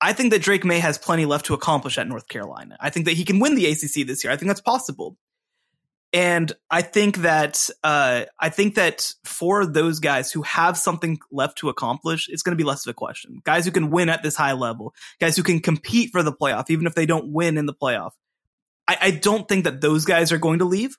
I 0.00 0.12
think 0.12 0.32
that 0.32 0.42
Drake 0.42 0.64
Maye 0.64 0.80
has 0.80 0.98
plenty 0.98 1.24
left 1.24 1.46
to 1.46 1.54
accomplish 1.54 1.96
at 1.96 2.08
North 2.08 2.26
Carolina. 2.26 2.76
I 2.80 2.90
think 2.90 3.06
that 3.06 3.12
he 3.12 3.24
can 3.24 3.38
win 3.38 3.54
the 3.54 3.66
ACC 3.66 4.04
this 4.04 4.24
year. 4.24 4.32
I 4.32 4.36
think 4.36 4.48
that's 4.48 4.60
possible. 4.60 5.16
And 6.12 6.52
I 6.70 6.82
think 6.82 7.18
that 7.18 7.70
uh, 7.82 8.24
I 8.38 8.50
think 8.50 8.74
that 8.74 9.12
for 9.24 9.64
those 9.64 9.98
guys 9.98 10.30
who 10.30 10.42
have 10.42 10.76
something 10.76 11.18
left 11.30 11.58
to 11.58 11.70
accomplish, 11.70 12.28
it's 12.28 12.42
going 12.42 12.56
to 12.56 12.62
be 12.62 12.68
less 12.68 12.86
of 12.86 12.90
a 12.90 12.94
question. 12.94 13.40
Guys 13.44 13.64
who 13.64 13.70
can 13.70 13.90
win 13.90 14.10
at 14.10 14.22
this 14.22 14.36
high 14.36 14.52
level, 14.52 14.94
guys 15.20 15.36
who 15.36 15.42
can 15.42 15.60
compete 15.60 16.10
for 16.10 16.22
the 16.22 16.32
playoff, 16.32 16.68
even 16.68 16.86
if 16.86 16.94
they 16.94 17.06
don't 17.06 17.32
win 17.32 17.56
in 17.56 17.64
the 17.64 17.74
playoff. 17.74 18.10
I, 18.86 18.98
I 19.00 19.10
don't 19.12 19.48
think 19.48 19.64
that 19.64 19.80
those 19.80 20.04
guys 20.04 20.32
are 20.32 20.38
going 20.38 20.58
to 20.58 20.66
leave. 20.66 20.98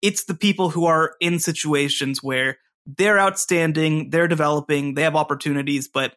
It's 0.00 0.24
the 0.24 0.34
people 0.34 0.70
who 0.70 0.86
are 0.86 1.14
in 1.20 1.38
situations 1.38 2.20
where 2.20 2.58
they're 2.84 3.20
outstanding, 3.20 4.10
they're 4.10 4.26
developing, 4.26 4.94
they 4.94 5.02
have 5.02 5.14
opportunities, 5.14 5.86
but 5.86 6.14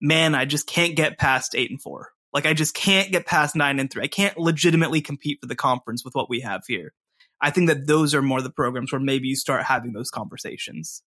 man, 0.00 0.36
I 0.36 0.44
just 0.44 0.68
can't 0.68 0.94
get 0.94 1.18
past 1.18 1.56
eight 1.56 1.70
and 1.70 1.82
four. 1.82 2.10
Like 2.32 2.46
I 2.46 2.54
just 2.54 2.74
can't 2.74 3.10
get 3.10 3.26
past 3.26 3.56
nine 3.56 3.80
and 3.80 3.90
three. 3.90 4.04
I 4.04 4.08
can't 4.08 4.38
legitimately 4.38 5.00
compete 5.00 5.38
for 5.40 5.48
the 5.48 5.56
conference 5.56 6.04
with 6.04 6.14
what 6.14 6.30
we 6.30 6.40
have 6.40 6.62
here. 6.68 6.92
I 7.44 7.50
think 7.50 7.68
that 7.68 7.86
those 7.86 8.14
are 8.14 8.22
more 8.22 8.40
the 8.42 8.50
programs 8.50 8.92
where 8.92 9.00
maybe 9.00 9.28
you 9.28 9.36
start 9.36 9.62
having 9.62 9.92
those 9.92 10.10
conversations. 10.10 11.02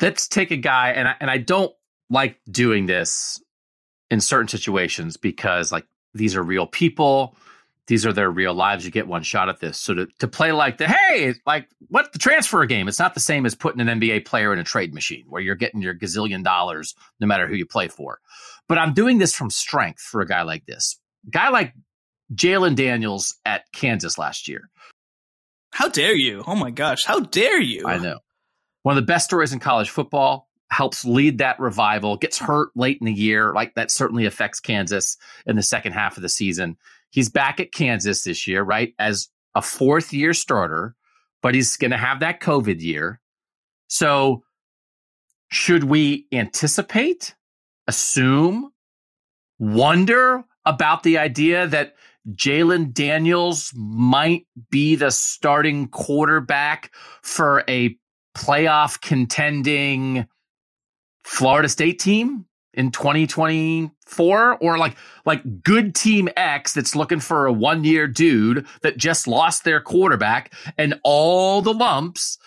Let's 0.00 0.28
take 0.28 0.50
a 0.50 0.56
guy, 0.56 0.90
and 0.90 1.08
I, 1.08 1.14
and 1.20 1.30
I 1.30 1.38
don't 1.38 1.72
like 2.08 2.38
doing 2.50 2.86
this 2.86 3.42
in 4.10 4.20
certain 4.20 4.48
situations 4.48 5.16
because 5.16 5.72
like 5.72 5.86
these 6.14 6.36
are 6.36 6.42
real 6.42 6.66
people 6.66 7.36
these 7.88 8.06
are 8.06 8.12
their 8.12 8.30
real 8.30 8.54
lives. 8.54 8.84
You 8.84 8.90
get 8.90 9.08
one 9.08 9.22
shot 9.22 9.48
at 9.48 9.60
this. 9.60 9.76
So 9.76 9.94
to, 9.94 10.06
to 10.20 10.28
play 10.28 10.52
like 10.52 10.78
the 10.78 10.86
hey, 10.86 11.34
like 11.46 11.68
what 11.88 12.12
the 12.12 12.18
transfer 12.18 12.64
game, 12.64 12.88
it's 12.88 12.98
not 12.98 13.14
the 13.14 13.20
same 13.20 13.44
as 13.44 13.54
putting 13.54 13.86
an 13.86 14.00
NBA 14.00 14.24
player 14.24 14.52
in 14.52 14.58
a 14.58 14.64
trade 14.64 14.94
machine 14.94 15.24
where 15.28 15.42
you're 15.42 15.56
getting 15.56 15.82
your 15.82 15.94
gazillion 15.94 16.44
dollars 16.44 16.94
no 17.20 17.26
matter 17.26 17.46
who 17.46 17.54
you 17.54 17.66
play 17.66 17.88
for. 17.88 18.20
But 18.68 18.78
I'm 18.78 18.94
doing 18.94 19.18
this 19.18 19.34
from 19.34 19.50
strength 19.50 20.00
for 20.00 20.20
a 20.20 20.26
guy 20.26 20.42
like 20.42 20.64
this. 20.66 20.98
Guy 21.30 21.48
like 21.48 21.74
Jalon 22.34 22.74
Daniels 22.74 23.36
at 23.44 23.64
Kansas 23.72 24.18
last 24.18 24.48
year. 24.48 24.70
How 25.72 25.88
dare 25.88 26.14
you? 26.14 26.44
Oh 26.46 26.54
my 26.54 26.70
gosh, 26.70 27.04
how 27.04 27.20
dare 27.20 27.60
you? 27.60 27.86
I 27.86 27.98
know. 27.98 28.18
One 28.82 28.96
of 28.96 29.02
the 29.02 29.06
best 29.06 29.24
stories 29.24 29.52
in 29.52 29.58
college 29.58 29.90
football 29.90 30.48
helps 30.70 31.04
lead 31.04 31.38
that 31.38 31.60
revival, 31.60 32.16
gets 32.16 32.38
hurt 32.38 32.70
late 32.74 32.98
in 33.00 33.06
the 33.06 33.12
year. 33.12 33.52
Like 33.52 33.74
that 33.74 33.90
certainly 33.90 34.24
affects 34.24 34.60
Kansas 34.60 35.16
in 35.46 35.56
the 35.56 35.62
second 35.62 35.92
half 35.92 36.16
of 36.16 36.22
the 36.22 36.28
season. 36.28 36.76
He's 37.10 37.28
back 37.28 37.60
at 37.60 37.72
Kansas 37.72 38.24
this 38.24 38.46
year, 38.46 38.62
right? 38.62 38.94
As 38.98 39.28
a 39.54 39.62
fourth 39.62 40.12
year 40.12 40.32
starter, 40.32 40.94
but 41.42 41.54
he's 41.54 41.76
going 41.76 41.90
to 41.90 41.98
have 41.98 42.20
that 42.20 42.40
COVID 42.40 42.80
year. 42.80 43.20
So, 43.88 44.44
should 45.50 45.84
we 45.84 46.26
anticipate, 46.32 47.34
assume, 47.86 48.72
wonder 49.58 50.44
about 50.64 51.02
the 51.02 51.18
idea 51.18 51.66
that 51.66 51.94
Jalon 52.30 52.92
Daniels 52.92 53.72
might 53.74 54.46
be 54.70 54.94
the 54.94 55.10
starting 55.10 55.88
quarterback 55.88 56.94
for 57.22 57.64
a 57.68 57.96
playoff 58.36 59.00
contending 59.00 60.26
Florida 61.24 61.68
State 61.68 61.98
team 61.98 62.46
in 62.74 62.90
2024 62.90 64.56
or 64.58 64.78
like 64.78 64.96
like 65.26 65.62
good 65.62 65.94
team 65.94 66.28
X 66.36 66.72
that's 66.72 66.96
looking 66.96 67.20
for 67.20 67.46
a 67.46 67.52
one 67.52 67.84
year 67.84 68.06
dude 68.06 68.66
that 68.82 68.96
just 68.96 69.28
lost 69.28 69.64
their 69.64 69.80
quarterback 69.80 70.54
and 70.78 70.98
all 71.04 71.60
the 71.60 71.74
lumps 71.74 72.38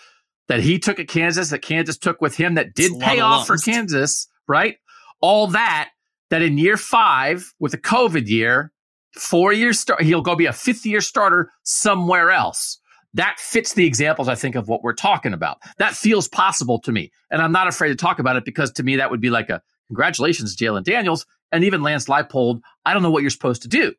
that 0.48 0.60
he 0.60 0.78
took 0.78 0.98
at 0.98 1.08
Kansas 1.08 1.50
that 1.50 1.60
Kansas 1.60 1.96
took 1.96 2.20
with 2.20 2.36
him 2.36 2.54
that 2.54 2.74
did 2.74 2.98
pay 3.00 3.20
off 3.20 3.46
for 3.46 3.56
Kansas, 3.56 4.28
right? 4.46 4.76
All 5.20 5.48
that 5.48 5.90
that 6.30 6.42
in 6.42 6.58
year 6.58 6.76
5 6.76 7.54
with 7.60 7.74
a 7.74 7.78
COVID 7.78 8.26
year, 8.26 8.72
4 9.18 9.52
years 9.52 9.80
start 9.80 10.02
he'll 10.02 10.22
go 10.22 10.34
be 10.34 10.46
a 10.46 10.52
fifth 10.52 10.86
year 10.86 11.00
starter 11.00 11.50
somewhere 11.62 12.30
else 12.30 12.78
that 13.16 13.40
fits 13.40 13.72
the 13.72 13.86
examples 13.86 14.28
I 14.28 14.34
think 14.34 14.56
of 14.56 14.68
what 14.68 14.82
we're 14.82 14.92
talking 14.92 15.32
about. 15.32 15.58
That 15.78 15.94
feels 15.94 16.28
possible 16.28 16.78
to 16.80 16.92
me. 16.92 17.10
And 17.30 17.40
I'm 17.40 17.52
not 17.52 17.66
afraid 17.66 17.88
to 17.88 17.96
talk 17.96 18.18
about 18.18 18.36
it 18.36 18.44
because 18.44 18.72
to 18.72 18.82
me, 18.82 18.96
that 18.96 19.10
would 19.10 19.22
be 19.22 19.30
like 19.30 19.48
a 19.48 19.62
congratulations, 19.86 20.54
Jalon 20.54 20.84
Daniels. 20.84 21.24
And 21.50 21.64
even 21.64 21.82
Lance 21.82 22.06
Leipold, 22.06 22.60
I 22.84 22.92
don't 22.92 23.02
know 23.02 23.10
what 23.10 23.22
you're 23.22 23.30
supposed 23.30 23.62
to 23.62 23.68
do. 23.68 23.94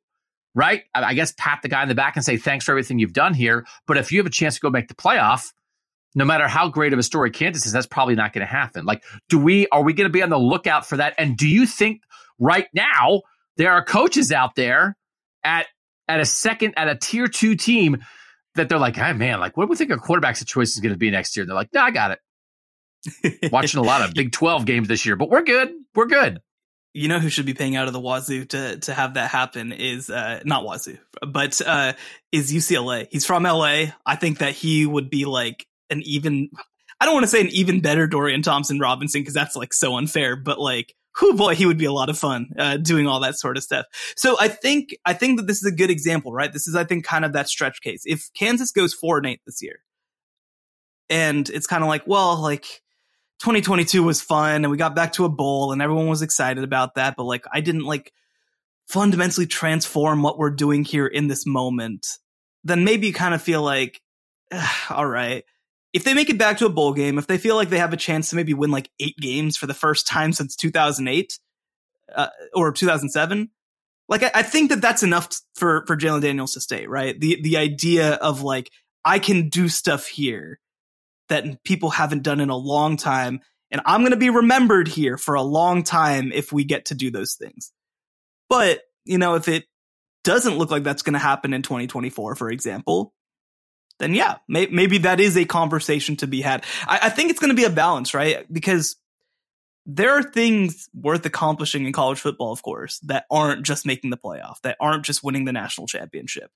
Right? 0.53 0.83
I 0.93 1.15
guess 1.15 1.33
pat 1.37 1.59
the 1.63 1.67
guy 1.67 1.81
in 1.83 1.89
the 1.89 1.95
back 1.95 2.15
and 2.15 2.25
say, 2.25 2.37
thanks 2.37 2.65
for 2.65 2.71
everything 2.71 2.99
you've 2.99 3.13
done 3.13 3.33
here. 3.33 3.65
But 3.87 3.97
if 3.97 4.11
you 4.11 4.19
have 4.19 4.27
a 4.27 4.31
chance 4.31 4.55
to 4.55 4.61
go 4.61 4.69
make 4.69 4.87
the 4.87 4.95
playoff, 4.95 5.51
no 6.15 6.25
matter 6.25 6.47
how 6.47 6.67
great 6.67 6.93
of 6.93 6.99
a 6.99 7.03
story 7.03 7.31
Kansas 7.31 7.65
is, 7.65 7.71
that's 7.71 7.85
probably 7.85 8.15
not 8.15 8.33
going 8.33 8.45
to 8.45 8.51
happen. 8.51 8.85
Like, 8.85 9.03
do 9.29 9.37
we, 9.37 9.67
are 9.69 9.83
we 9.83 9.93
going 9.93 10.09
to 10.09 10.13
be 10.13 10.23
on 10.23 10.29
the 10.29 10.39
lookout 10.39 10.85
for 10.85 10.97
that? 10.97 11.13
And 11.19 11.37
do 11.37 11.47
you 11.47 11.67
think 11.67 12.01
right 12.39 12.67
now 12.73 13.21
there 13.55 13.71
are 13.71 13.83
coaches 13.83 14.31
out 14.31 14.55
there 14.55 14.96
at, 15.47 15.67
at 16.07 16.19
a 16.19 16.25
second, 16.25 16.73
at 16.77 16.89
a 16.89 16.95
tier 16.95 17.27
two 17.27 17.55
team 17.55 18.03
that 18.55 18.69
they're 18.69 18.77
like, 18.77 18.97
hey, 18.97 19.13
man, 19.13 19.39
like, 19.39 19.55
what 19.55 19.65
do 19.65 19.69
we 19.69 19.75
think 19.75 19.91
our 19.91 19.97
quarterback 19.97 20.35
situation 20.35 20.71
is 20.71 20.79
going 20.81 20.93
to 20.93 20.99
be 20.99 21.09
next 21.09 21.35
year? 21.35 21.43
And 21.43 21.49
they're 21.49 21.55
like, 21.55 21.73
no, 21.73 21.81
I 21.81 21.91
got 21.91 22.11
it. 22.11 23.51
Watching 23.51 23.79
a 23.79 23.83
lot 23.83 24.01
of 24.01 24.13
Big 24.13 24.31
12 24.31 24.65
games 24.65 24.87
this 24.87 25.05
year, 25.05 25.15
but 25.15 25.29
we're 25.29 25.43
good. 25.43 25.71
We're 25.95 26.07
good. 26.07 26.41
You 26.93 27.07
know 27.07 27.19
who 27.19 27.29
should 27.29 27.45
be 27.45 27.53
paying 27.53 27.75
out 27.75 27.87
of 27.87 27.93
the 27.93 27.99
wazoo 27.99 28.45
to 28.45 28.79
to 28.79 28.93
have 28.93 29.13
that 29.15 29.29
happen 29.29 29.71
is 29.71 30.09
uh, 30.09 30.39
not 30.45 30.63
wazoo, 30.65 30.97
but 31.21 31.61
uh, 31.61 31.93
is 32.31 32.51
UCLA. 32.51 33.07
He's 33.11 33.23
from 33.23 33.43
LA. 33.43 33.91
I 34.03 34.15
think 34.15 34.39
that 34.39 34.53
he 34.53 34.83
would 34.87 35.11
be 35.11 35.25
like 35.25 35.67
an 35.91 36.01
even. 36.05 36.49
I 36.99 37.05
don't 37.05 37.13
want 37.13 37.25
to 37.25 37.27
say 37.27 37.41
an 37.41 37.49
even 37.49 37.81
better 37.81 38.07
Dorian 38.07 38.41
Thompson 38.41 38.79
Robinson 38.79 39.21
because 39.21 39.35
that's 39.35 39.55
like 39.55 39.75
so 39.75 39.95
unfair, 39.97 40.35
but 40.35 40.59
like 40.59 40.95
oh 41.21 41.33
boy, 41.33 41.55
he 41.55 41.65
would 41.65 41.77
be 41.77 41.85
a 41.85 41.91
lot 41.91 42.09
of 42.09 42.17
fun 42.17 42.49
uh, 42.57 42.77
doing 42.77 43.07
all 43.07 43.19
that 43.21 43.37
sort 43.37 43.57
of 43.57 43.63
stuff. 43.63 43.85
So 44.15 44.37
I 44.39 44.47
think 44.47 44.95
I 45.05 45.13
think 45.13 45.39
that 45.39 45.47
this 45.47 45.57
is 45.57 45.71
a 45.71 45.75
good 45.75 45.89
example, 45.89 46.31
right? 46.31 46.51
This 46.51 46.67
is 46.67 46.75
I 46.75 46.83
think 46.83 47.05
kind 47.05 47.25
of 47.25 47.33
that 47.33 47.49
stretch 47.49 47.81
case. 47.81 48.03
If 48.05 48.29
Kansas 48.33 48.71
goes 48.71 48.93
four 48.93 49.17
and 49.17 49.25
eight 49.25 49.41
this 49.45 49.61
year, 49.61 49.79
and 51.09 51.49
it's 51.49 51.67
kind 51.67 51.83
of 51.83 51.89
like, 51.89 52.05
well, 52.05 52.41
like 52.41 52.65
2022 53.39 54.03
was 54.03 54.21
fun, 54.21 54.63
and 54.63 54.71
we 54.71 54.77
got 54.77 54.95
back 54.95 55.13
to 55.13 55.25
a 55.25 55.29
bowl, 55.29 55.71
and 55.71 55.81
everyone 55.81 56.07
was 56.07 56.21
excited 56.21 56.63
about 56.63 56.95
that, 56.95 57.15
but 57.17 57.23
like 57.23 57.45
I 57.51 57.61
didn't 57.61 57.85
like 57.85 58.13
fundamentally 58.87 59.47
transform 59.47 60.21
what 60.21 60.37
we're 60.37 60.51
doing 60.51 60.83
here 60.83 61.07
in 61.07 61.27
this 61.27 61.45
moment. 61.45 62.07
Then 62.63 62.83
maybe 62.83 63.07
you 63.07 63.13
kind 63.13 63.33
of 63.33 63.41
feel 63.41 63.61
like, 63.61 64.01
all 64.89 65.05
right 65.05 65.43
if 65.97 66.03
they 66.03 66.13
make 66.13 66.29
it 66.29 66.37
back 66.37 66.59
to 66.59 66.67
a 66.67 66.69
bowl 66.69 66.93
game, 66.93 67.17
if 67.17 67.25
they 67.25 67.39
feel 67.39 67.55
like 67.55 67.69
they 67.69 67.79
have 67.79 67.91
a 67.91 67.97
chance 67.97 68.29
to 68.29 68.35
maybe 68.35 68.53
win 68.53 68.69
like 68.69 68.91
eight 68.99 69.17
games 69.17 69.57
for 69.57 69.65
the 69.65 69.73
first 69.73 70.05
time 70.05 70.31
since 70.31 70.55
2008 70.55 71.39
uh, 72.15 72.27
or 72.53 72.71
2007, 72.71 73.49
like 74.07 74.21
I, 74.21 74.29
I, 74.35 74.43
think 74.43 74.69
that 74.69 74.79
that's 74.79 75.01
enough 75.01 75.29
for 75.55 75.83
for 75.87 75.97
Jalon 75.97 76.21
Daniels 76.21 76.53
to 76.53 76.61
stay. 76.61 76.85
Right, 76.85 77.19
the 77.19 77.41
the 77.41 77.57
idea 77.57 78.13
of 78.13 78.43
like 78.43 78.69
I 79.03 79.17
can 79.17 79.49
do 79.49 79.67
stuff 79.67 80.05
here 80.05 80.59
that 81.29 81.63
people 81.63 81.89
haven't 81.89 82.21
done 82.21 82.41
in 82.41 82.51
a 82.51 82.55
long 82.55 82.95
time, 82.95 83.41
and 83.71 83.81
I'm 83.83 84.01
going 84.01 84.11
to 84.11 84.17
be 84.17 84.29
remembered 84.29 84.87
here 84.87 85.17
for 85.17 85.33
a 85.33 85.41
long 85.41 85.81
time 85.81 86.31
if 86.31 86.53
we 86.53 86.63
get 86.63 86.85
to 86.85 86.95
do 86.95 87.09
those 87.09 87.33
things. 87.33 87.71
But 88.49 88.81
you 89.03 89.17
know, 89.17 89.33
if 89.33 89.47
it 89.47 89.65
doesn't 90.23 90.59
look 90.59 90.69
like 90.69 90.83
that's 90.83 91.01
going 91.01 91.13
to 91.13 91.19
happen 91.19 91.55
in 91.55 91.63
2024, 91.63 92.35
for 92.35 92.51
example, 92.51 93.15
then 93.99 94.13
yeah, 94.13 94.37
may- 94.47 94.67
maybe 94.67 94.99
that 94.99 95.19
is 95.19 95.37
a 95.37 95.45
conversation 95.45 96.15
to 96.17 96.27
be 96.27 96.41
had. 96.41 96.63
I, 96.87 96.99
I 97.03 97.09
think 97.09 97.29
it's 97.29 97.39
going 97.39 97.49
to 97.49 97.55
be 97.55 97.65
a 97.65 97.69
balance, 97.69 98.13
right? 98.13 98.51
Because 98.51 98.95
there 99.85 100.11
are 100.11 100.23
things 100.23 100.89
worth 100.93 101.25
accomplishing 101.25 101.85
in 101.85 101.93
college 101.93 102.19
football, 102.19 102.51
of 102.51 102.61
course, 102.61 102.99
that 102.99 103.25
aren't 103.31 103.65
just 103.65 103.85
making 103.85 104.09
the 104.09 104.17
playoff, 104.17 104.59
that 104.61 104.77
aren't 104.79 105.05
just 105.05 105.23
winning 105.23 105.45
the 105.45 105.53
national 105.53 105.87
championship. 105.87 106.51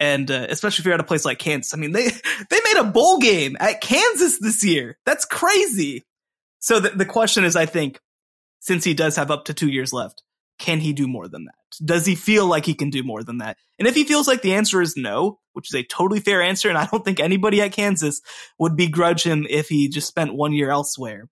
And 0.00 0.30
uh, 0.30 0.46
especially 0.48 0.82
if 0.82 0.86
you're 0.86 0.94
at 0.94 1.00
a 1.00 1.04
place 1.04 1.26
like 1.26 1.38
Kansas, 1.38 1.74
I 1.74 1.76
mean, 1.76 1.92
they 1.92 2.08
they 2.50 2.60
made 2.64 2.78
a 2.78 2.84
bowl 2.84 3.18
game 3.18 3.56
at 3.60 3.82
Kansas 3.82 4.38
this 4.40 4.64
year. 4.64 4.98
That's 5.04 5.26
crazy. 5.26 6.04
So 6.58 6.80
the, 6.80 6.90
the 6.90 7.04
question 7.04 7.44
is, 7.44 7.54
I 7.54 7.66
think, 7.66 8.00
since 8.60 8.82
he 8.84 8.94
does 8.94 9.16
have 9.16 9.30
up 9.30 9.46
to 9.46 9.54
two 9.54 9.68
years 9.68 9.92
left, 9.92 10.22
can 10.60 10.78
he 10.78 10.92
do 10.92 11.08
more 11.08 11.26
than 11.26 11.46
that? 11.46 11.54
Does 11.84 12.06
he 12.06 12.14
feel 12.14 12.46
like 12.46 12.66
he 12.66 12.74
can 12.74 12.90
do 12.90 13.02
more 13.02 13.24
than 13.24 13.38
that? 13.38 13.56
And 13.78 13.88
if 13.88 13.94
he 13.94 14.04
feels 14.04 14.28
like 14.28 14.42
the 14.42 14.54
answer 14.54 14.80
is 14.80 14.96
no, 14.96 15.40
which 15.54 15.72
is 15.72 15.74
a 15.74 15.82
totally 15.82 16.20
fair 16.20 16.42
answer, 16.42 16.68
and 16.68 16.78
I 16.78 16.86
don't 16.86 17.04
think 17.04 17.18
anybody 17.18 17.60
at 17.62 17.72
Kansas 17.72 18.20
would 18.58 18.76
begrudge 18.76 19.24
him 19.24 19.46
if 19.48 19.68
he 19.68 19.88
just 19.88 20.06
spent 20.06 20.34
one 20.34 20.52
year 20.52 20.70
elsewhere, 20.70 21.28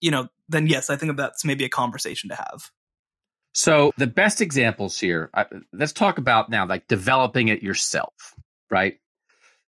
you 0.00 0.10
know, 0.10 0.28
then 0.48 0.66
yes, 0.66 0.90
I 0.90 0.96
think 0.96 1.16
that's 1.16 1.44
maybe 1.44 1.64
a 1.64 1.68
conversation 1.68 2.30
to 2.30 2.36
have. 2.36 2.70
So 3.54 3.92
the 3.96 4.06
best 4.06 4.40
examples 4.40 4.98
here, 4.98 5.30
let's 5.72 5.92
talk 5.92 6.18
about 6.18 6.50
now, 6.50 6.66
like 6.66 6.86
developing 6.86 7.48
it 7.48 7.62
yourself, 7.62 8.34
right? 8.70 8.98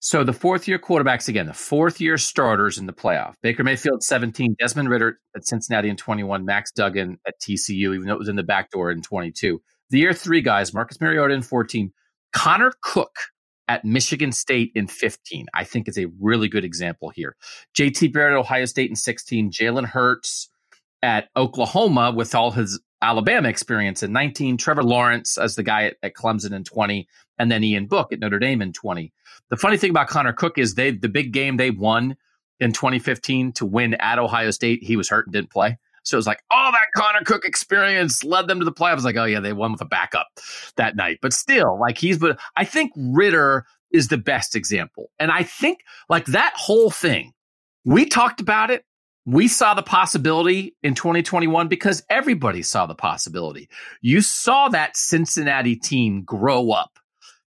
So 0.01 0.23
the 0.23 0.33
fourth 0.33 0.69
year 0.69 0.79
quarterbacks 0.79 1.29
again, 1.29 1.47
the 1.47 1.53
fourth 1.53 2.01
year 2.01 2.19
starters 2.19 2.79
in 2.79 2.87
the 2.87 2.93
playoff. 2.93 3.35
Baker 3.43 3.65
Mayfield 3.65 4.03
17, 4.03 4.55
Desmond 4.59 4.89
Ridder 4.89 5.19
at 5.35 5.47
Cincinnati 5.47 5.89
in 5.89 5.97
21, 5.97 6.45
Max 6.45 6.71
Duggan 6.71 7.19
at 7.27 7.35
TCU, 7.41 7.95
even 7.95 8.07
though 8.07 8.15
it 8.15 8.19
was 8.19 8.29
in 8.29 8.37
the 8.37 8.45
back 8.45 8.71
door 8.71 8.93
in 8.93 9.03
22. 9.03 9.61
The 9.91 9.99
year 9.99 10.13
three 10.13 10.41
guys, 10.41 10.73
Marcus 10.73 11.01
Mariota 11.01 11.35
in 11.35 11.43
14, 11.43 11.93
Connor 12.33 12.73
Cook 12.83 13.17
at 13.67 13.85
Michigan 13.85 14.31
State 14.31 14.71
in 14.75 14.87
15. 14.87 15.47
I 15.53 15.65
think 15.65 15.89
is 15.89 15.99
a 15.99 16.07
really 16.21 16.49
good 16.49 16.65
example 16.65 17.11
here. 17.11 17.37
JT 17.77 18.13
Barrett 18.13 18.35
at 18.35 18.39
Ohio 18.39 18.67
State 18.67 18.91
in 18.91 18.97
16, 18.97 19.51
Jalen 19.51 19.87
Hurts 19.87 20.49
at 21.03 21.29
Oklahoma 21.37 22.13
with 22.15 22.35
all 22.35 22.53
his 22.53 22.81
Alabama 23.03 23.49
experience 23.49 24.03
in 24.03 24.13
19, 24.13 24.57
Trevor 24.57 24.83
Lawrence 24.83 25.39
as 25.39 25.55
the 25.55 25.63
guy 25.63 25.85
at, 25.85 25.97
at 26.03 26.15
Clemson 26.15 26.53
in 26.53 26.65
20, 26.65 27.09
and 27.39 27.51
then 27.51 27.63
Ian 27.63 27.87
Book 27.87 28.13
at 28.13 28.21
Notre 28.21 28.39
Dame 28.39 28.63
in 28.63 28.73
20. 28.73 29.13
The 29.51 29.57
funny 29.57 29.77
thing 29.77 29.91
about 29.91 30.09
Connor 30.09 30.33
Cook 30.33 30.59
is 30.59 30.75
they 30.75 30.91
the 30.91 31.09
big 31.09 31.33
game 31.33 31.57
they 31.57 31.71
won 31.71 32.17
in 32.61 32.73
2015 32.73 33.53
to 33.53 33.67
win 33.67 33.95
at 33.95 34.19
Ohio 34.19 34.51
State, 34.51 34.83
he 34.83 34.97
was 34.97 35.09
hurt 35.09 35.27
and 35.27 35.33
didn't 35.33 35.51
play. 35.51 35.79
So 36.03 36.17
it 36.17 36.19
was 36.19 36.27
like, 36.27 36.43
all 36.51 36.73
that 36.73 36.87
Connor 36.97 37.23
Cook 37.25 37.45
experience 37.45 38.25
led 38.25 38.49
them 38.49 38.59
to 38.61 38.65
the 38.65 38.73
playoffs. 38.73 39.05
Like, 39.05 39.17
oh 39.17 39.25
yeah, 39.25 39.41
they 39.41 39.53
won 39.53 39.73
with 39.73 39.81
a 39.81 39.87
backup 39.87 40.27
that 40.77 40.97
night. 40.97 41.19
But 41.21 41.33
still, 41.33 41.79
like 41.79 41.99
he's 41.99 42.19
but 42.19 42.39
I 42.57 42.65
think 42.65 42.93
Ridder 42.97 43.67
is 43.93 44.09
the 44.09 44.19
best 44.19 44.57
example. 44.57 45.11
And 45.19 45.31
I 45.31 45.43
think 45.43 45.81
like 46.09 46.27
that 46.27 46.55
whole 46.57 46.91
thing, 46.91 47.33
we 47.85 48.07
talked 48.07 48.41
about 48.41 48.71
it. 48.71 48.85
We 49.27 49.49
saw 49.49 49.75
the 49.75 49.83
possibility 49.83 50.75
in 50.83 50.95
2021 50.95 51.69
because 51.69 52.03
everybody 52.09 52.63
saw 52.63 52.87
the 52.87 52.95
possibility. 52.95 53.69
You 54.01 54.23
saw 54.23 54.71
that 54.71 54.97
Cincinnati 54.97 55.77
team 55.77 56.23
grow 56.25 56.71
up 56.71 56.99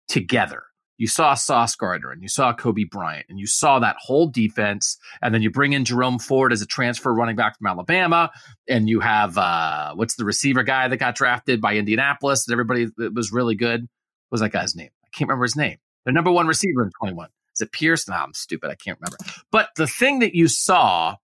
together 0.07 0.63
you 0.97 1.07
saw 1.07 1.35
Sauce 1.35 1.75
Gardner 1.75 2.11
and 2.11 2.21
you 2.21 2.27
saw 2.27 2.53
Coby 2.53 2.89
Bryant 2.89 3.27
and 3.29 3.39
you 3.39 3.47
saw 3.47 3.79
that 3.79 3.97
whole 3.99 4.27
defense. 4.27 4.97
And 5.21 5.33
then 5.33 5.41
you 5.41 5.51
bring 5.51 5.73
in 5.73 5.85
Jerome 5.85 6.19
Ford 6.19 6.51
as 6.51 6.61
a 6.61 6.65
transfer 6.65 7.13
running 7.13 7.35
back 7.35 7.57
from 7.57 7.67
Alabama. 7.67 8.31
And 8.67 8.89
you 8.89 8.99
have, 8.99 9.37
uh, 9.37 9.93
what's 9.95 10.15
the 10.15 10.25
receiver 10.25 10.63
guy 10.63 10.87
that 10.87 10.97
got 10.97 11.15
drafted 11.15 11.61
by 11.61 11.75
Indianapolis 11.75 12.45
that 12.45 12.53
everybody 12.53 12.87
that 12.97 13.13
was 13.13 13.31
really 13.31 13.55
good? 13.55 13.81
What 13.81 13.89
was 14.31 14.41
that 14.41 14.51
guy's 14.51 14.75
name? 14.75 14.89
I 15.03 15.07
can't 15.15 15.29
remember 15.29 15.45
his 15.45 15.55
name. 15.55 15.77
The 16.05 16.11
number 16.11 16.31
one 16.31 16.47
receiver 16.47 16.83
in 16.83 16.91
21. 16.99 17.29
Is 17.55 17.61
it 17.61 17.71
Pierce? 17.71 18.07
No, 18.07 18.15
I'm 18.15 18.33
stupid. 18.33 18.69
I 18.69 18.75
can't 18.75 18.99
remember. 18.99 19.17
But 19.51 19.69
the 19.75 19.87
thing 19.87 20.19
that 20.19 20.35
you 20.35 20.47
saw 20.47 21.15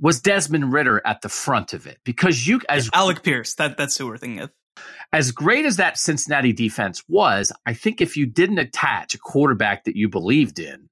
was 0.00 0.20
Desmond 0.20 0.72
Ridder 0.72 1.00
at 1.04 1.22
the 1.22 1.28
front 1.28 1.72
of 1.74 1.86
it 1.86 1.98
because 2.04 2.46
you, 2.46 2.60
as 2.68 2.86
yeah, 2.86 3.00
Alec 3.00 3.22
Pierce, 3.22 3.54
that, 3.54 3.76
that's 3.76 3.96
who 3.96 4.06
we're 4.06 4.16
thinking 4.16 4.40
of 4.40 4.50
as 5.12 5.30
great 5.30 5.66
as 5.66 5.76
that 5.76 5.98
Cincinnati 5.98 6.52
defense 6.52 7.02
was, 7.08 7.52
I 7.66 7.74
think 7.74 8.00
if 8.00 8.16
you 8.16 8.26
didn't 8.26 8.58
attach 8.58 9.14
a 9.14 9.18
quarterback 9.18 9.84
that 9.84 9.96
you 9.96 10.08
believed 10.08 10.58
in 10.58 10.88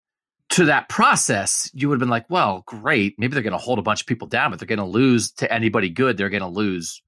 to 0.50 0.66
that 0.66 0.88
process, 0.88 1.70
you 1.72 1.88
would 1.88 1.94
have 1.94 2.00
been 2.00 2.08
like, 2.08 2.28
well, 2.28 2.62
great. 2.66 3.14
Maybe 3.18 3.34
they're 3.34 3.42
going 3.42 3.52
to 3.52 3.58
hold 3.58 3.78
a 3.78 3.82
bunch 3.82 4.02
of 4.02 4.06
people 4.06 4.28
down, 4.28 4.50
but 4.50 4.58
they're 4.58 4.66
going 4.66 4.78
to 4.78 4.84
lose 4.84 5.30
to 5.32 5.52
anybody 5.52 5.88
good. 5.88 6.16
They're 6.16 6.28
going 6.28 6.42
to 6.42 6.48
lose 6.48 7.02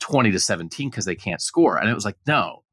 20 0.00 0.32
to 0.32 0.38
17 0.38 0.90
because 0.90 1.04
they 1.04 1.14
can't 1.14 1.40
score. 1.40 1.78
And 1.78 1.88
it 1.88 1.94
was 1.94 2.04
like, 2.04 2.16
no. 2.26 2.64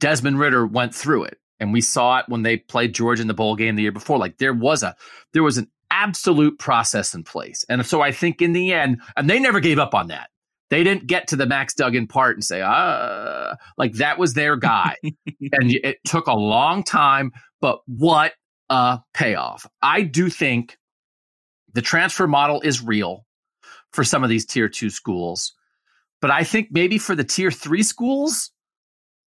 Desmond 0.00 0.38
Ridder 0.38 0.66
went 0.66 0.94
through 0.94 1.24
it. 1.24 1.38
And 1.60 1.72
we 1.72 1.80
saw 1.80 2.18
it 2.18 2.26
when 2.28 2.42
they 2.42 2.56
played 2.56 2.94
Georgia 2.94 3.22
in 3.22 3.28
the 3.28 3.34
bowl 3.34 3.56
game 3.56 3.76
the 3.76 3.82
year 3.82 3.92
before. 3.92 4.18
Like 4.18 4.38
there 4.38 4.52
was 4.52 4.82
a 4.82 4.96
there 5.32 5.42
was 5.42 5.56
an 5.56 5.70
absolute 5.90 6.58
process 6.58 7.14
in 7.14 7.22
place. 7.22 7.64
And 7.68 7.86
so 7.86 8.00
I 8.00 8.10
think 8.10 8.42
in 8.42 8.52
the 8.52 8.72
end, 8.72 9.00
and 9.16 9.30
they 9.30 9.38
never 9.38 9.60
gave 9.60 9.78
up 9.78 9.94
on 9.94 10.08
that. 10.08 10.30
They 10.70 10.82
didn't 10.82 11.06
get 11.06 11.28
to 11.28 11.36
the 11.36 11.46
Max 11.46 11.74
Duggan 11.74 12.06
part 12.06 12.36
and 12.36 12.44
say, 12.44 12.62
ah, 12.62 13.54
like 13.76 13.94
that 13.94 14.18
was 14.18 14.34
their 14.34 14.56
guy. 14.56 14.96
and 15.02 15.20
it 15.70 15.98
took 16.06 16.26
a 16.26 16.34
long 16.34 16.82
time, 16.82 17.32
but 17.60 17.80
what 17.86 18.32
a 18.70 19.00
payoff. 19.12 19.66
I 19.82 20.02
do 20.02 20.30
think 20.30 20.78
the 21.74 21.82
transfer 21.82 22.26
model 22.26 22.60
is 22.62 22.82
real 22.82 23.26
for 23.92 24.04
some 24.04 24.24
of 24.24 24.30
these 24.30 24.46
tier 24.46 24.68
two 24.68 24.90
schools. 24.90 25.52
But 26.20 26.30
I 26.30 26.44
think 26.44 26.68
maybe 26.70 26.98
for 26.98 27.14
the 27.14 27.24
tier 27.24 27.50
three 27.50 27.82
schools 27.82 28.50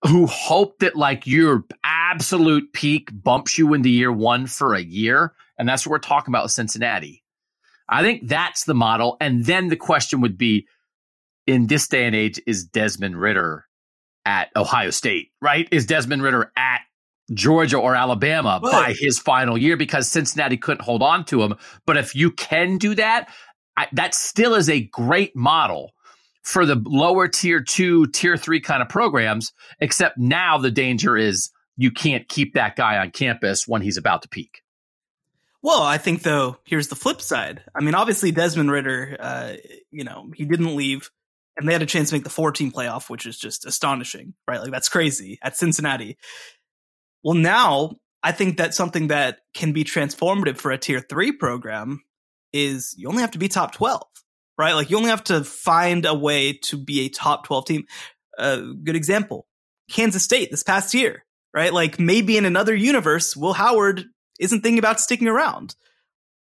who 0.06 0.26
hope 0.26 0.78
that 0.78 0.96
like 0.96 1.26
your 1.26 1.64
absolute 1.82 2.72
peak 2.72 3.10
bumps 3.12 3.58
you 3.58 3.74
into 3.74 3.88
year 3.88 4.12
one 4.12 4.46
for 4.46 4.74
a 4.74 4.80
year, 4.82 5.34
and 5.58 5.68
that's 5.68 5.86
what 5.86 5.90
we're 5.90 5.98
talking 5.98 6.32
about 6.32 6.44
with 6.44 6.52
Cincinnati. 6.52 7.22
I 7.88 8.02
think 8.02 8.28
that's 8.28 8.64
the 8.64 8.74
model. 8.74 9.16
And 9.20 9.44
then 9.44 9.68
the 9.68 9.76
question 9.76 10.20
would 10.20 10.38
be 10.38 10.66
in 11.46 11.66
this 11.66 11.88
day 11.88 12.06
and 12.06 12.14
age, 12.14 12.40
is 12.46 12.64
Desmond 12.64 13.20
Ridder 13.20 13.66
at 14.24 14.50
Ohio 14.56 14.90
State, 14.90 15.30
right? 15.40 15.68
Is 15.70 15.86
Desmond 15.86 16.22
Ridder 16.22 16.52
at 16.56 16.80
Georgia 17.32 17.78
or 17.78 17.94
Alabama 17.94 18.60
by 18.62 18.94
his 18.98 19.18
final 19.18 19.56
year 19.56 19.76
because 19.76 20.08
Cincinnati 20.08 20.56
couldn't 20.56 20.84
hold 20.84 21.02
on 21.02 21.24
to 21.26 21.42
him? 21.42 21.54
But 21.86 21.96
if 21.96 22.14
you 22.14 22.30
can 22.30 22.78
do 22.78 22.94
that, 22.94 23.28
I, 23.76 23.88
that 23.92 24.14
still 24.14 24.54
is 24.54 24.70
a 24.70 24.80
great 24.80 25.34
model 25.34 25.92
for 26.42 26.66
the 26.66 26.80
lower 26.84 27.26
tier 27.26 27.60
two, 27.60 28.06
tier 28.08 28.36
three 28.36 28.60
kind 28.60 28.82
of 28.82 28.88
programs, 28.88 29.52
except 29.80 30.18
now 30.18 30.58
the 30.58 30.70
danger 30.70 31.16
is 31.16 31.50
you 31.76 31.90
can't 31.90 32.28
keep 32.28 32.54
that 32.54 32.76
guy 32.76 32.98
on 32.98 33.10
campus 33.10 33.66
when 33.66 33.82
he's 33.82 33.96
about 33.96 34.22
to 34.22 34.28
peak. 34.28 34.62
Well, 35.62 35.82
I 35.82 35.96
think 35.96 36.22
though, 36.22 36.58
here's 36.64 36.88
the 36.88 36.94
flip 36.94 37.22
side. 37.22 37.62
I 37.74 37.80
mean, 37.80 37.94
obviously 37.94 38.30
Desmond 38.30 38.70
Ridder, 38.70 39.16
uh, 39.18 39.54
you 39.90 40.04
know, 40.04 40.30
he 40.34 40.44
didn't 40.44 40.76
leave 40.76 41.10
and 41.56 41.68
they 41.68 41.72
had 41.72 41.82
a 41.82 41.86
chance 41.86 42.10
to 42.10 42.14
make 42.16 42.24
the 42.24 42.30
14 42.30 42.72
playoff, 42.72 43.08
which 43.08 43.26
is 43.26 43.38
just 43.38 43.64
astonishing, 43.64 44.34
right? 44.48 44.60
Like 44.60 44.72
that's 44.72 44.88
crazy 44.88 45.38
at 45.42 45.56
Cincinnati. 45.56 46.16
Well, 47.22 47.34
now 47.34 47.96
I 48.22 48.32
think 48.32 48.56
that 48.56 48.74
something 48.74 49.08
that 49.08 49.38
can 49.54 49.72
be 49.72 49.84
transformative 49.84 50.58
for 50.58 50.70
a 50.70 50.78
tier 50.78 51.00
three 51.00 51.32
program 51.32 52.02
is 52.52 52.94
you 52.96 53.08
only 53.08 53.22
have 53.22 53.32
to 53.32 53.38
be 53.38 53.48
top 53.48 53.72
12, 53.72 54.02
right? 54.58 54.74
Like 54.74 54.90
you 54.90 54.96
only 54.96 55.10
have 55.10 55.24
to 55.24 55.44
find 55.44 56.06
a 56.06 56.14
way 56.14 56.54
to 56.64 56.76
be 56.76 57.00
a 57.00 57.08
top 57.08 57.46
12 57.46 57.66
team. 57.66 57.84
A 58.38 58.60
good 58.60 58.96
example, 58.96 59.46
Kansas 59.90 60.24
State 60.24 60.50
this 60.50 60.62
past 60.62 60.94
year, 60.94 61.24
right? 61.52 61.72
Like 61.72 62.00
maybe 62.00 62.36
in 62.36 62.44
another 62.44 62.74
universe, 62.74 63.36
Will 63.36 63.52
Howard 63.52 64.04
isn't 64.40 64.62
thinking 64.62 64.78
about 64.78 65.00
sticking 65.00 65.28
around. 65.28 65.76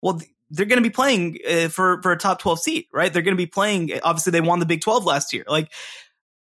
Well, 0.02 0.22
they're 0.52 0.66
going 0.66 0.82
to 0.82 0.88
be 0.88 0.94
playing 0.94 1.38
uh, 1.50 1.68
for 1.70 2.02
for 2.02 2.12
a 2.12 2.18
top 2.18 2.40
12 2.40 2.60
seat, 2.60 2.88
right? 2.94 3.12
They're 3.12 3.22
going 3.22 3.36
to 3.36 3.42
be 3.42 3.46
playing 3.46 3.92
obviously 4.04 4.32
they 4.32 4.42
won 4.42 4.60
the 4.60 4.66
Big 4.66 4.82
12 4.82 5.06
last 5.06 5.34
year. 5.34 5.44
Like 5.48 5.72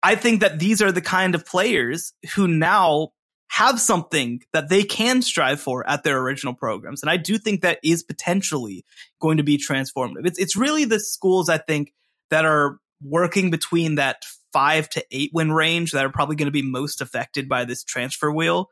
I 0.03 0.15
think 0.15 0.41
that 0.41 0.59
these 0.59 0.83
are 0.83 0.93
the 0.93 1.01
kind 1.01 1.35
of 1.35 1.47
players 1.47 2.13
who 2.35 2.47
now 2.47 3.11
have 3.49 3.81
something 3.81 4.43
that 4.53 4.69
they 4.69 4.83
can 4.83 5.23
strive 5.23 5.61
for 5.61 5.89
at 5.89 6.03
their 6.03 6.19
original 6.19 6.55
programs. 6.55 7.03
And 7.03 7.11
I 7.11 7.17
do 7.17 7.39
think 7.39 7.61
that 7.61 7.79
is 7.85 8.03
potentially 8.03 8.85
going 9.21 9.37
to 9.37 9.43
be 9.43 9.59
transformative. 9.59 10.27
It's 10.27 10.39
it's 10.39 10.57
really 10.57 10.85
the 10.85 11.01
schools 11.01 11.49
I 11.49 11.59
think 11.59 11.93
that 12.31 12.45
are 12.45 12.79
working 13.03 13.51
between 13.51 13.97
that 13.97 14.25
5 14.53 14.89
to 14.91 15.05
8 15.11 15.31
win 15.35 15.53
range 15.53 15.93
that 15.93 16.05
are 16.05 16.11
probably 16.11 16.37
going 16.37 16.47
to 16.47 16.53
be 16.53 16.63
most 16.63 17.01
affected 17.01 17.49
by 17.49 17.65
this 17.65 17.85
transfer 17.85 18.31
wheel. 18.31 18.71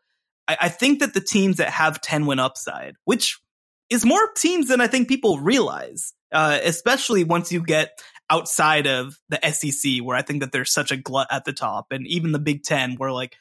I, 0.48 0.56
I 0.62 0.68
think 0.68 1.00
that 1.00 1.14
the 1.14 1.20
teams 1.20 1.56
that 1.58 1.70
have 1.70 2.00
10 2.00 2.26
win 2.26 2.38
upside, 2.38 2.96
which 3.04 3.38
is 3.92 4.06
more 4.06 4.32
teams 4.34 4.68
than 4.68 4.80
I 4.80 4.86
think 4.86 5.06
people 5.06 5.38
realize, 5.38 6.14
uh, 6.32 6.58
especially 6.62 7.24
once 7.24 7.52
you 7.52 7.62
get 7.62 8.00
outside 8.30 8.86
of 8.86 9.18
the 9.28 9.38
SEC, 9.52 10.02
where 10.02 10.16
I 10.16 10.22
think 10.22 10.40
that 10.40 10.50
there's 10.50 10.72
such 10.72 10.90
a 10.90 10.96
glut 10.96 11.28
at 11.30 11.44
the 11.44 11.52
top, 11.52 11.86
and 11.90 12.06
even 12.06 12.32
the 12.32 12.38
Big 12.38 12.62
Ten, 12.62 12.96
where 12.96 13.12
like 13.12 13.36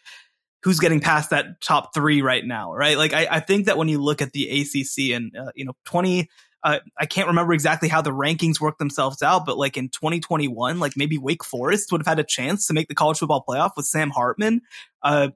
who's 0.63 0.79
getting 0.79 0.99
past 0.99 1.29
that 1.29 1.61
top 1.61 1.93
three 1.93 2.21
right 2.21 2.45
now, 2.45 2.73
right? 2.73 2.97
Like 2.97 3.13
I, 3.13 3.27
I 3.31 3.39
think 3.39 3.65
that 3.65 3.77
when 3.77 3.87
you 3.87 4.01
look 4.01 4.21
at 4.21 4.33
the 4.33 4.61
ACC 4.61 5.15
and 5.15 5.35
uh, 5.35 5.51
you 5.55 5.65
know 5.65 5.73
20. 5.85 6.29
Uh, 6.63 6.77
I 6.95 7.07
can't 7.07 7.29
remember 7.29 7.53
exactly 7.53 7.89
how 7.89 8.03
the 8.03 8.11
rankings 8.11 8.61
work 8.61 8.77
themselves 8.77 9.23
out, 9.23 9.47
but 9.47 9.57
like 9.57 9.77
in 9.77 9.89
2021, 9.89 10.79
like 10.79 10.93
maybe 10.95 11.17
Wake 11.17 11.43
Forest 11.43 11.91
would 11.91 12.01
have 12.01 12.07
had 12.07 12.19
a 12.19 12.23
chance 12.23 12.67
to 12.67 12.73
make 12.75 12.87
the 12.87 12.93
college 12.93 13.17
football 13.17 13.43
playoff 13.49 13.71
with 13.75 13.87
Sam 13.87 14.11
Hartman. 14.11 14.61
Uh, 15.01 15.29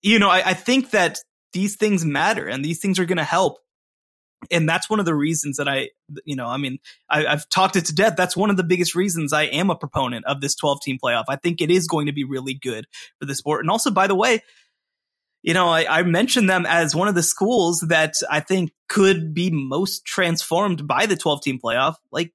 you 0.00 0.20
know, 0.20 0.30
I, 0.30 0.50
I 0.50 0.54
think 0.54 0.90
that 0.90 1.18
these 1.52 1.74
things 1.74 2.04
matter 2.04 2.46
and 2.46 2.64
these 2.64 2.78
things 2.78 3.00
are 3.00 3.06
going 3.06 3.18
to 3.18 3.24
help 3.24 3.58
and 4.50 4.68
that's 4.68 4.88
one 4.88 5.00
of 5.00 5.06
the 5.06 5.14
reasons 5.14 5.56
that 5.56 5.68
I, 5.68 5.90
you 6.24 6.36
know, 6.36 6.46
I 6.46 6.56
mean, 6.56 6.78
I, 7.10 7.22
have 7.22 7.48
talked 7.48 7.76
it 7.76 7.86
to 7.86 7.94
death. 7.94 8.14
That's 8.16 8.36
one 8.36 8.50
of 8.50 8.56
the 8.56 8.64
biggest 8.64 8.94
reasons 8.94 9.32
I 9.32 9.44
am 9.44 9.70
a 9.70 9.76
proponent 9.76 10.24
of 10.26 10.40
this 10.40 10.54
12 10.54 10.80
team 10.82 10.98
playoff. 11.02 11.24
I 11.28 11.36
think 11.36 11.60
it 11.60 11.70
is 11.70 11.86
going 11.86 12.06
to 12.06 12.12
be 12.12 12.24
really 12.24 12.54
good 12.54 12.86
for 13.18 13.26
the 13.26 13.34
sport. 13.34 13.60
And 13.60 13.70
also, 13.70 13.90
by 13.90 14.06
the 14.06 14.14
way, 14.14 14.42
you 15.42 15.54
know, 15.54 15.68
I, 15.68 15.98
I 15.98 16.02
mentioned 16.02 16.48
them 16.48 16.66
as 16.66 16.94
one 16.94 17.08
of 17.08 17.14
the 17.14 17.22
schools 17.22 17.84
that 17.88 18.14
I 18.30 18.40
think 18.40 18.72
could 18.88 19.34
be 19.34 19.50
most 19.50 20.04
transformed 20.04 20.86
by 20.86 21.06
the 21.06 21.16
12 21.16 21.42
team 21.42 21.58
playoff. 21.62 21.94
Like 22.10 22.32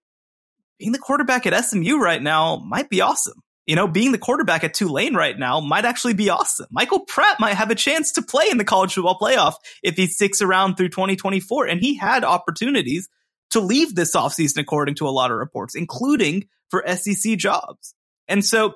being 0.80 0.92
the 0.92 1.00
quarterback 1.00 1.46
at 1.46 1.66
SMU 1.66 2.00
right 2.00 2.22
now 2.22 2.58
might 2.58 2.90
be 2.90 3.02
awesome 3.02 3.42
you 3.66 3.76
know, 3.76 3.88
being 3.88 4.12
the 4.12 4.18
quarterback 4.18 4.64
at 4.64 4.74
Tulane 4.74 5.16
right 5.16 5.38
now 5.38 5.60
might 5.60 5.86
actually 5.86 6.14
be 6.14 6.30
awesome. 6.30 6.68
Michael 6.70 7.00
Pratt 7.00 7.40
might 7.40 7.56
have 7.56 7.72
a 7.72 7.76
chance 7.76 8.12
to 8.14 8.22
play 8.22 8.46
in 8.50 8.58
the 8.58 8.66
college 8.66 8.94
football 8.94 9.18
playoff 9.18 9.54
if 9.82 9.96
he 9.96 10.08
sticks 10.08 10.42
around 10.42 10.76
through 10.76 10.90
2024. 10.90 11.68
And 11.68 11.80
he 11.80 11.96
had 11.96 12.24
opportunities 12.24 13.08
to 13.52 13.62
leave 13.62 13.96
this 13.96 14.16
offseason, 14.16 14.58
according 14.58 14.96
to 14.96 15.08
a 15.08 15.12
lot 15.12 15.32
of 15.32 15.38
reports, 15.38 15.76
including 15.76 16.48
for 16.70 16.84
SEC 16.96 17.38
jobs. 17.38 17.94
And 18.28 18.44
so 18.44 18.74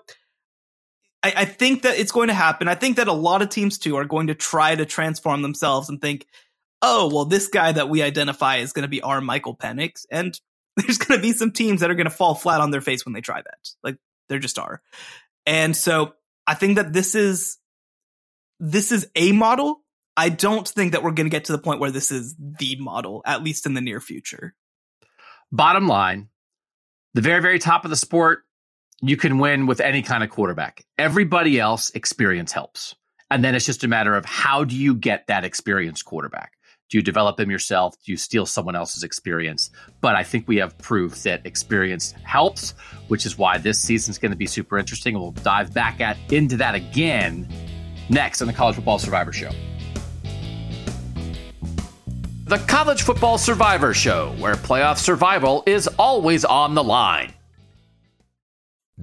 I, 1.24 1.34
I, 1.36 1.46
think 1.46 1.82
that 1.82 1.98
it's 1.98 2.12
going 2.12 2.28
to 2.28 2.34
happen. 2.34 2.68
I 2.68 2.76
think 2.76 2.98
that 2.98 3.08
a 3.08 3.14
lot 3.14 3.42
of 3.42 3.50
teams 3.50 3.80
too 3.80 3.96
are 3.96 4.06
going 4.06 4.28
to 4.28 4.36
try 4.36 4.76
to 4.76 4.86
transform 4.86 5.42
themselves 5.42 5.90
and 5.90 6.00
think, 6.00 6.28
oh, 6.82 7.10
well, 7.12 7.26
this 7.26 7.48
guy 7.48 7.72
that 7.72 7.90
we 7.90 8.04
identify 8.04 8.58
is 8.58 8.72
going 8.72 8.84
to 8.84 8.90
be 8.90 9.02
our 9.02 9.20
Michael 9.20 9.56
Penix. 9.56 10.06
And 10.12 10.40
there's 10.78 11.00
going 11.00 11.20
to 11.20 11.22
be 11.22 11.34
some 11.34 11.52
teams 11.52 11.82
that 11.82 11.90
are 11.90 11.96
going 11.96 12.06
to 12.06 12.12
fall 12.12 12.36
flat 12.36 12.62
on 12.62 12.72
their 12.72 12.82
face 12.82 13.04
when 13.04 13.14
they 13.14 13.22
try 13.22 13.42
that. 13.42 13.70
Like 13.84 13.98
there 14.30 14.40
just 14.40 14.60
are. 14.60 14.82
And 15.46 15.76
so 15.76 16.14
I 16.46 16.54
think 16.54 16.76
that 16.76 16.94
this 16.94 17.16
is 17.16 17.58
this 18.60 18.92
is 18.92 19.08
a 19.16 19.32
model. 19.32 19.82
I 20.16 20.30
don't 20.30 20.68
think 20.68 20.94
that 20.94 21.04
we're 21.04 21.12
going 21.12 21.28
to 21.28 21.32
get 21.32 21.46
to 21.46 21.52
the 21.52 21.60
point 21.60 21.80
where 21.80 21.92
this 21.92 22.12
is 22.12 22.36
the 22.40 22.76
model, 22.80 23.22
at 23.26 23.44
least 23.44 23.66
in 23.66 23.76
the 23.76 23.82
near 23.82 24.02
future. 24.02 24.56
Bottom 25.52 25.88
line, 25.88 26.30
the 27.14 27.22
very, 27.22 27.42
very 27.42 27.60
top 27.60 27.86
of 27.86 27.92
the 27.92 27.96
sport, 27.96 28.44
you 29.02 29.16
can 29.16 29.38
win 29.38 29.68
with 29.68 29.80
any 29.80 30.02
kind 30.02 30.24
of 30.24 30.32
quarterback. 30.32 30.84
Everybody 30.98 31.60
else, 31.60 31.92
experience 31.92 32.52
helps. 32.52 32.96
And 33.30 33.44
then 33.44 33.54
it's 33.54 33.66
just 33.66 33.84
a 33.84 33.88
matter 33.88 34.16
of 34.16 34.26
how 34.26 34.64
do 34.64 34.76
you 34.76 34.96
get 34.96 35.28
that 35.28 35.44
experienced 35.46 36.06
quarterback? 36.06 36.54
Do 36.90 36.98
you 36.98 37.02
develop 37.02 37.36
them 37.36 37.52
yourself? 37.52 37.96
Do 38.06 38.12
you 38.14 38.18
steal 38.18 38.46
someone 38.46 38.76
else's 38.76 39.04
experience? 39.04 39.72
But 40.00 40.16
I 40.16 40.24
think 40.24 40.48
we 40.48 40.56
have 40.58 40.78
proof 40.78 41.22
that 41.24 41.46
experience 41.46 42.14
helps, 42.24 42.72
which 43.10 43.26
is 43.26 43.38
why 43.38 43.58
this 43.58 43.82
season 43.82 44.12
is 44.12 44.18
going 44.18 44.32
to 44.32 44.38
be 44.38 44.48
super 44.48 44.78
interesting. 44.78 45.14
We'll 45.16 45.32
dive 45.32 45.74
back 45.74 46.00
at 46.00 46.18
into 46.32 46.56
that 46.58 46.76
again 46.76 47.48
next 48.10 48.42
on 48.42 48.48
the 48.48 48.54
College 48.54 48.76
Football 48.76 49.00
Survivor 49.00 49.34
Show. 49.34 49.52
The 52.46 52.60
College 52.60 53.02
Football 53.02 53.38
Survivor 53.38 53.94
Show, 53.94 54.34
where 54.40 54.56
playoff 54.56 54.98
survival 54.98 55.64
is 55.66 55.90
always 56.00 56.46
on 56.46 56.76
the 56.76 56.84
line. 56.84 57.34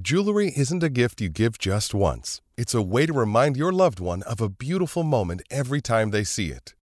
Jewelry 0.01 0.51
isn't 0.57 0.82
a 0.82 0.89
gift 0.89 1.20
you 1.20 1.28
give 1.28 1.59
just 1.59 1.95
once. 1.95 2.41
It's 2.57 2.74
a 2.74 2.80
way 2.80 3.05
to 3.05 3.12
remind 3.12 3.59
your 3.59 3.72
loved 3.72 4.01
one 4.01 4.22
of 4.22 4.41
a 4.41 4.49
beautiful 4.49 5.03
moment 5.03 5.43
every 5.51 5.82
time 5.82 6.11
they 6.11 6.24
see 6.24 6.49
it. 6.49 6.74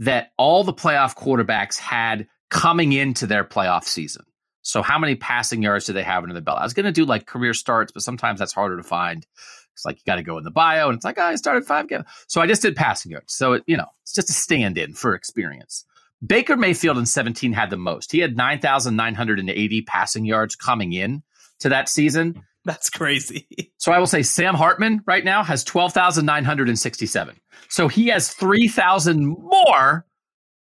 that 0.00 0.32
all 0.36 0.64
the 0.64 0.72
playoff 0.72 1.16
quarterbacks 1.16 1.78
had 1.78 2.26
coming 2.50 2.92
into 2.92 3.26
their 3.26 3.44
playoff 3.44 3.84
season. 3.84 4.24
So 4.62 4.80
how 4.82 4.98
many 4.98 5.14
passing 5.14 5.62
yards 5.62 5.84
do 5.84 5.92
they 5.92 6.02
have 6.02 6.22
under 6.22 6.34
the 6.34 6.40
belt? 6.40 6.58
I 6.58 6.64
was 6.64 6.72
going 6.72 6.86
to 6.86 6.92
do 6.92 7.04
like 7.04 7.26
career 7.26 7.52
starts, 7.52 7.92
but 7.92 8.02
sometimes 8.02 8.38
that's 8.38 8.52
harder 8.52 8.78
to 8.78 8.82
find. 8.82 9.26
It's 9.74 9.84
like 9.84 9.96
you 9.96 10.02
got 10.06 10.16
to 10.16 10.22
go 10.22 10.38
in 10.38 10.44
the 10.44 10.50
bio, 10.50 10.88
and 10.88 10.96
it's 10.96 11.04
like 11.04 11.18
oh, 11.18 11.22
I 11.22 11.34
started 11.34 11.66
five 11.66 11.88
games. 11.88 12.04
So 12.28 12.40
I 12.40 12.46
just 12.46 12.62
did 12.62 12.76
passing 12.76 13.12
yards. 13.12 13.34
So 13.34 13.54
it, 13.54 13.64
you 13.66 13.76
know, 13.76 13.88
it's 14.02 14.14
just 14.14 14.30
a 14.30 14.32
stand-in 14.32 14.94
for 14.94 15.14
experience. 15.14 15.84
Baker 16.24 16.56
Mayfield 16.56 16.96
in 16.96 17.06
17 17.06 17.52
had 17.52 17.70
the 17.70 17.76
most. 17.76 18.12
He 18.12 18.20
had 18.20 18.36
9,980 18.36 19.82
passing 19.82 20.24
yards 20.24 20.56
coming 20.56 20.92
in 20.92 21.22
to 21.60 21.68
that 21.70 21.88
season. 21.88 22.44
That's 22.66 22.88
crazy. 22.88 23.72
So 23.76 23.92
I 23.92 23.98
will 23.98 24.06
say 24.06 24.22
Sam 24.22 24.54
Hartman 24.54 25.02
right 25.06 25.24
now 25.24 25.42
has 25.42 25.64
12,967. 25.64 27.36
So 27.68 27.88
he 27.88 28.08
has 28.08 28.30
3,000 28.32 29.26
more 29.26 30.06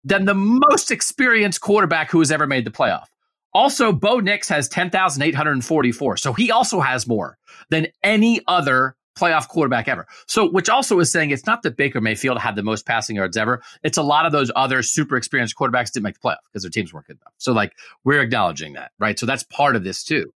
than 0.03 0.25
the 0.25 0.35
most 0.35 0.91
experienced 0.91 1.61
quarterback 1.61 2.11
who 2.11 2.19
has 2.19 2.33
ever 2.33 2.47
made 2.47 2.65
the 2.65 2.71
playoff. 2.71 3.07
Also, 3.53 3.93
Bo 3.93 4.19
Nix 4.19 4.49
has 4.49 4.69
10,844. 4.69 6.17
So 6.17 6.33
he 6.33 6.51
also 6.51 6.81
has 6.81 7.07
more 7.07 7.39
than 7.71 7.87
any 8.03 8.41
other 8.49 8.97
playoff 9.17 9.47
quarterback 9.47 9.87
ever. 9.87 10.07
So, 10.27 10.51
which 10.51 10.69
also 10.69 10.99
is 10.99 11.13
saying 11.13 11.31
it's 11.31 11.47
not 11.47 11.63
that 11.63 11.77
Baker 11.77 12.01
Mayfield 12.01 12.39
had 12.39 12.57
the 12.57 12.65
most 12.65 12.85
passing 12.85 13.15
yards 13.15 13.37
ever. 13.37 13.63
It's 13.85 13.97
a 13.97 14.03
lot 14.03 14.27
of 14.27 14.33
those 14.33 14.51
other 14.57 14.83
super 14.83 15.17
experienced 15.17 15.57
quarterbacks 15.57 15.93
didn't 15.93 16.03
make 16.03 16.21
the 16.21 16.29
playoff 16.29 16.39
because 16.53 16.63
their 16.63 16.71
teams 16.71 16.93
weren't 16.93 17.07
good 17.07 17.19
enough. 17.23 17.33
So, 17.39 17.53
like, 17.53 17.75
we're 18.03 18.21
acknowledging 18.21 18.73
that, 18.73 18.91
right? 18.99 19.17
So 19.17 19.25
that's 19.25 19.45
part 19.45 19.77
of 19.77 19.85
this 19.85 20.03
too. 20.03 20.33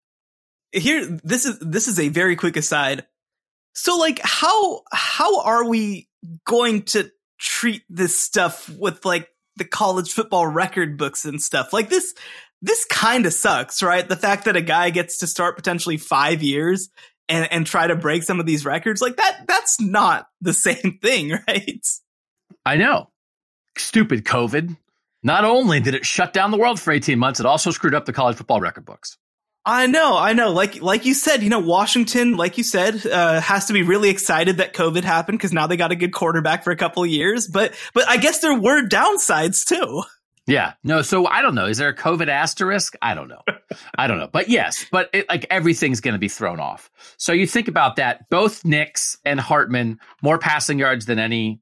Here, 0.75 1.05
this 1.23 1.45
is 1.45 1.59
this 1.59 1.87
is 1.87 1.99
a 1.99 2.09
very 2.09 2.35
quick 2.35 2.57
aside. 2.57 3.05
So, 3.73 3.97
like, 3.97 4.19
how 4.23 4.81
how 4.91 5.41
are 5.41 5.67
we 5.67 6.09
going 6.45 6.83
to 6.83 7.11
treat 7.39 7.83
this 7.89 8.17
stuff 8.17 8.69
with 8.69 9.05
like 9.05 9.29
the 9.57 9.65
college 9.65 10.11
football 10.13 10.47
record 10.47 10.97
books 10.97 11.25
and 11.25 11.41
stuff? 11.41 11.73
Like 11.73 11.89
this 11.89 12.13
this 12.61 12.85
kind 12.85 13.25
of 13.25 13.33
sucks, 13.33 13.83
right? 13.83 14.07
The 14.07 14.15
fact 14.15 14.45
that 14.45 14.55
a 14.55 14.61
guy 14.61 14.89
gets 14.89 15.19
to 15.19 15.27
start 15.27 15.55
potentially 15.55 15.97
five 15.97 16.41
years 16.41 16.89
and, 17.29 17.51
and 17.51 17.65
try 17.65 17.87
to 17.87 17.95
break 17.95 18.23
some 18.23 18.39
of 18.39 18.45
these 18.45 18.65
records, 18.65 19.01
like 19.01 19.17
that, 19.17 19.45
that's 19.47 19.79
not 19.79 20.27
the 20.41 20.53
same 20.67 20.99
thing, 21.01 21.31
right? 21.47 21.85
I 22.65 22.77
know. 22.77 23.11
Stupid 23.77 24.25
COVID. 24.25 24.77
Not 25.23 25.43
only 25.43 25.79
did 25.79 25.95
it 25.95 26.05
shut 26.05 26.33
down 26.33 26.51
the 26.51 26.57
world 26.57 26.79
for 26.79 26.91
18 26.91 27.17
months, 27.17 27.39
it 27.39 27.45
also 27.45 27.71
screwed 27.71 27.95
up 27.95 28.05
the 28.05 28.13
college 28.13 28.37
football 28.37 28.61
record 28.61 28.85
books. 28.85 29.17
I 29.67 29.87
know, 29.87 30.15
I 30.15 30.33
know. 30.33 30.51
Like, 30.51 30.81
like 30.81 31.05
you 31.05 31.15
said, 31.15 31.41
you 31.41 31.49
know, 31.49 31.59
Washington, 31.59 32.37
like 32.37 32.57
you 32.59 32.63
said, 32.63 33.05
uh, 33.07 33.41
has 33.41 33.65
to 33.65 33.73
be 33.73 33.81
really 33.81 34.09
excited 34.09 34.57
that 34.57 34.73
COVID 34.73 35.03
happened 35.03 35.39
because 35.39 35.53
now 35.53 35.65
they 35.65 35.75
got 35.75 35.91
a 35.91 35.95
good 35.95 36.13
quarterback 36.13 36.63
for 36.63 36.69
a 36.69 36.75
couple 36.75 37.03
of 37.03 37.09
years. 37.09 37.47
But, 37.47 37.73
but 37.95 38.07
I 38.07 38.17
guess 38.17 38.39
there 38.39 38.53
were 38.53 38.87
downsides 38.87 39.65
too. 39.65 40.03
Yeah. 40.45 40.73
No, 40.83 41.01
so 41.01 41.25
I 41.25 41.41
don't 41.41 41.55
know. 41.55 41.65
Is 41.65 41.79
there 41.79 41.89
a 41.89 41.95
COVID 41.95 42.27
asterisk? 42.27 42.95
I 43.01 43.15
don't 43.15 43.27
know. 43.27 43.41
I 43.97 44.05
don't 44.05 44.19
know. 44.19 44.29
But 44.31 44.49
yes, 44.49 44.85
but 44.91 45.09
it, 45.11 45.27
like 45.27 45.47
everything's 45.49 45.99
going 45.99 46.13
to 46.13 46.19
be 46.19 46.29
thrown 46.29 46.59
off. 46.59 46.91
So 47.17 47.33
you 47.33 47.47
think 47.47 47.67
about 47.67 47.95
that. 47.95 48.29
Both 48.29 48.63
Nix 48.63 49.17
and 49.25 49.39
Hartman 49.39 49.99
more 50.21 50.37
passing 50.37 50.77
yards 50.77 51.07
than 51.07 51.17
any 51.17 51.59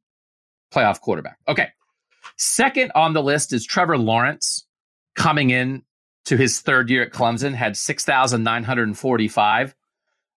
playoff 0.74 1.00
quarterback. 1.00 1.38
Okay. 1.48 1.70
Second 2.36 2.92
on 2.96 3.14
the 3.14 3.24
list 3.24 3.54
is 3.54 3.66
Trevor 3.66 3.98
Lawrence 3.98 4.66
coming 5.16 5.52
in 5.52 5.84
to 6.26 6.38
his 6.38 6.60
third 6.62 6.90
year 6.90 7.04
at 7.04 7.12
Clemson, 7.12 7.54
had 7.54 7.78
6,945. 7.78 9.76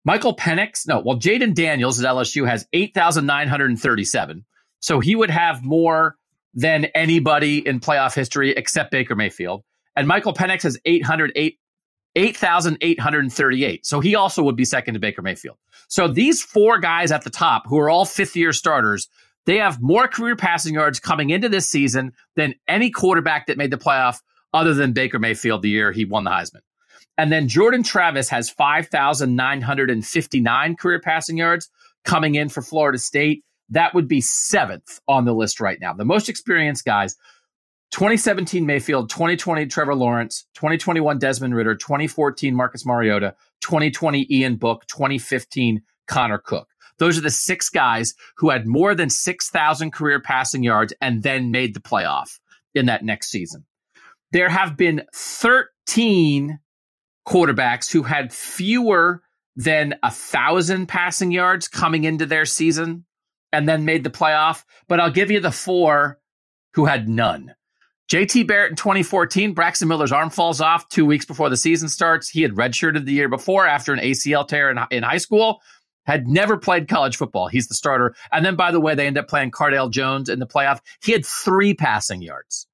Michael 0.04 0.36
Penix, 0.36 0.88
no, 0.88 1.00
well, 1.00 1.18
Jayden 1.18 1.54
Daniels 1.56 2.04
at 2.04 2.10
LSU 2.10 2.48
has 2.48 2.68
8,937. 2.74 4.46
So 4.80 5.00
he 5.00 5.16
would 5.16 5.32
have 5.32 5.64
more 5.64 6.16
than 6.54 6.86
anybody 6.96 7.66
in 7.66 7.80
playoff 7.80 8.14
history 8.14 8.52
except 8.52 8.92
Baker 8.92 9.16
Mayfield. 9.16 9.64
And 9.96 10.08
Michael 10.08 10.34
Penix 10.34 10.64
has 10.64 10.78
808 10.86 11.60
8,838. 12.18 13.86
So 13.86 14.00
he 14.00 14.16
also 14.16 14.42
would 14.44 14.56
be 14.56 14.64
second 14.64 14.94
to 14.94 15.00
Baker 15.02 15.22
Mayfield. 15.22 15.58
So 15.90 16.08
these 16.08 16.42
four 16.42 16.80
guys 16.80 17.12
at 17.12 17.24
the 17.24 17.30
top, 17.30 17.64
who 17.68 17.78
are 17.78 17.90
all 17.90 18.06
fifth 18.06 18.38
year 18.38 18.54
starters, 18.54 19.10
they 19.46 19.58
have 19.58 19.82
more 19.82 20.08
career 20.08 20.36
passing 20.36 20.76
yards 20.76 21.00
coming 21.00 21.30
into 21.30 21.50
this 21.50 21.68
season 21.68 22.14
than 22.36 22.56
any 22.68 22.90
quarterback 22.90 23.48
that 23.48 23.58
made 23.58 23.72
the 23.72 23.78
playoff 23.78 24.22
other 24.56 24.74
than 24.74 24.94
Baker 24.94 25.20
Mayfield 25.20 25.62
the 25.62 25.70
year 25.70 25.92
he 25.92 26.06
won 26.06 26.24
the 26.24 26.32
Heisman. 26.32 26.62
And 27.18 27.32
then 27.32 27.48
Jordan 27.48 27.84
Travis 27.84 28.28
has 28.30 28.50
5,959 28.50 30.76
career 30.76 31.00
passing 31.00 31.38
yards 31.38 31.70
coming 32.04 32.36
in 32.36 32.50
for 32.50 32.62
Florida 32.62 32.98
State 32.98 33.46
that 33.70 33.94
would 33.94 34.08
be 34.08 34.22
seventh 34.22 35.00
on 35.08 35.26
the 35.26 35.34
list 35.34 35.60
right 35.60 35.80
now. 35.80 35.94
The 35.94 36.06
most 36.06 36.30
experienced 36.30 36.86
guys 36.86 37.16
2017 37.92 38.66
Mayfield, 38.66 39.10
2020 39.10 39.68
Trevor 39.68 39.96
Lawrence, 39.96 40.46
2021 40.56 41.20
Desmond 41.20 41.56
Ridder, 41.56 41.76
2014 41.76 42.54
Marcus 42.54 42.86
Mariota, 42.86 43.36
2020 43.62 44.28
Ian 44.30 44.58
Book, 44.58 44.86
2015 44.88 45.82
Connor 46.08 46.38
Cook. 46.38 46.68
Those 46.98 47.18
are 47.18 47.22
the 47.22 47.30
six 47.30 47.70
guys 47.70 48.14
who 48.38 48.50
had 48.50 48.66
more 48.66 48.96
than 48.96 49.10
6,000 49.10 49.92
career 49.92 50.20
passing 50.20 50.64
yards 50.64 50.94
and 51.02 51.24
then 51.24 51.52
made 51.52 51.74
the 51.74 51.80
playoff 51.80 52.40
in 52.74 52.88
that 52.88 53.04
next 53.04 53.30
season. 53.30 53.66
There 54.32 54.50
have 54.50 54.76
been 54.78 55.04
13 55.14 56.60
quarterbacks 57.28 57.92
who 57.92 58.04
had 58.04 58.34
fewer 58.34 59.22
than 59.56 59.96
a 60.04 60.12
thousand 60.12 60.88
passing 60.88 61.32
yards 61.32 61.68
coming 61.68 62.04
into 62.04 62.26
their 62.26 62.46
season 62.46 63.06
and 63.52 63.68
then 63.68 63.86
made 63.86 64.04
the 64.04 64.10
playoff. 64.10 64.64
But 64.88 65.00
I'll 65.00 65.12
give 65.12 65.32
you 65.32 65.40
the 65.40 65.52
four 65.52 66.20
who 66.74 66.86
had 66.86 67.08
none. 67.08 67.56
JT 68.12 68.46
Barrett 68.48 68.70
in 68.70 68.76
2014, 68.76 69.54
Braxton 69.54 69.88
Miller's 69.88 70.12
arm 70.12 70.30
falls 70.30 70.62
off 70.62 70.88
two 70.90 71.06
weeks 71.06 71.26
before 71.26 71.50
the 71.50 71.58
season 71.58 71.90
starts. 71.90 72.30
He 72.30 72.44
had 72.44 72.52
redshirted 72.52 73.06
the 73.06 73.14
year 73.14 73.30
before 73.30 73.66
after 73.66 73.94
an 73.94 74.00
ACL 74.00 74.48
tear 74.48 74.70
in, 74.70 74.78
in 74.92 75.02
high 75.02 75.18
school, 75.18 75.62
had 76.06 76.28
never 76.28 76.56
played 76.56 76.88
college 76.88 77.18
football. 77.18 77.48
He's 77.48 77.68
the 77.68 77.74
starter. 77.74 78.14
And 78.32 78.46
then, 78.46 78.56
by 78.56 78.72
the 78.72 78.80
way, 78.80 78.94
they 78.94 79.08
end 79.08 79.18
up 79.18 79.28
playing 79.28 79.52
Cardale 79.52 79.90
Jones 79.90 80.30
in 80.30 80.38
the 80.38 80.46
playoff. 80.46 80.82
He 81.02 81.14
had 81.14 81.26
three 81.26 81.74
passing 81.74 82.22
yards 82.22 82.68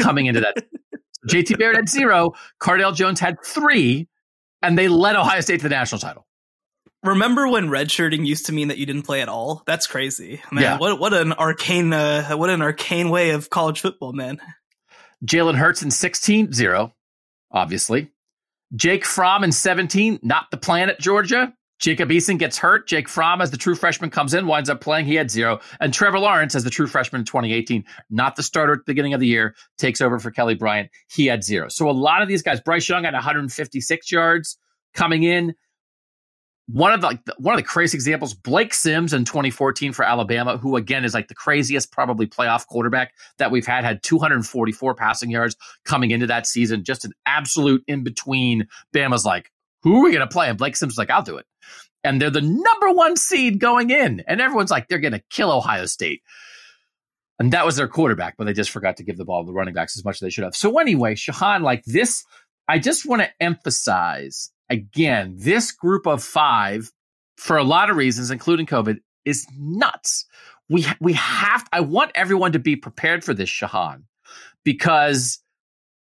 coming 0.00 0.26
into 0.26 0.40
that. 0.40 0.64
JT 1.28 1.58
Barrett 1.58 1.76
had 1.76 1.88
zero. 1.88 2.32
Cardale 2.60 2.94
Jones 2.94 3.20
had 3.20 3.36
three, 3.44 4.08
and 4.62 4.78
they 4.78 4.88
led 4.88 5.16
Ohio 5.16 5.40
State 5.40 5.58
to 5.58 5.64
the 5.64 5.68
national 5.68 6.00
title. 6.00 6.26
Remember 7.02 7.46
when 7.48 7.68
redshirting 7.68 8.26
used 8.26 8.46
to 8.46 8.52
mean 8.52 8.68
that 8.68 8.78
you 8.78 8.86
didn't 8.86 9.02
play 9.02 9.22
at 9.22 9.28
all? 9.28 9.62
That's 9.66 9.86
crazy, 9.86 10.40
man. 10.50 10.62
Yeah. 10.62 10.78
What 10.78 10.98
what 10.98 11.14
an 11.14 11.32
arcane 11.32 11.92
uh, 11.92 12.30
what 12.36 12.50
an 12.50 12.62
arcane 12.62 13.10
way 13.10 13.30
of 13.30 13.48
college 13.48 13.80
football, 13.80 14.12
man. 14.12 14.40
Jalen 15.24 15.54
Hurts 15.54 15.82
in 15.82 15.90
16, 15.90 16.52
zero, 16.52 16.92
obviously. 17.50 18.10
Jake 18.74 19.04
Fromm 19.04 19.44
in 19.44 19.52
17, 19.52 20.20
not 20.22 20.50
the 20.50 20.56
plan 20.56 20.90
at 20.90 21.00
Georgia. 21.00 21.54
Jacob 21.78 22.08
Eason 22.08 22.38
gets 22.38 22.58
hurt. 22.58 22.88
Jake 22.88 23.08
Fromm, 23.08 23.40
as 23.40 23.50
the 23.50 23.56
true 23.56 23.74
freshman, 23.74 24.10
comes 24.10 24.34
in, 24.34 24.46
winds 24.46 24.70
up 24.70 24.80
playing. 24.80 25.06
He 25.06 25.14
had 25.14 25.30
zero. 25.30 25.60
And 25.78 25.92
Trevor 25.92 26.18
Lawrence, 26.18 26.54
as 26.54 26.64
the 26.64 26.70
true 26.70 26.86
freshman 26.86 27.20
in 27.20 27.26
2018, 27.26 27.84
not 28.10 28.36
the 28.36 28.42
starter 28.42 28.72
at 28.72 28.78
the 28.80 28.84
beginning 28.86 29.14
of 29.14 29.20
the 29.20 29.26
year, 29.26 29.54
takes 29.78 30.00
over 30.00 30.18
for 30.18 30.30
Kelly 30.30 30.54
Bryant. 30.54 30.90
He 31.08 31.26
had 31.26 31.44
zero. 31.44 31.68
So 31.68 31.90
a 31.90 31.92
lot 31.92 32.22
of 32.22 32.28
these 32.28 32.42
guys, 32.42 32.60
Bryce 32.60 32.88
Young 32.88 33.04
had 33.04 33.14
156 33.14 34.10
yards 34.10 34.58
coming 34.94 35.22
in 35.22 35.54
one 36.68 36.92
of 36.92 37.00
the 37.00 37.18
one 37.38 37.54
of 37.54 37.58
the 37.58 37.66
crazy 37.66 37.96
examples, 37.96 38.34
Blake 38.34 38.74
Sims 38.74 39.12
in 39.12 39.24
2014 39.24 39.92
for 39.92 40.04
Alabama, 40.04 40.58
who 40.58 40.76
again 40.76 41.04
is 41.04 41.14
like 41.14 41.28
the 41.28 41.34
craziest 41.34 41.92
probably 41.92 42.26
playoff 42.26 42.66
quarterback 42.66 43.12
that 43.38 43.52
we've 43.52 43.66
had, 43.66 43.84
had 43.84 44.02
244 44.02 44.94
passing 44.94 45.30
yards 45.30 45.56
coming 45.84 46.10
into 46.10 46.26
that 46.26 46.46
season. 46.46 46.82
Just 46.82 47.04
an 47.04 47.12
absolute 47.24 47.84
in 47.86 48.02
between. 48.02 48.66
Bama's 48.92 49.24
like, 49.24 49.52
who 49.82 49.98
are 49.98 50.02
we 50.02 50.10
going 50.10 50.26
to 50.26 50.32
play? 50.32 50.48
And 50.48 50.58
Blake 50.58 50.74
Sims 50.74 50.94
is 50.94 50.98
like, 50.98 51.10
I'll 51.10 51.22
do 51.22 51.36
it. 51.36 51.46
And 52.06 52.20
they're 52.20 52.30
the 52.30 52.40
number 52.40 52.92
one 52.92 53.16
seed 53.16 53.60
going 53.60 53.90
in, 53.90 54.22
and 54.26 54.40
everyone's 54.40 54.70
like, 54.70 54.88
they're 54.88 54.98
going 54.98 55.12
to 55.12 55.22
kill 55.30 55.52
Ohio 55.52 55.86
State. 55.86 56.22
And 57.38 57.52
that 57.52 57.66
was 57.66 57.76
their 57.76 57.88
quarterback, 57.88 58.36
but 58.38 58.44
they 58.44 58.54
just 58.54 58.70
forgot 58.70 58.96
to 58.96 59.04
give 59.04 59.18
the 59.18 59.24
ball 59.24 59.42
to 59.42 59.46
the 59.46 59.52
running 59.52 59.74
backs 59.74 59.96
as 59.96 60.04
much 60.04 60.16
as 60.16 60.20
they 60.20 60.30
should 60.30 60.44
have. 60.44 60.56
So 60.56 60.78
anyway, 60.78 61.14
Shehan, 61.14 61.60
like 61.60 61.84
this, 61.84 62.24
I 62.66 62.78
just 62.78 63.06
want 63.06 63.22
to 63.22 63.30
emphasize 63.40 64.50
again, 64.68 65.34
this 65.38 65.72
group 65.72 66.06
of 66.06 66.22
five, 66.22 66.90
for 67.36 67.56
a 67.56 67.64
lot 67.64 67.90
of 67.90 67.96
reasons, 67.96 68.30
including 68.30 68.66
COVID, 68.66 68.98
is 69.24 69.46
nuts. 69.58 70.26
We 70.68 70.86
we 71.00 71.12
have. 71.14 71.66
I 71.72 71.80
want 71.80 72.12
everyone 72.14 72.52
to 72.52 72.58
be 72.58 72.76
prepared 72.76 73.22
for 73.22 73.34
this, 73.34 73.48
Shehan, 73.48 74.02
because 74.64 75.38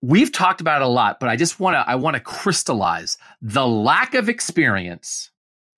we've 0.01 0.31
talked 0.31 0.61
about 0.61 0.81
it 0.81 0.85
a 0.85 0.89
lot. 0.89 1.19
But 1.19 1.29
I 1.29 1.35
just 1.35 1.59
want 1.59 1.75
to. 1.75 1.79
I 1.87 1.95
want 1.95 2.15
to 2.15 2.19
crystallize 2.19 3.17
the 3.41 3.67
lack 3.67 4.13
of 4.13 4.29
experience 4.29 5.30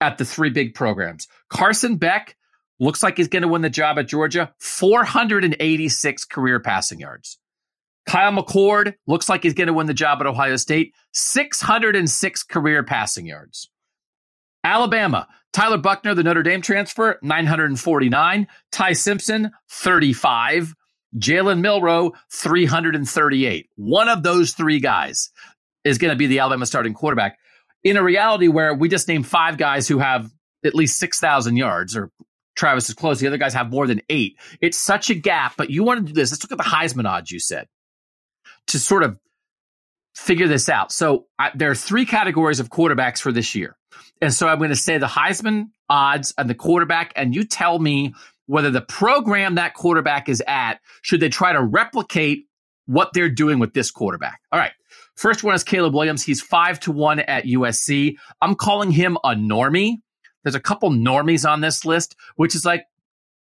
at 0.03 0.17
the 0.17 0.25
three 0.25 0.49
big 0.49 0.73
programs. 0.73 1.27
Carson 1.49 1.97
Beck 1.97 2.35
looks 2.79 3.01
like 3.01 3.17
he's 3.17 3.27
going 3.27 3.41
to 3.41 3.47
win 3.47 3.61
the 3.61 3.69
job 3.69 3.97
at 3.97 4.07
Georgia. 4.07 4.53
486 4.59 6.25
career 6.25 6.59
passing 6.59 6.99
yards. 6.99 7.37
Kyle 8.05 8.33
McCord 8.33 8.95
looks 9.07 9.29
like 9.29 9.43
he's 9.43 9.53
going 9.53 9.67
to 9.67 9.73
win 9.73 9.87
the 9.87 9.93
job 9.93 10.19
at 10.19 10.27
Ohio 10.27 10.57
State. 10.57 10.93
606 11.13 12.43
career 12.43 12.83
passing 12.83 13.25
yards. 13.25 13.69
Alabama, 14.63 15.27
Tyler 15.53 15.77
Buchner, 15.77 16.13
the 16.13 16.23
Notre 16.23 16.43
Dame 16.43 16.61
transfer, 16.61 17.19
949. 17.21 18.47
Ty 18.71 18.93
Simpson, 18.93 19.51
35. 19.69 20.73
Jalen 21.17 21.61
Milroe, 21.61 22.11
338. 22.31 23.69
One 23.75 24.09
of 24.09 24.23
those 24.23 24.53
three 24.53 24.79
guys 24.79 25.29
is 25.83 25.97
going 25.97 26.11
to 26.11 26.17
be 26.17 26.27
the 26.27 26.39
Alabama 26.39 26.65
starting 26.65 26.93
quarterback. 26.93 27.37
In 27.83 27.97
a 27.97 28.03
reality 28.03 28.47
where 28.47 28.73
we 28.73 28.89
just 28.89 29.07
named 29.07 29.27
five 29.27 29.57
guys 29.57 29.87
who 29.87 29.99
have 29.99 30.31
at 30.63 30.75
least 30.75 30.97
6,000 30.99 31.57
yards, 31.57 31.97
or 31.97 32.11
Travis 32.55 32.87
is 32.87 32.95
close, 32.95 33.19
the 33.19 33.27
other 33.27 33.37
guys 33.37 33.53
have 33.53 33.69
more 33.69 33.87
than 33.87 34.01
eight. 34.09 34.37
It's 34.61 34.77
such 34.77 35.09
a 35.09 35.15
gap, 35.15 35.55
but 35.57 35.69
you 35.69 35.83
want 35.83 35.99
to 36.05 36.13
do 36.13 36.13
this. 36.13 36.31
Let's 36.31 36.43
look 36.43 36.51
at 36.51 36.57
the 36.57 36.69
Heisman 36.69 37.05
odds 37.05 37.31
you 37.31 37.39
said. 37.39 37.67
to 38.67 38.79
sort 38.79 39.03
of 39.03 39.17
figure 40.15 40.47
this 40.47 40.69
out. 40.69 40.91
So 40.91 41.25
I, 41.39 41.51
there 41.55 41.71
are 41.71 41.75
three 41.75 42.05
categories 42.05 42.59
of 42.59 42.69
quarterbacks 42.69 43.19
for 43.19 43.31
this 43.31 43.55
year. 43.55 43.75
And 44.21 44.33
so 44.33 44.47
I'm 44.47 44.57
going 44.57 44.69
to 44.69 44.75
say 44.75 44.97
the 44.97 45.07
Heisman 45.07 45.69
odds 45.89 46.33
and 46.37 46.49
the 46.49 46.55
quarterback, 46.55 47.11
and 47.15 47.35
you 47.35 47.43
tell 47.43 47.79
me 47.79 48.13
whether 48.45 48.69
the 48.69 48.81
program 48.81 49.55
that 49.55 49.73
quarterback 49.73 50.29
is 50.29 50.41
at, 50.47 50.79
should 51.01 51.19
they 51.19 51.29
try 51.29 51.53
to 51.53 51.61
replicate 51.61 52.45
what 52.85 53.11
they're 53.13 53.29
doing 53.29 53.59
with 53.59 53.73
this 53.73 53.91
quarterback? 53.91 54.41
All 54.51 54.59
right. 54.59 54.71
First 55.15 55.43
one 55.43 55.53
is 55.55 55.63
Caleb 55.63 55.93
Williams. 55.93 56.23
He's 56.23 56.41
five 56.41 56.79
to 56.81 56.91
one 56.91 57.19
at 57.19 57.45
USC. 57.45 58.15
I'm 58.41 58.55
calling 58.55 58.91
him 58.91 59.17
a 59.23 59.29
normie. 59.29 59.97
There's 60.43 60.55
a 60.55 60.59
couple 60.59 60.89
normies 60.89 61.49
on 61.49 61.61
this 61.61 61.85
list, 61.85 62.15
which 62.35 62.55
is 62.55 62.65
like 62.65 62.85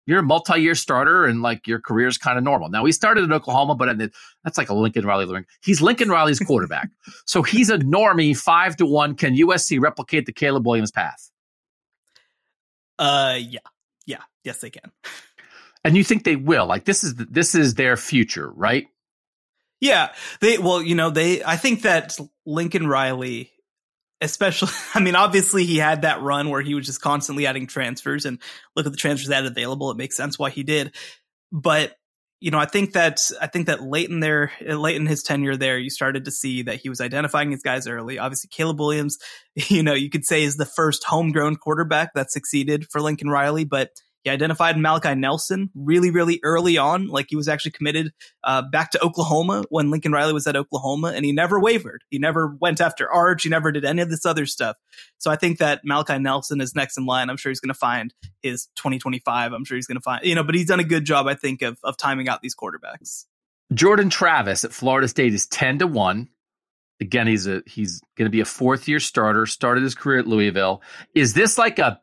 you're 0.06 0.20
a 0.20 0.22
multi-year 0.22 0.74
starter 0.74 1.24
and 1.26 1.42
like 1.42 1.66
your 1.66 1.80
career 1.80 2.08
is 2.08 2.18
kind 2.18 2.36
of 2.38 2.44
normal. 2.44 2.68
Now 2.68 2.84
he 2.84 2.92
started 2.92 3.24
in 3.24 3.32
Oklahoma, 3.32 3.74
but 3.74 3.96
that's 4.44 4.58
like 4.58 4.68
a 4.68 4.74
Lincoln 4.74 5.06
Riley. 5.06 5.44
He's 5.62 5.80
Lincoln 5.80 6.08
Riley's 6.08 6.40
quarterback, 6.40 6.90
so 7.26 7.42
he's 7.42 7.70
a 7.70 7.78
normie, 7.78 8.36
five 8.36 8.76
to 8.76 8.86
one. 8.86 9.14
Can 9.14 9.34
USC 9.34 9.80
replicate 9.80 10.26
the 10.26 10.32
Caleb 10.32 10.66
Williams 10.66 10.90
path? 10.90 11.30
Uh, 12.98 13.38
yeah, 13.38 13.60
yeah, 14.06 14.22
yes, 14.44 14.60
they 14.60 14.70
can. 14.70 14.92
And 15.84 15.96
you 15.96 16.04
think 16.04 16.24
they 16.24 16.36
will? 16.36 16.66
Like 16.66 16.84
this 16.84 17.02
is 17.02 17.14
this 17.16 17.54
is 17.54 17.74
their 17.74 17.96
future, 17.96 18.50
right? 18.52 18.86
Yeah, 19.82 20.12
they 20.40 20.58
well, 20.58 20.80
you 20.80 20.94
know, 20.94 21.10
they. 21.10 21.42
I 21.42 21.56
think 21.56 21.82
that 21.82 22.16
Lincoln 22.46 22.86
Riley 22.86 23.50
especially 24.20 24.72
i 24.94 25.00
mean 25.00 25.16
obviously 25.16 25.64
he 25.64 25.76
had 25.76 26.02
that 26.02 26.22
run 26.22 26.48
where 26.48 26.62
he 26.62 26.74
was 26.76 26.86
just 26.86 27.00
constantly 27.02 27.44
adding 27.44 27.66
transfers 27.66 28.24
and 28.24 28.38
look 28.76 28.86
at 28.86 28.92
the 28.92 28.98
transfers 28.98 29.28
that 29.28 29.44
available 29.44 29.90
it 29.90 29.96
makes 29.96 30.16
sense 30.16 30.38
why 30.38 30.48
he 30.48 30.62
did 30.62 30.94
but 31.50 31.96
you 32.38 32.52
know 32.52 32.58
i 32.58 32.64
think 32.64 32.92
that 32.92 33.20
i 33.40 33.48
think 33.48 33.66
that 33.66 33.82
late 33.82 34.08
in 34.08 34.20
there 34.20 34.52
late 34.60 34.94
in 34.94 35.06
his 35.06 35.24
tenure 35.24 35.56
there 35.56 35.76
you 35.76 35.90
started 35.90 36.24
to 36.24 36.30
see 36.30 36.62
that 36.62 36.76
he 36.76 36.88
was 36.88 37.00
identifying 37.00 37.50
his 37.50 37.62
guys 37.62 37.88
early 37.88 38.18
obviously 38.18 38.48
caleb 38.48 38.78
williams 38.78 39.18
you 39.56 39.82
know 39.82 39.94
you 39.94 40.08
could 40.08 40.24
say 40.24 40.44
is 40.44 40.56
the 40.56 40.64
first 40.64 41.02
homegrown 41.02 41.56
quarterback 41.56 42.14
that 42.14 42.30
succeeded 42.30 42.86
for 42.92 43.00
lincoln 43.00 43.28
riley 43.28 43.64
but 43.64 43.90
he 44.24 44.30
identified 44.30 44.78
Malachi 44.78 45.14
Nelson 45.14 45.70
really, 45.74 46.10
really 46.10 46.40
early 46.44 46.78
on, 46.78 47.08
like 47.08 47.26
he 47.28 47.36
was 47.36 47.48
actually 47.48 47.72
committed 47.72 48.12
uh, 48.44 48.62
back 48.62 48.90
to 48.92 49.02
Oklahoma 49.02 49.64
when 49.68 49.90
Lincoln 49.90 50.12
Riley 50.12 50.32
was 50.32 50.46
at 50.46 50.56
Oklahoma, 50.56 51.12
and 51.14 51.24
he 51.24 51.32
never 51.32 51.58
wavered. 51.58 52.04
He 52.08 52.18
never 52.18 52.56
went 52.60 52.80
after 52.80 53.10
Arch. 53.10 53.42
He 53.42 53.48
never 53.48 53.72
did 53.72 53.84
any 53.84 54.00
of 54.00 54.10
this 54.10 54.24
other 54.24 54.46
stuff. 54.46 54.76
So 55.18 55.30
I 55.30 55.36
think 55.36 55.58
that 55.58 55.80
Malachi 55.84 56.18
Nelson 56.18 56.60
is 56.60 56.74
next 56.74 56.96
in 56.96 57.06
line. 57.06 57.30
I'm 57.30 57.36
sure 57.36 57.50
he's 57.50 57.60
going 57.60 57.68
to 57.68 57.74
find 57.74 58.14
his 58.42 58.66
2025. 58.76 59.52
I'm 59.52 59.64
sure 59.64 59.76
he's 59.76 59.86
going 59.86 59.96
to 59.96 60.02
find, 60.02 60.24
you 60.24 60.34
know, 60.34 60.44
but 60.44 60.54
he's 60.54 60.66
done 60.66 60.80
a 60.80 60.84
good 60.84 61.04
job, 61.04 61.26
I 61.26 61.34
think, 61.34 61.62
of 61.62 61.78
of 61.82 61.96
timing 61.96 62.28
out 62.28 62.42
these 62.42 62.54
quarterbacks. 62.54 63.24
Jordan 63.74 64.10
Travis 64.10 64.64
at 64.64 64.72
Florida 64.72 65.08
State 65.08 65.34
is 65.34 65.46
10 65.46 65.78
to 65.78 65.86
1. 65.86 66.28
Again, 67.00 67.26
he's 67.26 67.48
a 67.48 67.62
he's 67.66 68.00
going 68.16 68.26
to 68.26 68.30
be 68.30 68.40
a 68.40 68.44
fourth 68.44 68.86
year 68.86 69.00
starter. 69.00 69.46
Started 69.46 69.82
his 69.82 69.96
career 69.96 70.20
at 70.20 70.26
Louisville. 70.28 70.82
Is 71.14 71.34
this 71.34 71.58
like 71.58 71.80
a 71.80 72.00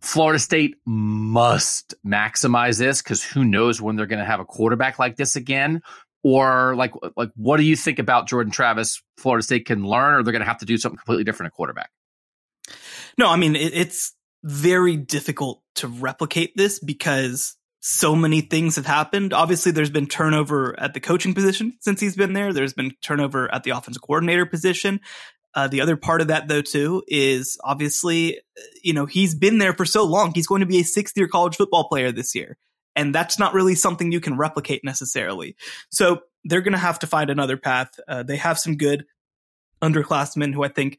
Florida 0.00 0.38
State 0.38 0.76
must 0.86 1.94
maximize 2.06 2.78
this 2.78 3.02
because 3.02 3.22
who 3.22 3.44
knows 3.44 3.80
when 3.80 3.96
they're 3.96 4.06
going 4.06 4.18
to 4.18 4.24
have 4.24 4.40
a 4.40 4.44
quarterback 4.44 4.98
like 4.98 5.16
this 5.16 5.36
again? 5.36 5.82
Or 6.22 6.74
like, 6.76 6.92
like, 7.16 7.30
what 7.34 7.56
do 7.56 7.62
you 7.62 7.76
think 7.76 7.98
about 7.98 8.28
Jordan 8.28 8.52
Travis? 8.52 9.02
Florida 9.16 9.42
State 9.42 9.66
can 9.66 9.84
learn, 9.84 10.14
or 10.14 10.22
they're 10.22 10.32
going 10.32 10.40
to 10.40 10.48
have 10.48 10.58
to 10.58 10.66
do 10.66 10.76
something 10.76 10.98
completely 10.98 11.24
different 11.24 11.52
at 11.52 11.56
quarterback. 11.56 11.90
No, 13.18 13.28
I 13.28 13.36
mean 13.36 13.56
it, 13.56 13.72
it's 13.74 14.14
very 14.42 14.96
difficult 14.96 15.62
to 15.76 15.88
replicate 15.88 16.56
this 16.56 16.78
because 16.78 17.56
so 17.80 18.14
many 18.14 18.42
things 18.42 18.76
have 18.76 18.86
happened. 18.86 19.32
Obviously, 19.32 19.72
there's 19.72 19.90
been 19.90 20.06
turnover 20.06 20.78
at 20.78 20.94
the 20.94 21.00
coaching 21.00 21.34
position 21.34 21.74
since 21.80 22.00
he's 22.00 22.16
been 22.16 22.34
there. 22.34 22.52
There's 22.52 22.74
been 22.74 22.92
turnover 23.02 23.52
at 23.52 23.62
the 23.64 23.70
offensive 23.70 24.02
coordinator 24.02 24.46
position. 24.46 25.00
Uh, 25.54 25.68
the 25.68 25.80
other 25.80 25.96
part 25.96 26.20
of 26.20 26.28
that, 26.28 26.48
though, 26.48 26.62
too, 26.62 27.02
is 27.08 27.58
obviously, 27.64 28.38
uh, 28.38 28.62
you 28.82 28.92
know, 28.92 29.06
he's 29.06 29.34
been 29.34 29.58
there 29.58 29.72
for 29.72 29.84
so 29.84 30.04
long. 30.04 30.32
He's 30.34 30.46
going 30.46 30.60
to 30.60 30.66
be 30.66 30.80
a 30.80 30.84
sixth 30.84 31.16
year 31.16 31.28
college 31.28 31.56
football 31.56 31.88
player 31.88 32.12
this 32.12 32.34
year. 32.34 32.56
And 32.96 33.14
that's 33.14 33.38
not 33.38 33.54
really 33.54 33.74
something 33.74 34.12
you 34.12 34.20
can 34.20 34.36
replicate 34.36 34.82
necessarily. 34.84 35.56
So 35.90 36.22
they're 36.44 36.60
going 36.60 36.72
to 36.72 36.78
have 36.78 36.98
to 37.00 37.06
find 37.06 37.30
another 37.30 37.56
path. 37.56 37.98
Uh, 38.06 38.22
they 38.22 38.36
have 38.36 38.58
some 38.58 38.76
good 38.76 39.04
underclassmen 39.82 40.52
who 40.52 40.62
I 40.62 40.68
think 40.68 40.98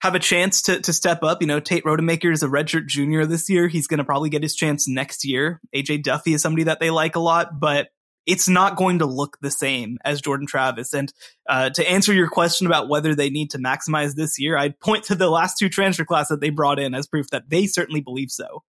have 0.00 0.14
a 0.14 0.18
chance 0.18 0.62
to, 0.62 0.80
to 0.80 0.92
step 0.92 1.22
up. 1.22 1.40
You 1.40 1.46
know, 1.46 1.60
Tate 1.60 1.84
Rodemaker 1.84 2.32
is 2.32 2.42
a 2.42 2.48
redshirt 2.48 2.86
junior 2.86 3.26
this 3.26 3.48
year. 3.50 3.68
He's 3.68 3.86
going 3.86 3.98
to 3.98 4.04
probably 4.04 4.30
get 4.30 4.42
his 4.42 4.54
chance 4.54 4.88
next 4.88 5.24
year. 5.24 5.60
AJ 5.74 6.04
Duffy 6.04 6.34
is 6.34 6.42
somebody 6.42 6.64
that 6.64 6.80
they 6.80 6.90
like 6.90 7.16
a 7.16 7.20
lot, 7.20 7.60
but 7.60 7.88
it's 8.26 8.48
not 8.48 8.76
going 8.76 8.98
to 9.00 9.06
look 9.06 9.38
the 9.40 9.50
same 9.50 9.98
as 10.04 10.20
Jordan 10.20 10.46
Travis. 10.46 10.92
And 10.92 11.12
uh, 11.48 11.70
to 11.70 11.88
answer 11.88 12.12
your 12.12 12.28
question 12.28 12.66
about 12.66 12.88
whether 12.88 13.14
they 13.14 13.30
need 13.30 13.50
to 13.50 13.58
maximize 13.58 14.14
this 14.14 14.38
year, 14.38 14.56
I'd 14.56 14.78
point 14.80 15.04
to 15.04 15.14
the 15.14 15.28
last 15.28 15.58
two 15.58 15.68
transfer 15.68 16.04
class 16.04 16.28
that 16.28 16.40
they 16.40 16.50
brought 16.50 16.78
in 16.78 16.94
as 16.94 17.06
proof 17.06 17.28
that 17.30 17.50
they 17.50 17.66
certainly 17.66 18.00
believe 18.00 18.30
so. 18.30 18.62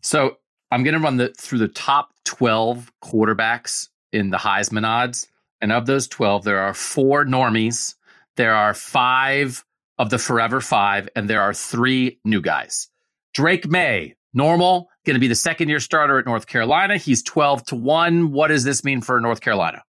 So 0.00 0.38
I'm 0.70 0.82
going 0.82 0.94
to 0.94 1.00
run 1.00 1.18
the 1.18 1.28
through 1.38 1.58
the 1.58 1.68
top 1.68 2.10
12 2.24 2.92
quarterbacks 3.04 3.88
in 4.12 4.30
the 4.30 4.38
Heisman 4.38 4.86
odds, 4.86 5.28
and 5.60 5.72
of 5.72 5.86
those 5.86 6.08
12, 6.08 6.44
there 6.44 6.58
are 6.58 6.74
four 6.74 7.24
normies, 7.24 7.94
there 8.36 8.54
are 8.54 8.74
five 8.74 9.64
of 9.98 10.10
the 10.10 10.18
forever 10.18 10.60
five, 10.60 11.08
and 11.14 11.30
there 11.30 11.40
are 11.40 11.54
three 11.54 12.18
new 12.24 12.40
guys. 12.40 12.88
Drake 13.34 13.68
Maye, 13.68 14.16
normal, 14.34 14.88
going 15.04 15.14
to 15.14 15.20
be 15.20 15.28
the 15.28 15.34
second 15.34 15.68
year 15.68 15.80
starter 15.80 16.18
at 16.18 16.26
North 16.26 16.46
Carolina. 16.46 16.96
He's 16.96 17.22
12 17.22 17.64
to 17.66 17.76
1. 17.76 18.32
What 18.32 18.48
does 18.48 18.64
this 18.64 18.84
mean 18.84 19.00
for 19.00 19.20
North 19.20 19.40
Carolina? 19.40 19.82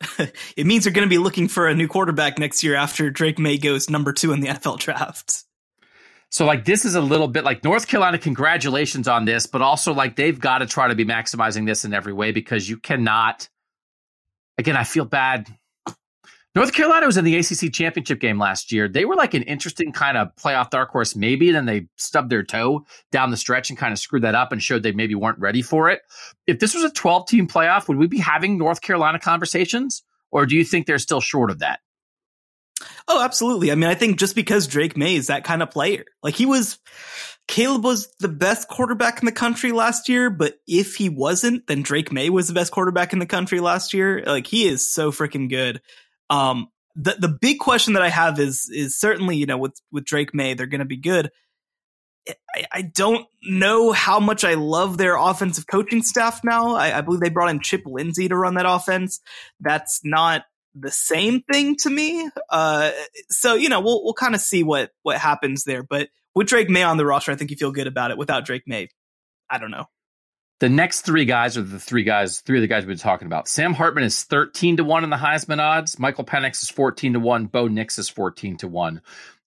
it 0.56 0.66
means 0.66 0.84
they're 0.84 0.92
going 0.92 1.06
to 1.06 1.10
be 1.10 1.18
looking 1.18 1.48
for 1.48 1.68
a 1.68 1.74
new 1.74 1.88
quarterback 1.88 2.38
next 2.38 2.62
year 2.62 2.74
after 2.74 3.10
Drake 3.10 3.38
Maye 3.38 3.58
goes 3.58 3.90
number 3.90 4.12
two 4.12 4.32
in 4.32 4.40
the 4.40 4.48
NFL 4.48 4.78
draft. 4.78 5.44
So, 6.30 6.46
like, 6.46 6.64
this 6.64 6.84
is 6.84 6.94
a 6.94 7.00
little 7.00 7.26
bit 7.26 7.42
like 7.42 7.64
North 7.64 7.88
Carolina, 7.88 8.16
congratulations 8.16 9.08
on 9.08 9.24
this, 9.24 9.46
but 9.46 9.62
also, 9.62 9.92
like, 9.92 10.14
they've 10.14 10.38
got 10.38 10.58
to 10.58 10.66
try 10.66 10.86
to 10.86 10.94
be 10.94 11.04
maximizing 11.04 11.66
this 11.66 11.84
in 11.84 11.92
every 11.92 12.12
way 12.12 12.30
because 12.30 12.68
you 12.68 12.76
cannot. 12.76 13.48
Again, 14.56 14.76
I 14.76 14.84
feel 14.84 15.04
bad 15.04 15.48
North 16.54 16.72
Carolina 16.72 17.06
was 17.06 17.16
in 17.16 17.24
the 17.24 17.36
ACC 17.36 17.72
championship 17.72 18.18
game 18.18 18.38
last 18.38 18.72
year. 18.72 18.88
They 18.88 19.04
were 19.04 19.14
like 19.14 19.34
an 19.34 19.44
interesting 19.44 19.92
kind 19.92 20.16
of 20.16 20.34
playoff 20.34 20.70
dark 20.70 20.90
horse, 20.90 21.14
maybe. 21.14 21.52
Then 21.52 21.64
they 21.64 21.86
stubbed 21.96 22.28
their 22.28 22.42
toe 22.42 22.84
down 23.12 23.30
the 23.30 23.36
stretch 23.36 23.70
and 23.70 23.78
kind 23.78 23.92
of 23.92 24.00
screwed 24.00 24.22
that 24.22 24.34
up 24.34 24.50
and 24.50 24.60
showed 24.60 24.82
they 24.82 24.90
maybe 24.90 25.14
weren't 25.14 25.38
ready 25.38 25.62
for 25.62 25.90
it. 25.90 26.00
If 26.48 26.58
this 26.58 26.74
was 26.74 26.82
a 26.82 26.90
12 26.90 27.28
team 27.28 27.46
playoff, 27.46 27.86
would 27.86 27.98
we 27.98 28.08
be 28.08 28.18
having 28.18 28.58
North 28.58 28.80
Carolina 28.80 29.20
conversations? 29.20 30.02
Or 30.32 30.44
do 30.44 30.56
you 30.56 30.64
think 30.64 30.86
they're 30.86 30.98
still 30.98 31.20
short 31.20 31.50
of 31.50 31.60
that? 31.60 31.80
Oh, 33.06 33.22
absolutely. 33.22 33.70
I 33.70 33.76
mean, 33.76 33.90
I 33.90 33.94
think 33.94 34.18
just 34.18 34.34
because 34.34 34.66
Drake 34.66 34.96
Maye 34.96 35.16
is 35.16 35.28
that 35.28 35.44
kind 35.44 35.62
of 35.62 35.70
player, 35.70 36.04
like 36.22 36.34
he 36.34 36.46
was, 36.46 36.78
Caleb 37.46 37.84
was 37.84 38.12
the 38.20 38.28
best 38.28 38.68
quarterback 38.68 39.20
in 39.20 39.26
the 39.26 39.32
country 39.32 39.72
last 39.72 40.08
year, 40.08 40.30
but 40.30 40.54
if 40.66 40.96
he 40.96 41.08
wasn't, 41.08 41.66
then 41.66 41.82
Drake 41.82 42.10
Maye 42.12 42.30
was 42.30 42.48
the 42.48 42.54
best 42.54 42.72
quarterback 42.72 43.12
in 43.12 43.18
the 43.18 43.26
country 43.26 43.60
last 43.60 43.92
year. 43.92 44.22
Like 44.24 44.46
he 44.46 44.66
is 44.66 44.92
so 44.92 45.12
freaking 45.12 45.48
good. 45.48 45.80
Um, 46.30 46.68
the 46.96 47.16
the 47.18 47.28
big 47.28 47.58
question 47.58 47.94
that 47.94 48.02
I 48.02 48.08
have 48.08 48.38
is 48.40 48.70
is 48.72 48.98
certainly 48.98 49.36
you 49.36 49.46
know 49.46 49.58
with 49.58 49.80
with 49.92 50.04
Drake 50.04 50.34
Maye 50.34 50.54
they're 50.54 50.66
going 50.66 50.80
to 50.80 50.84
be 50.84 50.96
good. 50.96 51.30
I, 52.54 52.66
I, 52.70 52.82
don't 52.82 53.26
know 53.42 53.92
how 53.92 54.20
much 54.20 54.44
I 54.44 54.54
love 54.54 54.98
their 54.98 55.16
offensive 55.16 55.66
coaching 55.66 56.02
staff 56.02 56.42
now. 56.44 56.76
I, 56.76 56.98
I, 56.98 57.00
believe 57.00 57.20
they 57.20 57.30
brought 57.30 57.48
in 57.48 57.60
Chip 57.60 57.82
Lindsey 57.86 58.28
to 58.28 58.36
run 58.36 58.54
that 58.54 58.66
offense. 58.68 59.20
That's 59.58 60.02
not 60.04 60.44
the 60.74 60.90
same 60.90 61.42
thing 61.50 61.76
to 61.76 61.90
me. 61.90 62.28
Uh, 62.50 62.90
so 63.30 63.54
you 63.54 63.68
know 63.68 63.80
we'll 63.80 64.04
we'll 64.04 64.14
kind 64.14 64.34
of 64.34 64.40
see 64.40 64.62
what 64.62 64.90
what 65.02 65.18
happens 65.18 65.64
there. 65.64 65.82
But 65.82 66.08
with 66.34 66.48
Drake 66.48 66.70
Maye 66.70 66.82
on 66.82 66.96
the 66.96 67.06
roster, 67.06 67.32
I 67.32 67.36
think 67.36 67.50
you 67.50 67.56
feel 67.56 67.72
good 67.72 67.86
about 67.86 68.10
it. 68.10 68.18
Without 68.18 68.44
Drake 68.44 68.64
Maye, 68.66 68.88
I 69.48 69.58
don't 69.58 69.70
know. 69.70 69.86
The 70.60 70.68
next 70.68 71.00
three 71.02 71.24
guys 71.24 71.56
are 71.56 71.62
the 71.62 71.80
three 71.80 72.04
guys, 72.04 72.40
three 72.40 72.58
of 72.58 72.60
the 72.60 72.68
guys 72.68 72.82
we've 72.82 72.88
been 72.88 72.98
talking 72.98 73.24
about. 73.24 73.48
Sam 73.48 73.72
Hartman 73.72 74.04
is 74.04 74.24
13 74.24 74.76
to 74.76 74.84
1 74.84 75.04
in 75.04 75.10
the 75.10 75.16
Heisman 75.16 75.58
odds. 75.58 75.98
Michael 75.98 76.24
Penix 76.24 76.62
is 76.62 76.68
14 76.68 77.14
to 77.14 77.20
1. 77.20 77.46
Bo 77.46 77.66
Nix 77.66 77.98
is 77.98 78.10
14 78.10 78.58
to 78.58 78.68
1. 78.68 79.00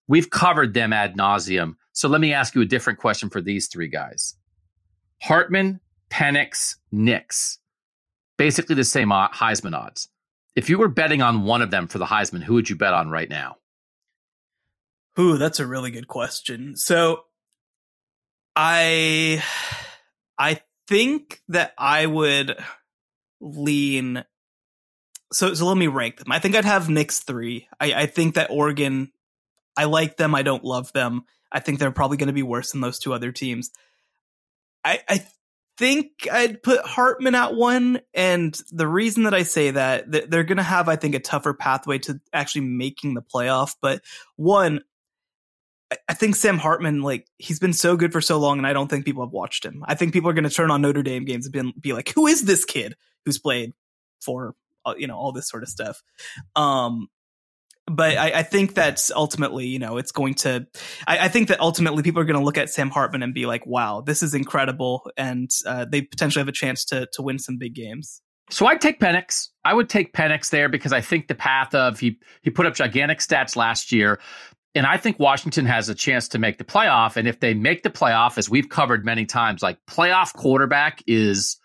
We've 0.08 0.28
covered 0.28 0.74
them 0.74 0.92
ad 0.92 1.16
nauseum. 1.16 1.76
So 1.92 2.08
let 2.08 2.20
me 2.20 2.32
ask 2.32 2.56
you 2.56 2.62
a 2.62 2.66
different 2.66 2.98
question 2.98 3.30
for 3.30 3.40
these 3.40 3.68
three 3.68 3.86
guys 3.86 4.34
Hartman, 5.22 5.80
Penix, 6.10 6.76
Nix. 6.90 7.58
Basically 8.36 8.74
the 8.74 8.82
same 8.82 9.10
Heisman 9.10 9.78
odds. 9.78 10.08
If 10.56 10.68
you 10.68 10.78
were 10.78 10.88
betting 10.88 11.22
on 11.22 11.44
one 11.44 11.62
of 11.62 11.70
them 11.70 11.86
for 11.86 11.98
the 11.98 12.06
Heisman, 12.06 12.42
who 12.42 12.54
would 12.54 12.68
you 12.68 12.74
bet 12.74 12.92
on 12.92 13.08
right 13.08 13.30
now? 13.30 13.56
Ooh, 15.18 15.38
that's 15.38 15.60
a 15.60 15.66
really 15.66 15.92
good 15.92 16.08
question. 16.08 16.76
So 16.76 17.24
I 18.56 19.44
I 20.36 20.60
think 20.88 21.40
that 21.48 21.72
I 21.78 22.06
would 22.06 22.56
lean. 23.40 24.24
So, 25.32 25.54
so 25.54 25.66
let 25.66 25.76
me 25.76 25.86
rank 25.86 26.18
them. 26.18 26.32
I 26.32 26.38
think 26.38 26.54
I'd 26.54 26.64
have 26.64 26.88
Nix 26.88 27.20
three. 27.20 27.68
I, 27.80 27.92
I 27.92 28.06
think 28.06 28.34
that 28.34 28.50
Oregon, 28.50 29.10
I 29.76 29.84
like 29.84 30.16
them. 30.16 30.34
I 30.34 30.42
don't 30.42 30.64
love 30.64 30.92
them. 30.92 31.24
I 31.50 31.60
think 31.60 31.78
they're 31.78 31.90
probably 31.90 32.16
going 32.16 32.28
to 32.28 32.32
be 32.32 32.42
worse 32.42 32.72
than 32.72 32.80
those 32.80 32.98
two 32.98 33.12
other 33.12 33.32
teams. 33.32 33.70
I, 34.84 35.00
I 35.08 35.26
think 35.76 36.28
I'd 36.30 36.62
put 36.62 36.84
Hartman 36.84 37.34
at 37.34 37.54
one. 37.54 38.00
And 38.12 38.56
the 38.70 38.86
reason 38.86 39.24
that 39.24 39.34
I 39.34 39.42
say 39.42 39.72
that, 39.72 40.10
they're 40.30 40.44
going 40.44 40.58
to 40.58 40.62
have, 40.62 40.88
I 40.88 40.96
think, 40.96 41.14
a 41.14 41.20
tougher 41.20 41.54
pathway 41.54 41.98
to 42.00 42.20
actually 42.32 42.66
making 42.66 43.14
the 43.14 43.22
playoff. 43.22 43.74
But 43.80 44.02
one, 44.36 44.82
I 46.08 46.14
think 46.14 46.36
Sam 46.36 46.58
Hartman, 46.58 47.02
like, 47.02 47.26
he's 47.38 47.58
been 47.58 47.72
so 47.72 47.96
good 47.96 48.12
for 48.12 48.20
so 48.20 48.38
long, 48.38 48.58
and 48.58 48.66
I 48.66 48.72
don't 48.72 48.88
think 48.88 49.04
people 49.04 49.24
have 49.24 49.32
watched 49.32 49.64
him. 49.64 49.84
I 49.86 49.94
think 49.94 50.12
people 50.12 50.30
are 50.30 50.34
going 50.34 50.48
to 50.48 50.50
turn 50.50 50.70
on 50.70 50.82
Notre 50.82 51.02
Dame 51.02 51.24
games 51.24 51.48
and 51.52 51.72
be, 51.80 51.92
like, 51.92 52.12
who 52.14 52.26
is 52.26 52.42
this 52.42 52.64
kid 52.64 52.96
who's 53.24 53.38
played 53.38 53.72
for, 54.20 54.54
uh, 54.84 54.94
you 54.96 55.06
know, 55.06 55.16
all 55.16 55.32
this 55.32 55.48
sort 55.48 55.62
of 55.62 55.68
stuff? 55.68 56.02
Um, 56.56 57.08
but 57.86 58.16
I, 58.16 58.38
I, 58.38 58.42
think 58.42 58.74
that's 58.74 59.10
ultimately, 59.10 59.66
you 59.66 59.78
know, 59.78 59.98
it's 59.98 60.12
going 60.12 60.34
to. 60.36 60.66
I, 61.06 61.26
I 61.26 61.28
think 61.28 61.48
that 61.48 61.60
ultimately 61.60 62.02
people 62.02 62.22
are 62.22 62.24
going 62.24 62.38
to 62.38 62.44
look 62.44 62.56
at 62.56 62.70
Sam 62.70 62.88
Hartman 62.88 63.22
and 63.22 63.34
be 63.34 63.44
like, 63.44 63.66
"Wow, 63.66 64.00
this 64.00 64.22
is 64.22 64.32
incredible," 64.32 65.10
and 65.18 65.50
uh, 65.66 65.84
they 65.84 66.00
potentially 66.00 66.40
have 66.40 66.48
a 66.48 66.52
chance 66.52 66.86
to 66.86 67.06
to 67.12 67.22
win 67.22 67.38
some 67.38 67.58
big 67.58 67.74
games. 67.74 68.22
So 68.50 68.66
I'd 68.66 68.80
take 68.80 69.00
Penix. 69.00 69.48
I 69.64 69.72
would 69.72 69.88
take 69.88 70.12
Penix 70.12 70.50
there 70.50 70.68
because 70.68 70.92
I 70.92 71.00
think 71.00 71.28
the 71.28 71.34
path 71.34 71.74
of 71.74 71.98
he 71.98 72.18
he 72.42 72.50
put 72.50 72.66
up 72.66 72.74
gigantic 72.74 73.18
stats 73.18 73.56
last 73.56 73.92
year. 73.92 74.20
And 74.74 74.86
I 74.86 74.96
think 74.96 75.20
Washington 75.20 75.66
has 75.66 75.88
a 75.88 75.94
chance 75.94 76.28
to 76.28 76.38
make 76.38 76.58
the 76.58 76.64
playoff. 76.64 77.16
And 77.16 77.28
if 77.28 77.38
they 77.38 77.54
make 77.54 77.82
the 77.82 77.90
playoff, 77.90 78.38
as 78.38 78.50
we've 78.50 78.68
covered 78.68 79.04
many 79.04 79.24
times, 79.24 79.62
like 79.62 79.78
playoff 79.88 80.32
quarterback 80.34 81.02
is 81.06 81.58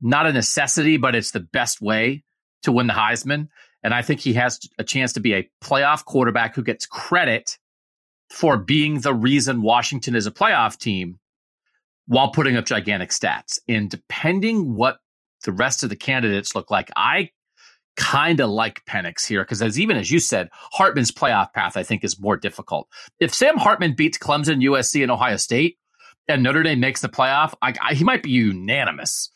not 0.00 0.26
a 0.26 0.32
necessity, 0.32 0.96
but 0.96 1.16
it's 1.16 1.32
the 1.32 1.40
best 1.40 1.80
way 1.80 2.22
to 2.62 2.70
win 2.70 2.86
the 2.86 2.92
Heisman. 2.92 3.48
And 3.82 3.92
I 3.92 4.02
think 4.02 4.20
he 4.20 4.34
has 4.34 4.60
a 4.78 4.84
chance 4.84 5.14
to 5.14 5.20
be 5.20 5.34
a 5.34 5.48
playoff 5.62 6.04
quarterback 6.04 6.54
who 6.54 6.62
gets 6.62 6.86
credit 6.86 7.58
for 8.30 8.56
being 8.56 9.00
the 9.00 9.14
reason 9.14 9.62
Washington 9.62 10.14
is 10.14 10.26
a 10.26 10.30
playoff 10.30 10.78
team 10.78 11.18
while 12.06 12.30
putting 12.30 12.56
up 12.56 12.66
gigantic 12.66 13.10
stats. 13.10 13.58
And 13.68 13.90
depending 13.90 14.74
what 14.74 14.98
the 15.44 15.52
rest 15.52 15.82
of 15.82 15.88
the 15.88 15.96
candidates 15.96 16.54
look 16.54 16.70
like, 16.70 16.90
I 16.96 17.30
kind 17.98 18.40
of 18.40 18.48
like 18.48 18.84
Penix 18.86 19.26
here 19.26 19.42
because 19.42 19.60
as 19.60 19.78
even 19.78 19.96
as 19.96 20.10
you 20.10 20.20
said, 20.20 20.48
Hartman's 20.52 21.10
playoff 21.10 21.52
path 21.52 21.76
I 21.76 21.82
think 21.82 22.04
is 22.04 22.18
more 22.18 22.36
difficult. 22.36 22.88
If 23.20 23.34
Sam 23.34 23.58
Hartman 23.58 23.94
beats 23.94 24.16
Clemson, 24.16 24.64
USC, 24.64 25.02
and 25.02 25.10
Ohio 25.10 25.36
State, 25.36 25.76
and 26.28 26.42
Notre 26.42 26.62
Dame 26.62 26.80
makes 26.80 27.00
the 27.00 27.08
playoff, 27.08 27.54
I, 27.60 27.74
I, 27.82 27.94
he 27.94 28.04
might 28.04 28.22
be 28.22 28.30
unanimous 28.30 29.30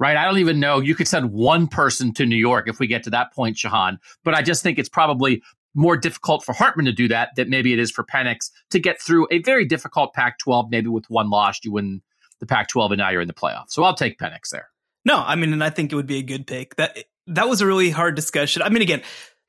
right? 0.00 0.16
I 0.16 0.24
don't 0.24 0.38
even 0.38 0.60
know. 0.60 0.78
You 0.78 0.94
could 0.94 1.08
send 1.08 1.32
one 1.32 1.66
person 1.66 2.14
to 2.14 2.24
New 2.24 2.36
York 2.36 2.68
if 2.68 2.78
we 2.78 2.86
get 2.86 3.02
to 3.04 3.10
that 3.10 3.32
point, 3.32 3.56
Shehan. 3.56 3.96
But 4.24 4.34
I 4.34 4.42
just 4.42 4.62
think 4.62 4.78
it's 4.78 4.88
probably 4.88 5.42
more 5.74 5.96
difficult 5.96 6.44
for 6.44 6.52
Hartman 6.52 6.86
to 6.86 6.92
do 6.92 7.08
that 7.08 7.30
than 7.36 7.50
maybe 7.50 7.72
it 7.72 7.78
is 7.78 7.90
for 7.90 8.04
Penix 8.04 8.50
to 8.70 8.78
get 8.78 9.00
through 9.00 9.26
a 9.30 9.40
very 9.42 9.64
difficult 9.64 10.14
Pac 10.14 10.38
12. 10.38 10.66
Maybe 10.70 10.88
with 10.88 11.04
one 11.08 11.30
loss, 11.30 11.58
you 11.64 11.72
win 11.72 12.02
the 12.40 12.46
Pac 12.46 12.68
12 12.68 12.92
and 12.92 12.98
now 12.98 13.10
you're 13.10 13.20
in 13.20 13.28
the 13.28 13.34
playoffs. 13.34 13.70
So 13.70 13.82
I'll 13.82 13.94
take 13.94 14.18
Penix 14.18 14.50
there. 14.52 14.68
No, 15.04 15.16
I 15.18 15.36
mean, 15.36 15.52
and 15.52 15.64
I 15.64 15.70
think 15.70 15.92
it 15.92 15.96
would 15.96 16.06
be 16.06 16.18
a 16.18 16.22
good 16.22 16.46
pick. 16.46 16.76
That 16.76 17.04
that 17.28 17.48
was 17.48 17.60
a 17.60 17.66
really 17.66 17.90
hard 17.90 18.14
discussion. 18.14 18.62
I 18.62 18.68
mean, 18.68 18.82
again, 18.82 19.02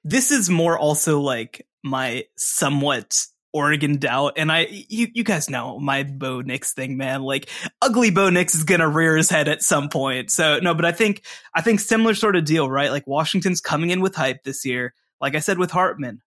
this 0.03 0.31
is 0.31 0.49
more 0.49 0.77
also 0.77 1.19
like 1.19 1.65
my 1.83 2.25
somewhat 2.37 3.25
Oregon 3.51 3.97
doubt. 3.97 4.33
And 4.37 4.51
I, 4.51 4.67
you, 4.69 5.07
you 5.13 5.23
guys 5.23 5.49
know 5.49 5.79
my 5.79 6.03
Bo 6.03 6.41
Nix 6.41 6.73
thing, 6.73 6.97
man. 6.97 7.23
Like 7.23 7.49
ugly 7.81 8.11
Bo 8.11 8.29
Nix 8.29 8.53
is 8.53 8.63
to 8.63 8.87
rear 8.87 9.17
his 9.17 9.29
head 9.29 9.47
at 9.47 9.63
some 9.63 9.89
point. 9.89 10.29
So 10.29 10.59
no, 10.59 10.73
but 10.75 10.85
I 10.85 10.91
think, 10.91 11.23
I 11.53 11.61
think 11.61 11.79
similar 11.79 12.13
sort 12.13 12.35
of 12.35 12.45
deal, 12.45 12.69
right? 12.69 12.91
Like 12.91 13.07
Washington's 13.07 13.61
coming 13.61 13.89
in 13.89 14.01
with 14.01 14.15
hype 14.15 14.43
this 14.43 14.65
year. 14.65 14.93
Like 15.19 15.35
I 15.35 15.39
said 15.39 15.57
with 15.57 15.71
Hartman, 15.71 16.21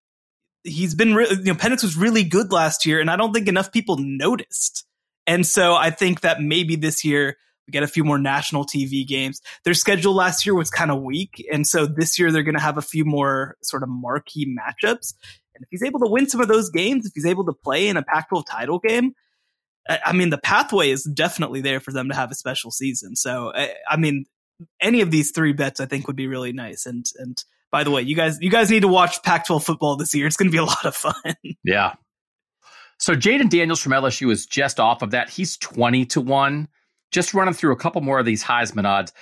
he's 0.64 0.94
been, 0.94 1.10
you 1.10 1.14
know, 1.14 1.54
Penix 1.54 1.82
was 1.82 1.96
really 1.96 2.24
good 2.24 2.50
last 2.50 2.84
year 2.86 3.00
and 3.00 3.10
I 3.10 3.16
don't 3.16 3.32
think 3.32 3.48
enough 3.48 3.72
people 3.72 3.96
noticed. 3.98 4.84
And 5.26 5.46
so 5.46 5.74
I 5.74 5.90
think 5.90 6.22
that 6.22 6.40
maybe 6.40 6.74
this 6.74 7.04
year 7.04 7.36
get 7.72 7.82
a 7.82 7.88
few 7.88 8.04
more 8.04 8.18
national 8.18 8.64
TV 8.64 9.06
games. 9.06 9.40
Their 9.64 9.74
schedule 9.74 10.14
last 10.14 10.46
year 10.46 10.54
was 10.54 10.70
kind 10.70 10.90
of 10.90 11.02
weak. 11.02 11.44
And 11.52 11.66
so 11.66 11.86
this 11.86 12.18
year 12.18 12.30
they're 12.30 12.42
going 12.42 12.54
to 12.54 12.60
have 12.60 12.78
a 12.78 12.82
few 12.82 13.04
more 13.04 13.56
sort 13.62 13.82
of 13.82 13.88
marquee 13.88 14.46
matchups. 14.46 15.14
And 15.54 15.64
if 15.64 15.68
he's 15.70 15.82
able 15.82 16.00
to 16.00 16.08
win 16.08 16.28
some 16.28 16.40
of 16.40 16.48
those 16.48 16.70
games, 16.70 17.06
if 17.06 17.12
he's 17.14 17.26
able 17.26 17.44
to 17.46 17.52
play 17.52 17.88
in 17.88 17.96
a 17.96 18.02
Pac 18.02 18.28
12 18.28 18.46
title 18.46 18.78
game, 18.78 19.14
I 19.88 20.12
mean, 20.12 20.30
the 20.30 20.38
pathway 20.38 20.90
is 20.90 21.02
definitely 21.04 21.60
there 21.60 21.80
for 21.80 21.92
them 21.92 22.08
to 22.08 22.14
have 22.14 22.30
a 22.30 22.34
special 22.34 22.70
season. 22.70 23.16
So, 23.16 23.52
I 23.54 23.96
mean, 23.96 24.26
any 24.80 25.00
of 25.00 25.10
these 25.10 25.32
three 25.32 25.52
bets 25.52 25.80
I 25.80 25.86
think 25.86 26.06
would 26.06 26.16
be 26.16 26.28
really 26.28 26.52
nice. 26.52 26.86
And, 26.86 27.04
and 27.18 27.42
by 27.72 27.82
the 27.82 27.90
way, 27.90 28.02
you 28.02 28.14
guys, 28.14 28.38
you 28.40 28.50
guys 28.50 28.70
need 28.70 28.82
to 28.82 28.88
watch 28.88 29.22
Pac 29.22 29.46
12 29.46 29.64
football 29.64 29.96
this 29.96 30.14
year. 30.14 30.26
It's 30.26 30.36
going 30.36 30.48
to 30.48 30.52
be 30.52 30.58
a 30.58 30.64
lot 30.64 30.84
of 30.84 30.94
fun. 30.94 31.34
Yeah. 31.64 31.94
So 32.98 33.16
Jayden 33.16 33.50
Daniels 33.50 33.80
from 33.80 33.92
LSU 33.92 34.30
is 34.30 34.46
just 34.46 34.78
off 34.78 35.02
of 35.02 35.10
that. 35.10 35.28
He's 35.28 35.56
20 35.56 36.06
to 36.06 36.20
1. 36.20 36.68
Just 37.12 37.34
running 37.34 37.54
through 37.54 37.72
a 37.72 37.76
couple 37.76 38.00
more 38.00 38.18
of 38.18 38.26
these 38.26 38.42
Heisman 38.42 38.84
odds. 38.84 39.12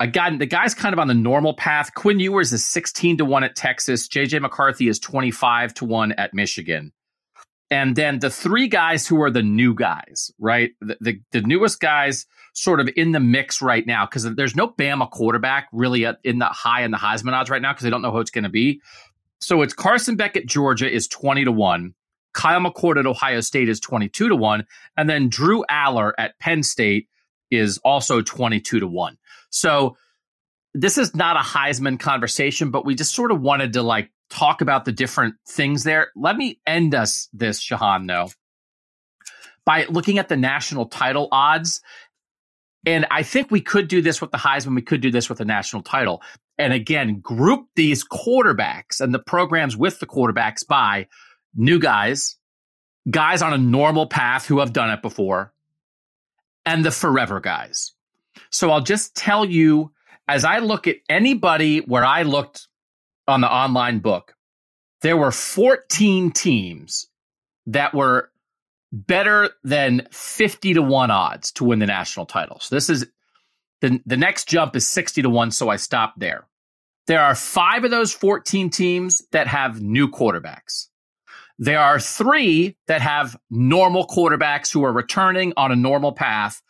Again, 0.00 0.38
the 0.38 0.46
guy's 0.46 0.74
kind 0.74 0.92
of 0.92 0.98
on 0.98 1.08
the 1.08 1.14
normal 1.14 1.54
path. 1.54 1.94
Quinn 1.94 2.18
Ewers 2.18 2.52
is 2.52 2.64
16 2.64 3.18
to 3.18 3.24
1 3.24 3.44
at 3.44 3.54
Texas. 3.54 4.08
JJ 4.08 4.40
McCarthy 4.40 4.88
is 4.88 4.98
25 4.98 5.74
to 5.74 5.84
1 5.84 6.12
at 6.12 6.34
Michigan. 6.34 6.92
And 7.70 7.96
then 7.96 8.18
the 8.18 8.30
three 8.30 8.68
guys 8.68 9.06
who 9.06 9.22
are 9.22 9.30
the 9.30 9.42
new 9.42 9.74
guys, 9.74 10.30
right? 10.38 10.72
The, 10.80 10.96
the, 11.00 11.20
the 11.32 11.40
newest 11.42 11.80
guys 11.80 12.26
sort 12.52 12.80
of 12.80 12.88
in 12.96 13.12
the 13.12 13.20
mix 13.20 13.62
right 13.62 13.86
now 13.86 14.06
because 14.06 14.24
there's 14.34 14.54
no 14.54 14.68
Bama 14.68 15.10
quarterback 15.10 15.68
really 15.72 16.06
in 16.22 16.38
the 16.38 16.46
high 16.46 16.82
in 16.82 16.90
the 16.90 16.98
Heisman 16.98 17.32
odds 17.32 17.50
right 17.50 17.62
now 17.62 17.72
because 17.72 17.84
they 17.84 17.90
don't 17.90 18.02
know 18.02 18.12
who 18.12 18.20
it's 18.20 18.30
going 18.30 18.44
to 18.44 18.50
be. 18.50 18.80
So 19.40 19.62
it's 19.62 19.74
Carson 19.74 20.16
Beck 20.16 20.36
at 20.36 20.46
Georgia 20.46 20.90
is 20.90 21.08
20 21.08 21.44
to 21.44 21.52
1. 21.52 21.94
Kyle 22.32 22.60
McCord 22.60 22.98
at 22.98 23.06
Ohio 23.06 23.40
State 23.40 23.68
is 23.68 23.80
22 23.80 24.28
to 24.28 24.36
1. 24.36 24.66
And 24.96 25.08
then 25.08 25.28
Drew 25.28 25.64
Allar 25.70 26.12
at 26.18 26.38
Penn 26.38 26.62
State 26.62 27.08
is 27.50 27.78
also 27.78 28.20
22 28.20 28.80
to 28.80 28.86
1. 28.86 29.18
So 29.50 29.96
this 30.74 30.98
is 30.98 31.14
not 31.14 31.36
a 31.36 31.40
Heisman 31.40 31.98
conversation, 31.98 32.70
but 32.70 32.84
we 32.84 32.94
just 32.94 33.14
sort 33.14 33.30
of 33.30 33.40
wanted 33.40 33.74
to 33.74 33.82
like 33.82 34.10
talk 34.28 34.60
about 34.60 34.84
the 34.84 34.92
different 34.92 35.36
things 35.48 35.84
there. 35.84 36.08
Let 36.16 36.36
me 36.36 36.60
end 36.66 36.94
us 36.94 37.28
this, 37.32 37.64
Shehan, 37.64 38.08
though, 38.08 38.30
by 39.64 39.86
looking 39.86 40.18
at 40.18 40.28
the 40.28 40.36
national 40.36 40.86
title 40.86 41.28
odds. 41.30 41.80
And 42.84 43.06
I 43.10 43.22
think 43.22 43.50
we 43.50 43.60
could 43.60 43.88
do 43.88 44.02
this 44.02 44.20
with 44.20 44.30
the 44.30 44.38
Heisman. 44.38 44.74
We 44.74 44.82
could 44.82 45.00
do 45.00 45.10
this 45.10 45.28
with 45.28 45.38
the 45.38 45.44
national 45.44 45.82
title. 45.82 46.22
And 46.58 46.72
again, 46.72 47.20
group 47.20 47.66
these 47.76 48.04
quarterbacks 48.04 49.00
and 49.00 49.14
the 49.14 49.18
programs 49.18 49.76
with 49.76 50.00
the 50.00 50.06
quarterbacks 50.06 50.66
by 50.66 51.06
new 51.54 51.78
guys, 51.78 52.36
guys 53.08 53.42
on 53.42 53.52
a 53.52 53.58
normal 53.58 54.06
path 54.06 54.46
who 54.46 54.58
have 54.58 54.72
done 54.72 54.90
it 54.90 55.02
before, 55.02 55.53
and 56.66 56.84
the 56.84 56.90
forever 56.90 57.40
guys. 57.40 57.92
So 58.50 58.70
I'll 58.70 58.80
just 58.80 59.14
tell 59.14 59.44
you 59.44 59.92
as 60.28 60.44
I 60.44 60.58
look 60.58 60.86
at 60.86 60.96
anybody 61.08 61.80
where 61.80 62.04
I 62.04 62.22
looked 62.22 62.68
on 63.28 63.40
the 63.40 63.52
online 63.52 63.98
book, 63.98 64.34
there 65.02 65.16
were 65.16 65.30
14 65.30 66.30
teams 66.30 67.08
that 67.66 67.94
were 67.94 68.30
better 68.92 69.50
than 69.64 70.06
50 70.10 70.74
to 70.74 70.82
1 70.82 71.10
odds 71.10 71.52
to 71.52 71.64
win 71.64 71.78
the 71.78 71.86
national 71.86 72.26
title. 72.26 72.60
So 72.60 72.74
this 72.74 72.88
is 72.88 73.06
the, 73.80 74.00
the 74.06 74.16
next 74.16 74.48
jump 74.48 74.76
is 74.76 74.86
60 74.86 75.22
to 75.22 75.30
1, 75.30 75.50
so 75.50 75.68
I 75.68 75.76
stopped 75.76 76.18
there. 76.18 76.46
There 77.06 77.20
are 77.20 77.34
five 77.34 77.84
of 77.84 77.90
those 77.90 78.12
14 78.12 78.70
teams 78.70 79.22
that 79.32 79.46
have 79.46 79.82
new 79.82 80.08
quarterbacks. 80.08 80.88
There 81.58 81.78
are 81.78 82.00
three 82.00 82.76
that 82.88 83.00
have 83.00 83.36
normal 83.50 84.06
quarterbacks 84.06 84.72
who 84.72 84.84
are 84.84 84.92
returning 84.92 85.52
on 85.56 85.70
a 85.70 85.76
normal 85.76 86.12
path. 86.12 86.60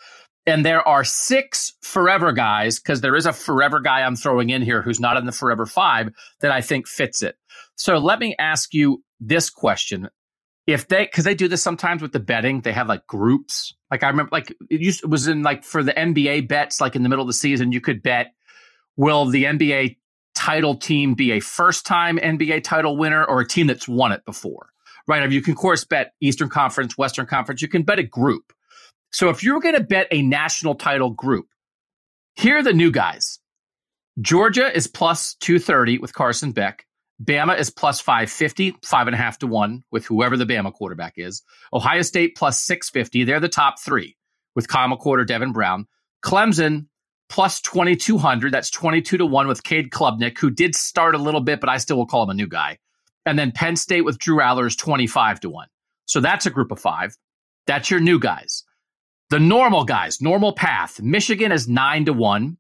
And 0.47 0.65
there 0.65 0.87
are 0.87 1.05
six 1.05 1.73
forever 1.81 2.33
guys, 2.33 2.79
because 2.79 3.01
there 3.01 3.17
is 3.17 3.25
a 3.25 3.33
forever 3.33 3.81
guy 3.81 4.03
I'm 4.03 4.17
throwing 4.17 4.51
in 4.51 4.61
here 4.61 4.83
who's 4.83 5.01
not 5.01 5.17
in 5.17 5.25
the 5.25 5.33
forever 5.33 5.65
five 5.65 6.11
that 6.41 6.53
I 6.53 6.61
think 6.61 6.87
fits 6.87 7.23
it. 7.23 7.37
So 7.77 7.97
let 7.97 8.19
me 8.19 8.37
ask 8.39 8.75
you 8.75 9.03
this 9.21 9.49
question. 9.49 10.11
If 10.67 10.89
they, 10.89 11.05
because 11.05 11.25
they 11.25 11.35
do 11.35 11.49
this 11.49 11.63
sometimes 11.63 12.03
with 12.03 12.13
the 12.13 12.21
betting, 12.21 12.61
they 12.61 12.73
have 12.73 12.89
like 12.89 13.07
groups. 13.07 13.75
Like 13.91 14.03
I 14.03 14.09
remember, 14.09 14.31
like 14.33 14.51
it 14.71 14.81
used 14.81 15.03
it 15.03 15.09
was 15.09 15.29
in 15.29 15.43
like 15.43 15.65
for 15.65 15.83
the 15.83 15.93
NBA 15.93 16.49
bets, 16.49 16.81
like 16.81 16.95
in 16.95 17.03
the 17.03 17.09
middle 17.09 17.23
of 17.23 17.29
the 17.29 17.35
season, 17.35 17.73
you 17.73 17.81
could 17.81 18.03
bet 18.03 18.33
will 18.97 19.27
the 19.27 19.45
NBA 19.45 19.97
title 20.35 20.77
team 20.77 21.15
be 21.15 21.33
a 21.33 21.41
first 21.41 21.87
time 21.87 22.19
NBA 22.19 22.65
title 22.65 22.97
winner 22.97 23.25
or 23.25 23.41
a 23.41 23.49
team 23.49 23.67
that's 23.67 23.89
won 23.89 24.13
it 24.13 24.25
before? 24.25 24.69
Right. 25.07 25.31
You 25.31 25.43
can, 25.43 25.53
of 25.53 25.59
course, 25.59 25.85
bet 25.85 26.13
Eastern 26.21 26.49
Conference, 26.49 26.97
Western 26.97 27.27
Conference. 27.27 27.61
You 27.61 27.69
can 27.69 27.83
bet 27.83 27.99
a 27.99 28.03
group. 28.03 28.53
So 29.13 29.29
if 29.29 29.43
you're 29.43 29.61
going 29.61 29.75
to 29.75 29.83
bet 29.83 30.09
a 30.11 30.23
national 30.23 30.75
title 30.75 31.11
group, 31.11 31.47
here 32.37 32.59
are 32.59 32.63
the 32.63 32.73
new 32.73 32.91
guys. 32.91 33.39
Georgia 34.21 34.75
is 34.75 34.87
plus 34.87 35.35
230 35.41 35.99
with 35.99 36.15
Carson 36.15 36.53
Beck. 36.53 36.87
Bama 37.23 37.59
is 37.59 37.71
plus 37.71 38.01
550, 38.01 38.77
five 38.83 39.07
and 39.07 39.15
a 39.15 39.17
half 39.17 39.39
to 39.39 39.47
one 39.47 39.85
with 39.93 40.05
whoever 40.07 40.37
the 40.37 40.47
Bama 40.47 40.73
quarterback 40.73 41.15
is. 41.17 41.43
Ohio 41.73 42.03
State 42.03 42.37
plus 42.37 42.61
650. 42.63 43.25
They're 43.25 43.41
the 43.41 43.49
top 43.49 43.79
three 43.79 44.17
with 44.55 44.69
Kyle 44.69 44.97
quarter 44.97 45.25
Devin 45.25 45.53
Brown. 45.53 45.87
Clemson 46.25 46.87
plus 47.29 47.61
2200. 47.61 48.53
That's 48.53 48.71
22 48.71 49.19
to 49.19 49.27
one 49.27 49.49
with 49.49 49.63
Cade 49.63 49.91
Klubnik, 49.91 50.39
who 50.39 50.51
did 50.51 50.75
start 50.75 51.15
a 51.15 51.19
little 51.19 51.41
bit, 51.41 51.61
but 51.61 51.69
I 51.69 51.79
still 51.79 51.97
will 51.97 52.07
call 52.07 52.25
him 52.25 52.31
a 52.31 52.35
new 52.35 52.49
guy. 52.49 52.79
And 53.27 53.39
then 53.39 53.53
Penn 53.53 53.77
State 53.77 54.05
with 54.05 54.19
Drew 54.19 54.39
Allar 54.39 54.67
is 54.67 54.77
25 54.77 55.41
to 55.41 55.51
one. 55.51 55.69
So 56.07 56.21
that's 56.21 56.47
a 56.47 56.51
group 56.51 56.71
of 56.71 56.81
five. 56.81 57.17
That's 57.67 57.91
your 57.91 58.01
new 58.01 58.19
guys. 58.19 58.65
The 59.31 59.41
normal 59.41 59.85
guys, 59.85 60.21
normal 60.21 60.53
path. 60.53 61.01
Michigan 61.01 61.51
is 61.51 61.67
nine 61.67 62.05
to 62.05 62.13
one. 62.13 62.59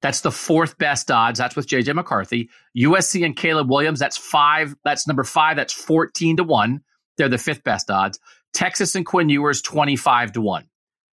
That's 0.00 0.20
the 0.20 0.30
fourth 0.30 0.78
best 0.78 1.10
odds. 1.10 1.38
That's 1.38 1.56
with 1.56 1.66
JJ 1.66 1.94
McCarthy. 1.94 2.50
USC 2.76 3.24
and 3.24 3.36
Caleb 3.36 3.70
Williams, 3.70 3.98
that's 3.98 4.16
five. 4.16 4.74
That's 4.84 5.08
number 5.08 5.24
five. 5.24 5.56
That's 5.56 5.72
14 5.72 6.36
to 6.36 6.44
one. 6.44 6.80
They're 7.16 7.28
the 7.28 7.38
fifth 7.38 7.64
best 7.64 7.90
odds. 7.90 8.20
Texas 8.52 8.94
and 8.94 9.04
Quinn 9.04 9.28
Ewers, 9.28 9.62
25 9.62 10.32
to 10.32 10.40
one. 10.40 10.66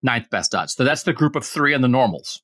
Ninth 0.01 0.29
best 0.29 0.55
odds. 0.55 0.73
So 0.73 0.83
that's 0.83 1.03
the 1.03 1.13
group 1.13 1.35
of 1.35 1.45
three 1.45 1.73
and 1.73 1.83
the 1.83 1.87
normals. 1.87 2.41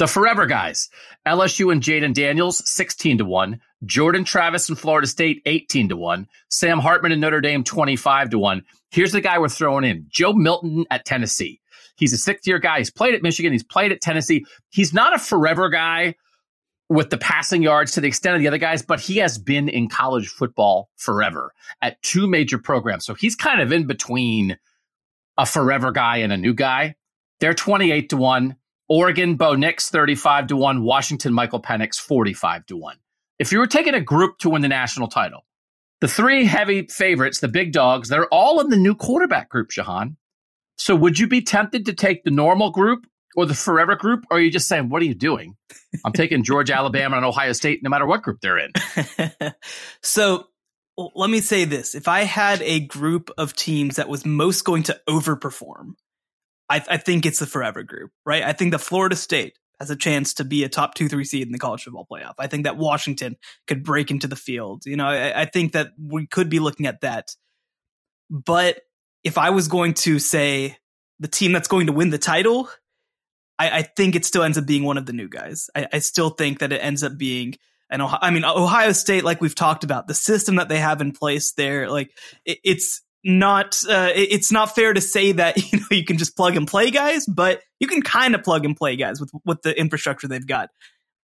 The 0.00 0.06
forever 0.06 0.46
guys, 0.46 0.88
LSU 1.26 1.70
and 1.70 1.82
Jayden 1.82 2.14
Daniels, 2.14 2.66
16 2.66 3.18
to 3.18 3.26
1. 3.26 3.60
Jordan 3.84 4.24
Travis 4.24 4.70
and 4.70 4.78
Florida 4.78 5.06
State, 5.06 5.42
18 5.44 5.90
to 5.90 5.96
1. 5.98 6.26
Sam 6.48 6.78
Hartman 6.78 7.12
and 7.12 7.20
Notre 7.20 7.42
Dame, 7.42 7.62
25 7.62 8.30
to 8.30 8.38
1. 8.38 8.62
Here's 8.90 9.12
the 9.12 9.20
guy 9.20 9.38
we're 9.38 9.50
throwing 9.50 9.84
in 9.84 10.06
Joe 10.08 10.32
Milton 10.32 10.86
at 10.90 11.04
Tennessee. 11.04 11.60
He's 11.96 12.14
a 12.14 12.16
sixth 12.16 12.46
year 12.46 12.58
guy. 12.58 12.78
He's 12.78 12.90
played 12.90 13.14
at 13.14 13.22
Michigan. 13.22 13.52
He's 13.52 13.62
played 13.62 13.92
at 13.92 14.00
Tennessee. 14.00 14.46
He's 14.70 14.94
not 14.94 15.14
a 15.14 15.18
forever 15.18 15.68
guy 15.68 16.14
with 16.88 17.10
the 17.10 17.18
passing 17.18 17.62
yards 17.62 17.92
to 17.92 18.00
the 18.00 18.08
extent 18.08 18.36
of 18.36 18.40
the 18.40 18.48
other 18.48 18.56
guys, 18.56 18.80
but 18.80 19.00
he 19.00 19.18
has 19.18 19.36
been 19.36 19.68
in 19.68 19.90
college 19.90 20.28
football 20.28 20.88
forever 20.96 21.52
at 21.82 22.00
two 22.00 22.26
major 22.26 22.56
programs. 22.56 23.04
So 23.04 23.12
he's 23.12 23.36
kind 23.36 23.60
of 23.60 23.70
in 23.70 23.86
between 23.86 24.56
a 25.36 25.44
forever 25.44 25.92
guy 25.92 26.16
and 26.16 26.32
a 26.32 26.38
new 26.38 26.54
guy. 26.54 26.94
They're 27.40 27.52
28 27.52 28.08
to 28.08 28.16
1. 28.16 28.56
Oregon, 28.90 29.36
Bo 29.36 29.54
Nix, 29.54 29.88
35 29.88 30.48
to 30.48 30.56
1. 30.56 30.82
Washington, 30.82 31.32
Michael 31.32 31.62
Penix, 31.62 31.94
45 31.94 32.66
to 32.66 32.76
1. 32.76 32.96
If 33.38 33.52
you 33.52 33.60
were 33.60 33.68
taking 33.68 33.94
a 33.94 34.00
group 34.00 34.38
to 34.38 34.50
win 34.50 34.62
the 34.62 34.68
national 34.68 35.06
title, 35.06 35.46
the 36.00 36.08
three 36.08 36.44
heavy 36.44 36.88
favorites, 36.88 37.38
the 37.38 37.46
big 37.46 37.72
dogs, 37.72 38.08
they're 38.08 38.26
all 38.26 38.60
in 38.60 38.68
the 38.68 38.76
new 38.76 38.96
quarterback 38.96 39.48
group, 39.48 39.70
Shehan. 39.70 40.16
So 40.76 40.96
would 40.96 41.20
you 41.20 41.28
be 41.28 41.40
tempted 41.40 41.86
to 41.86 41.92
take 41.92 42.24
the 42.24 42.32
normal 42.32 42.72
group 42.72 43.06
or 43.36 43.46
the 43.46 43.54
forever 43.54 43.94
group? 43.94 44.24
Or 44.28 44.38
are 44.38 44.40
you 44.40 44.50
just 44.50 44.66
saying, 44.66 44.88
what 44.88 45.02
are 45.02 45.04
you 45.06 45.14
doing? 45.14 45.56
I'm 46.04 46.12
taking 46.12 46.42
Georgia, 46.42 46.74
Alabama, 46.74 47.16
and 47.16 47.24
Ohio 47.24 47.52
State 47.52 47.84
no 47.84 47.90
matter 47.90 48.06
what 48.06 48.22
group 48.22 48.40
they're 48.40 48.58
in. 48.58 48.72
so 50.02 50.48
let 50.96 51.30
me 51.30 51.40
say 51.40 51.64
this. 51.64 51.94
If 51.94 52.08
I 52.08 52.24
had 52.24 52.60
a 52.62 52.80
group 52.80 53.30
of 53.38 53.54
teams 53.54 53.96
that 53.96 54.08
was 54.08 54.26
most 54.26 54.64
going 54.64 54.82
to 54.84 55.00
overperform, 55.08 55.92
I, 56.70 56.82
I, 56.88 56.96
think 56.96 57.26
it's 57.26 57.40
the 57.40 57.46
forever 57.46 57.82
group, 57.82 58.12
right? 58.24 58.42
I 58.42 58.52
think 58.52 58.70
the 58.70 58.78
Florida 58.78 59.16
State 59.16 59.58
has 59.80 59.90
a 59.90 59.96
chance 59.96 60.34
to 60.34 60.44
be 60.44 60.62
a 60.62 60.68
top 60.68 60.94
two, 60.94 61.08
three 61.08 61.24
seed 61.24 61.46
in 61.46 61.52
the 61.52 61.58
college 61.58 61.82
football 61.82 62.06
playoff. 62.10 62.34
I 62.38 62.46
think 62.46 62.64
that 62.64 62.76
Washington 62.76 63.36
could 63.66 63.82
break 63.82 64.10
into 64.10 64.28
the 64.28 64.36
field. 64.36 64.84
You 64.86 64.96
know, 64.96 65.06
I, 65.06 65.42
I 65.42 65.44
think 65.46 65.72
that 65.72 65.88
we 65.98 66.26
could 66.26 66.48
be 66.48 66.60
looking 66.60 66.86
at 66.86 67.00
that. 67.00 67.34
But 68.30 68.82
if 69.24 69.36
I 69.36 69.50
was 69.50 69.68
going 69.68 69.94
to 69.94 70.18
say 70.18 70.76
the 71.18 71.28
team 71.28 71.52
that's 71.52 71.68
going 71.68 71.88
to 71.88 71.92
win 71.92 72.10
the 72.10 72.18
title, 72.18 72.70
I, 73.58 73.78
I 73.78 73.82
think 73.82 74.14
it 74.14 74.24
still 74.24 74.42
ends 74.42 74.56
up 74.56 74.66
being 74.66 74.84
one 74.84 74.96
of 74.96 75.06
the 75.06 75.12
new 75.12 75.28
guys. 75.28 75.68
I, 75.74 75.88
I 75.92 75.98
still 75.98 76.30
think 76.30 76.60
that 76.60 76.72
it 76.72 76.78
ends 76.78 77.02
up 77.02 77.18
being 77.18 77.56
and 77.90 78.02
I 78.02 78.30
mean 78.30 78.44
Ohio 78.44 78.92
State, 78.92 79.24
like 79.24 79.40
we've 79.40 79.54
talked 79.54 79.82
about, 79.82 80.06
the 80.06 80.14
system 80.14 80.56
that 80.56 80.68
they 80.68 80.78
have 80.78 81.00
in 81.00 81.10
place 81.10 81.52
there, 81.52 81.90
like 81.90 82.16
it, 82.44 82.58
it's 82.62 83.02
not 83.24 83.78
uh, 83.88 84.10
it's 84.14 84.50
not 84.50 84.74
fair 84.74 84.92
to 84.92 85.00
say 85.00 85.32
that 85.32 85.56
you 85.72 85.78
know 85.78 85.86
you 85.90 86.04
can 86.04 86.18
just 86.18 86.36
plug 86.36 86.56
and 86.56 86.66
play 86.66 86.90
guys, 86.90 87.26
but 87.26 87.62
you 87.78 87.86
can 87.86 88.02
kind 88.02 88.34
of 88.34 88.42
plug 88.42 88.64
and 88.64 88.76
play 88.76 88.96
guys 88.96 89.20
with 89.20 89.30
with 89.44 89.62
the 89.62 89.78
infrastructure 89.78 90.28
they've 90.28 90.46
got. 90.46 90.70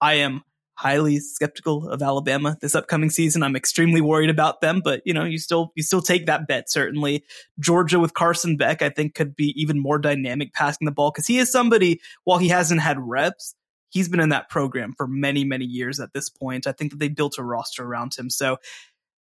I 0.01 0.15
am 0.15 0.43
highly 0.81 1.19
skeptical 1.19 1.91
of 1.91 2.01
Alabama 2.01 2.57
this 2.63 2.75
upcoming 2.75 3.11
season. 3.11 3.43
I'm 3.43 3.55
extremely 3.55 4.01
worried 4.01 4.31
about 4.31 4.63
them, 4.63 4.81
but 4.83 5.03
you 5.05 5.13
know, 5.13 5.25
you 5.25 5.37
still 5.39 5.73
you 5.75 5.83
still 5.83 6.01
take 6.01 6.25
that 6.27 6.47
bet 6.47 6.71
certainly. 6.71 7.23
Georgia 7.59 8.01
with 8.01 8.15
Carson 8.15 8.57
Beck, 8.57 8.81
I 8.81 8.89
think 8.89 9.15
could 9.15 9.37
be 9.37 9.53
even 9.61 9.79
more 9.79 9.99
dynamic 9.99 10.55
passing 10.55 10.87
the 10.87 10.91
ball 10.91 11.11
because 11.11 11.27
he 11.27 11.39
is 11.39 11.53
somebody 11.53 12.01
while 12.25 12.39
he 12.39 12.49
hasn't 12.49 12.81
had 12.81 12.99
reps, 12.99 13.55
he's 13.91 14.09
been 14.09 14.21
in 14.21 14.31
that 14.31 14.49
program 14.49 14.95
for 14.97 15.07
many 15.07 15.45
many 15.45 15.67
years 15.67 16.01
at 16.01 16.15
this 16.15 16.31
point. 16.31 16.67
I 16.67 16.73
think 16.73 16.93
that 16.93 16.99
they 16.99 17.09
built 17.09 17.37
a 17.37 17.43
roster 17.45 17.85
around 17.85 18.15
him. 18.15 18.31
So 18.31 18.57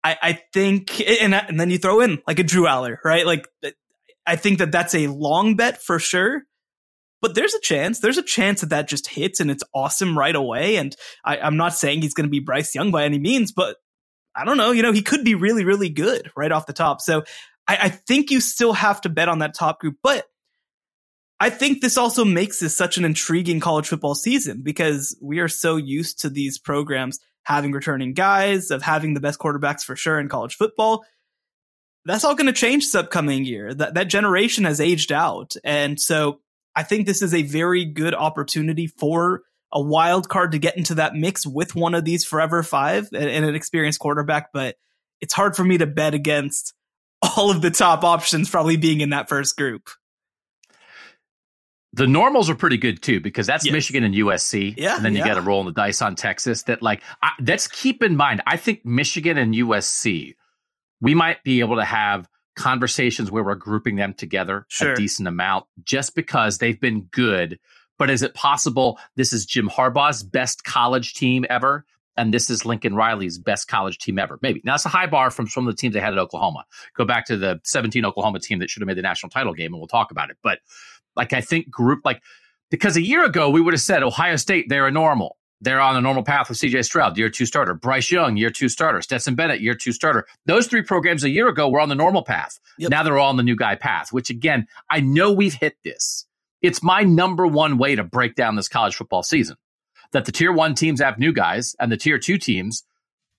I, 0.04 0.18
I 0.22 0.34
think, 0.54 1.00
and, 1.00 1.34
and 1.34 1.60
then 1.60 1.70
you 1.70 1.78
throw 1.78 2.02
in 2.02 2.22
like 2.28 2.40
a 2.40 2.44
Drew 2.44 2.66
Allar, 2.66 2.98
right? 3.06 3.26
Like, 3.26 3.48
I 4.26 4.36
think 4.36 4.60
that 4.60 4.72
that's 4.72 4.96
a 4.96 5.08
long 5.08 5.56
bet 5.56 5.82
for 5.82 6.00
sure. 6.00 6.44
But 7.22 7.36
there's 7.36 7.54
a 7.54 7.62
chance. 7.62 8.00
There's 8.00 8.18
a 8.18 8.24
chance 8.24 8.62
that 8.62 8.72
that 8.72 8.90
just 8.90 9.08
hits 9.08 9.40
and 9.40 9.50
it's 9.50 9.64
awesome 9.74 10.18
right 10.18 10.36
away. 10.36 10.76
And 10.76 10.94
I, 11.24 11.38
I'm 11.38 11.56
not 11.56 11.74
saying 11.74 12.02
he's 12.02 12.14
going 12.14 12.26
to 12.26 12.32
be 12.32 12.42
Bryce 12.42 12.76
Young 12.76 12.92
by 12.92 13.06
any 13.06 13.18
means, 13.18 13.54
but 13.54 13.78
I 14.36 14.44
don't 14.44 14.58
know. 14.58 14.72
You 14.72 14.82
know, 14.82 14.92
he 14.92 15.02
could 15.02 15.24
be 15.24 15.36
really, 15.36 15.64
really 15.64 15.88
good 15.88 16.32
right 16.36 16.52
off 16.52 16.66
the 16.66 16.74
top. 16.74 17.00
So 17.00 17.24
I, 17.66 17.78
I 17.84 17.90
think 17.90 18.30
you 18.30 18.42
still 18.42 18.74
have 18.74 19.00
to 19.02 19.10
bet 19.10 19.30
on 19.30 19.40
that 19.40 19.54
top 19.54 19.80
group. 19.80 19.96
But 20.04 20.26
I 21.40 21.50
think 21.50 21.82
this 21.82 21.98
also 21.98 22.26
makes 22.26 22.60
this 22.60 22.76
such 22.76 22.98
an 22.98 23.06
intriguing 23.06 23.62
college 23.62 23.88
football 23.88 24.16
season 24.16 24.62
because 24.62 25.18
we 25.22 25.40
are 25.40 25.48
so 25.48 25.78
used 25.78 26.20
to 26.22 26.30
these 26.30 26.60
programs 26.60 27.20
having 27.44 27.72
returning 27.72 28.14
guys, 28.14 28.72
of 28.72 28.82
having 28.82 29.14
the 29.14 29.20
best 29.20 29.40
quarterbacks 29.40 29.84
for 29.84 29.96
sure 29.96 30.20
in 30.20 30.30
college 30.30 30.56
football. 30.56 31.06
That's 32.06 32.24
all 32.24 32.36
going 32.36 32.48
to 32.48 32.54
change 32.54 32.86
this 32.86 32.96
upcoming 32.96 33.46
year. 33.46 33.74
That 33.74 33.94
that 33.94 34.10
generation 34.10 34.66
has 34.66 34.82
aged 34.82 35.12
out, 35.12 35.56
and 35.64 36.00
so 36.00 36.40
I 36.76 36.84
think 36.84 37.06
this 37.06 37.22
is 37.22 37.34
a 37.34 37.44
very 37.44 37.86
good 37.86 38.14
opportunity 38.14 38.88
for 38.88 39.44
a 39.72 39.82
wild 39.82 40.30
card 40.30 40.52
to 40.52 40.60
get 40.60 40.78
into 40.78 40.96
that 40.96 41.16
mix 41.16 41.48
with 41.48 41.76
one 41.76 41.96
of 41.96 42.06
these 42.06 42.26
forever 42.26 42.62
five 42.62 43.10
and, 43.14 43.30
and 43.30 43.46
an 43.46 43.56
experienced 43.56 44.00
quarterback. 44.00 44.52
But 44.54 44.76
it's 45.22 45.34
hard 45.34 45.56
for 45.56 45.64
me 45.64 45.78
to 45.78 45.88
bet 45.88 46.14
against 46.14 46.74
all 47.22 47.50
of 47.50 47.62
the 47.62 47.72
top 47.72 48.04
options 48.04 48.50
probably 48.50 48.78
being 48.78 49.02
in 49.02 49.12
that 49.12 49.30
first 49.30 49.58
group. 49.58 49.90
The 51.96 52.08
normals 52.08 52.50
are 52.50 52.56
pretty 52.56 52.78
good 52.78 53.02
too 53.02 53.20
because 53.20 53.46
that's 53.46 53.66
yes. 53.66 53.72
Michigan 53.72 54.04
and 54.04 54.16
USC. 54.16 54.74
Yeah, 54.78 54.96
and 54.96 55.06
then 55.06 55.14
you 55.14 55.20
yeah. 55.20 55.28
got 55.28 55.36
to 55.36 55.42
roll 55.42 55.60
in 55.60 55.68
the 55.68 55.72
dice 55.72 56.02
on 56.02 56.16
Texas. 56.16 56.64
That 56.64 56.82
like 56.82 57.02
I, 57.22 57.32
that's 57.40 57.68
keep 57.68 58.02
in 58.02 58.16
mind. 58.16 58.42
I 58.48 58.58
think 58.58 58.84
Michigan 58.84 59.38
and 59.38 59.54
USC, 59.54 60.36
we 61.02 61.14
might 61.14 61.44
be 61.44 61.60
able 61.60 61.76
to 61.76 61.86
have 61.86 62.28
conversations 62.56 63.32
where 63.32 63.44
we're 63.44 63.56
grouping 63.56 63.96
them 63.96 64.14
together 64.14 64.66
sure. 64.70 64.94
a 64.94 64.96
decent 64.96 65.28
amount 65.28 65.66
just 65.84 66.16
because 66.16 66.58
they've 66.58 66.80
been 66.80 67.02
good. 67.12 67.60
But 68.00 68.10
is 68.10 68.24
it 68.24 68.34
possible 68.34 69.00
this 69.16 69.34
is 69.34 69.46
Jim 69.46 69.70
Harbaugh's 69.70 70.24
best 70.24 70.64
college 70.64 71.14
team 71.14 71.46
ever? 71.50 71.86
And 72.16 72.32
this 72.32 72.50
is 72.50 72.64
Lincoln 72.64 72.96
Riley's 72.96 73.40
best 73.40 73.68
college 73.68 73.98
team 73.98 74.20
ever. 74.20 74.38
Maybe. 74.42 74.62
Now, 74.64 74.76
it's 74.76 74.86
a 74.86 74.90
high 74.90 75.08
bar 75.08 75.32
from 75.32 75.48
some 75.48 75.68
of 75.68 75.74
the 75.74 75.80
teams 75.80 75.96
they 75.96 76.00
had 76.00 76.14
at 76.14 76.20
Oklahoma. 76.20 76.66
Go 76.96 77.06
back 77.06 77.26
to 77.28 77.38
the 77.38 77.60
17 77.64 78.06
Oklahoma 78.06 78.40
team 78.40 78.60
that 78.60 78.70
should 78.70 78.82
have 78.82 78.88
made 78.88 78.98
the 78.98 79.02
national 79.02 79.32
title 79.32 79.54
game, 79.54 79.74
and 79.74 79.80
we'll 79.80 79.88
talk 79.88 80.12
about 80.12 80.30
it. 80.30 80.38
But 80.44 80.60
like 81.16 81.34
I 81.34 81.42
think 81.42 81.70
group 81.70 82.02
like 82.04 82.22
because 82.70 82.98
a 82.98 83.02
year 83.02 83.24
ago 83.26 83.50
we 83.50 83.62
would 83.62 83.74
have 83.74 83.82
said 83.82 84.04
Ohio 84.04 84.36
State 84.36 84.68
they're 84.70 84.88
a 84.88 84.92
normal. 84.92 85.38
They're 85.62 85.80
on 85.80 85.96
a 85.96 86.02
normal 86.02 86.24
path 86.24 86.50
with 86.50 86.58
CJ 86.58 86.84
Stroud, 86.84 87.18
year 87.18 87.30
two 87.30 87.46
starter. 87.46 87.74
Bryce 87.74 88.12
Young, 88.12 88.36
year 88.36 88.50
two 88.50 88.68
starter. 88.68 89.02
Stetson 89.02 89.36
Bennett, 89.36 89.62
year 89.62 89.76
two 89.76 89.94
starter. 89.94 90.28
Those 90.46 90.68
three 90.68 90.82
programs 90.82 91.24
a 91.24 91.30
year 91.30 91.48
ago 91.48 91.70
were 91.70 91.80
on 91.80 91.88
the 91.88 91.96
normal 91.96 92.24
path. 92.24 92.60
Yep. 92.78 92.92
Now 92.92 93.04
they're 93.04 93.18
all 93.18 93.30
on 93.30 93.38
the 93.38 93.44
new 93.44 93.56
guy 93.56 93.76
path, 93.76 94.12
which 94.12 94.30
again, 94.30 94.68
I 94.90 95.00
know 95.00 95.32
we've 95.32 95.54
hit 95.54 95.78
this. 95.84 96.26
It's 96.62 96.84
my 96.84 97.04
number 97.04 97.48
one 97.48 97.78
way 97.78 97.96
to 97.96 98.04
break 98.04 98.36
down 98.36 98.58
this 98.58 98.68
college 98.68 98.96
football 98.96 99.24
season 99.24 99.56
that 100.12 100.26
the 100.26 100.32
tier 100.32 100.52
one 100.52 100.76
teams 100.76 101.02
have 101.02 101.18
new 101.18 101.34
guys 101.34 101.76
and 101.80 101.92
the 101.92 101.98
tier 101.98 102.18
two 102.18 102.38
teams 102.38 102.84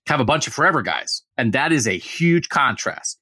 have 0.06 0.20
a 0.20 0.24
bunch 0.24 0.46
of 0.46 0.52
forever 0.52 0.82
guys. 0.82 1.22
And 1.36 1.52
that 1.52 1.72
is 1.72 1.86
a 1.86 1.96
huge 1.96 2.48
contrast. 2.48 3.18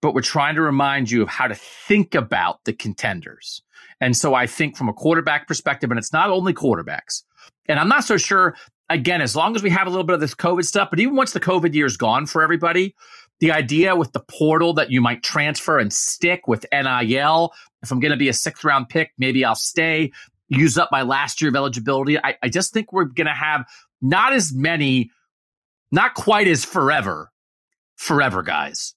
But 0.00 0.14
we're 0.14 0.22
trying 0.22 0.54
to 0.54 0.62
remind 0.62 1.10
you 1.10 1.22
of 1.22 1.28
how 1.28 1.48
to 1.48 1.54
think 1.54 2.14
about 2.14 2.64
the 2.64 2.72
contenders. 2.72 3.62
And 4.00 4.16
so 4.16 4.34
I 4.34 4.46
think 4.46 4.76
from 4.76 4.88
a 4.88 4.92
quarterback 4.92 5.48
perspective, 5.48 5.90
and 5.90 5.98
it's 5.98 6.12
not 6.12 6.30
only 6.30 6.54
quarterbacks, 6.54 7.24
and 7.68 7.78
I'm 7.80 7.88
not 7.88 8.04
so 8.04 8.16
sure, 8.16 8.56
again, 8.88 9.20
as 9.20 9.34
long 9.34 9.56
as 9.56 9.62
we 9.62 9.70
have 9.70 9.86
a 9.86 9.90
little 9.90 10.04
bit 10.04 10.14
of 10.14 10.20
this 10.20 10.34
COVID 10.34 10.64
stuff, 10.64 10.90
but 10.90 11.00
even 11.00 11.16
once 11.16 11.32
the 11.32 11.40
COVID 11.40 11.74
year 11.74 11.86
is 11.86 11.96
gone 11.96 12.26
for 12.26 12.42
everybody, 12.42 12.94
the 13.40 13.52
idea 13.52 13.94
with 13.94 14.12
the 14.12 14.20
portal 14.20 14.74
that 14.74 14.90
you 14.90 15.00
might 15.00 15.22
transfer 15.22 15.78
and 15.78 15.92
stick 15.92 16.48
with 16.48 16.66
NIL, 16.72 17.52
if 17.82 17.90
I'm 17.90 18.00
going 18.00 18.10
to 18.10 18.16
be 18.16 18.28
a 18.28 18.32
sixth 18.32 18.64
round 18.64 18.88
pick, 18.88 19.12
maybe 19.18 19.44
I'll 19.44 19.54
stay, 19.54 20.12
use 20.48 20.78
up 20.78 20.90
my 20.90 21.02
last 21.02 21.40
year 21.40 21.50
of 21.50 21.56
eligibility. 21.56 22.18
I, 22.18 22.36
I 22.42 22.48
just 22.48 22.72
think 22.72 22.92
we're 22.92 23.04
going 23.04 23.26
to 23.26 23.32
have 23.32 23.64
not 24.00 24.32
as 24.32 24.52
many, 24.52 25.10
not 25.90 26.14
quite 26.14 26.48
as 26.48 26.64
forever, 26.64 27.30
forever 27.96 28.42
guys, 28.42 28.94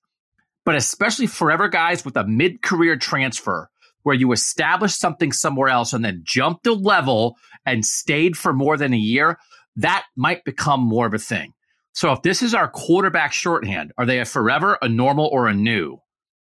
but 0.66 0.76
especially 0.76 1.28
forever 1.28 1.68
guys 1.68 2.05
with 2.05 2.16
a 2.18 2.26
mid 2.26 2.62
career 2.62 2.95
transfer 2.97 3.70
where 4.03 4.16
you 4.16 4.32
established 4.32 4.99
something 4.99 5.32
somewhere 5.32 5.70
else 5.70 5.93
and 5.93 6.03
then 6.03 6.22
jumped 6.24 6.66
a 6.68 6.74
level 6.74 7.36
and 7.66 7.86
stayed 7.86 8.36
for 8.36 8.53
more 8.53 8.78
than 8.78 8.93
a 8.93 8.97
year, 8.97 9.38
that 9.76 10.05
might 10.16 10.43
become 10.43 10.82
more 10.82 11.05
of 11.05 11.14
a 11.14 11.20
thing. 11.20 11.53
So 11.93 12.12
if 12.12 12.22
this 12.22 12.41
is 12.41 12.53
our 12.53 12.70
quarterback 12.70 13.34
shorthand, 13.34 13.91
are 13.97 14.05
they 14.05 14.20
a 14.20 14.26
forever, 14.26 14.78
a 14.82 14.89
normal, 14.89 15.28
or 15.28 15.47
a 15.47 15.53
new? 15.53 15.97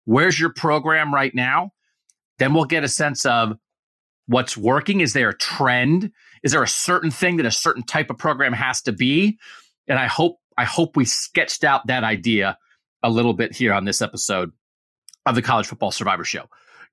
Where's 0.04 0.38
your 0.38 0.52
program 0.52 1.14
right 1.14 1.34
now? 1.34 1.70
Then 2.38 2.54
we'll 2.54 2.64
get 2.64 2.84
a 2.84 2.88
sense 2.88 3.24
of 3.24 3.56
what's 4.26 4.56
working. 4.56 5.00
Is 5.00 5.12
there 5.12 5.28
a 5.28 5.36
trend? 5.36 6.10
Is 6.42 6.52
there 6.52 6.62
a 6.62 6.68
certain 6.68 7.10
thing 7.10 7.36
that 7.36 7.46
a 7.46 7.50
certain 7.50 7.82
type 7.82 8.10
of 8.10 8.18
program 8.18 8.52
has 8.52 8.82
to 8.82 8.92
be? 8.92 9.38
And 9.86 9.98
I 9.98 10.06
hope 10.06 10.38
I 10.56 10.64
hope 10.64 10.96
we 10.96 11.04
sketched 11.04 11.64
out 11.64 11.88
that 11.88 12.04
idea 12.04 12.58
a 13.04 13.10
little 13.10 13.34
bit 13.34 13.54
here 13.54 13.72
on 13.72 13.84
this 13.84 14.02
episode 14.02 14.50
of 15.26 15.36
the 15.36 15.42
College 15.42 15.66
Football 15.66 15.92
Survivor 15.92 16.24
Show. 16.24 16.48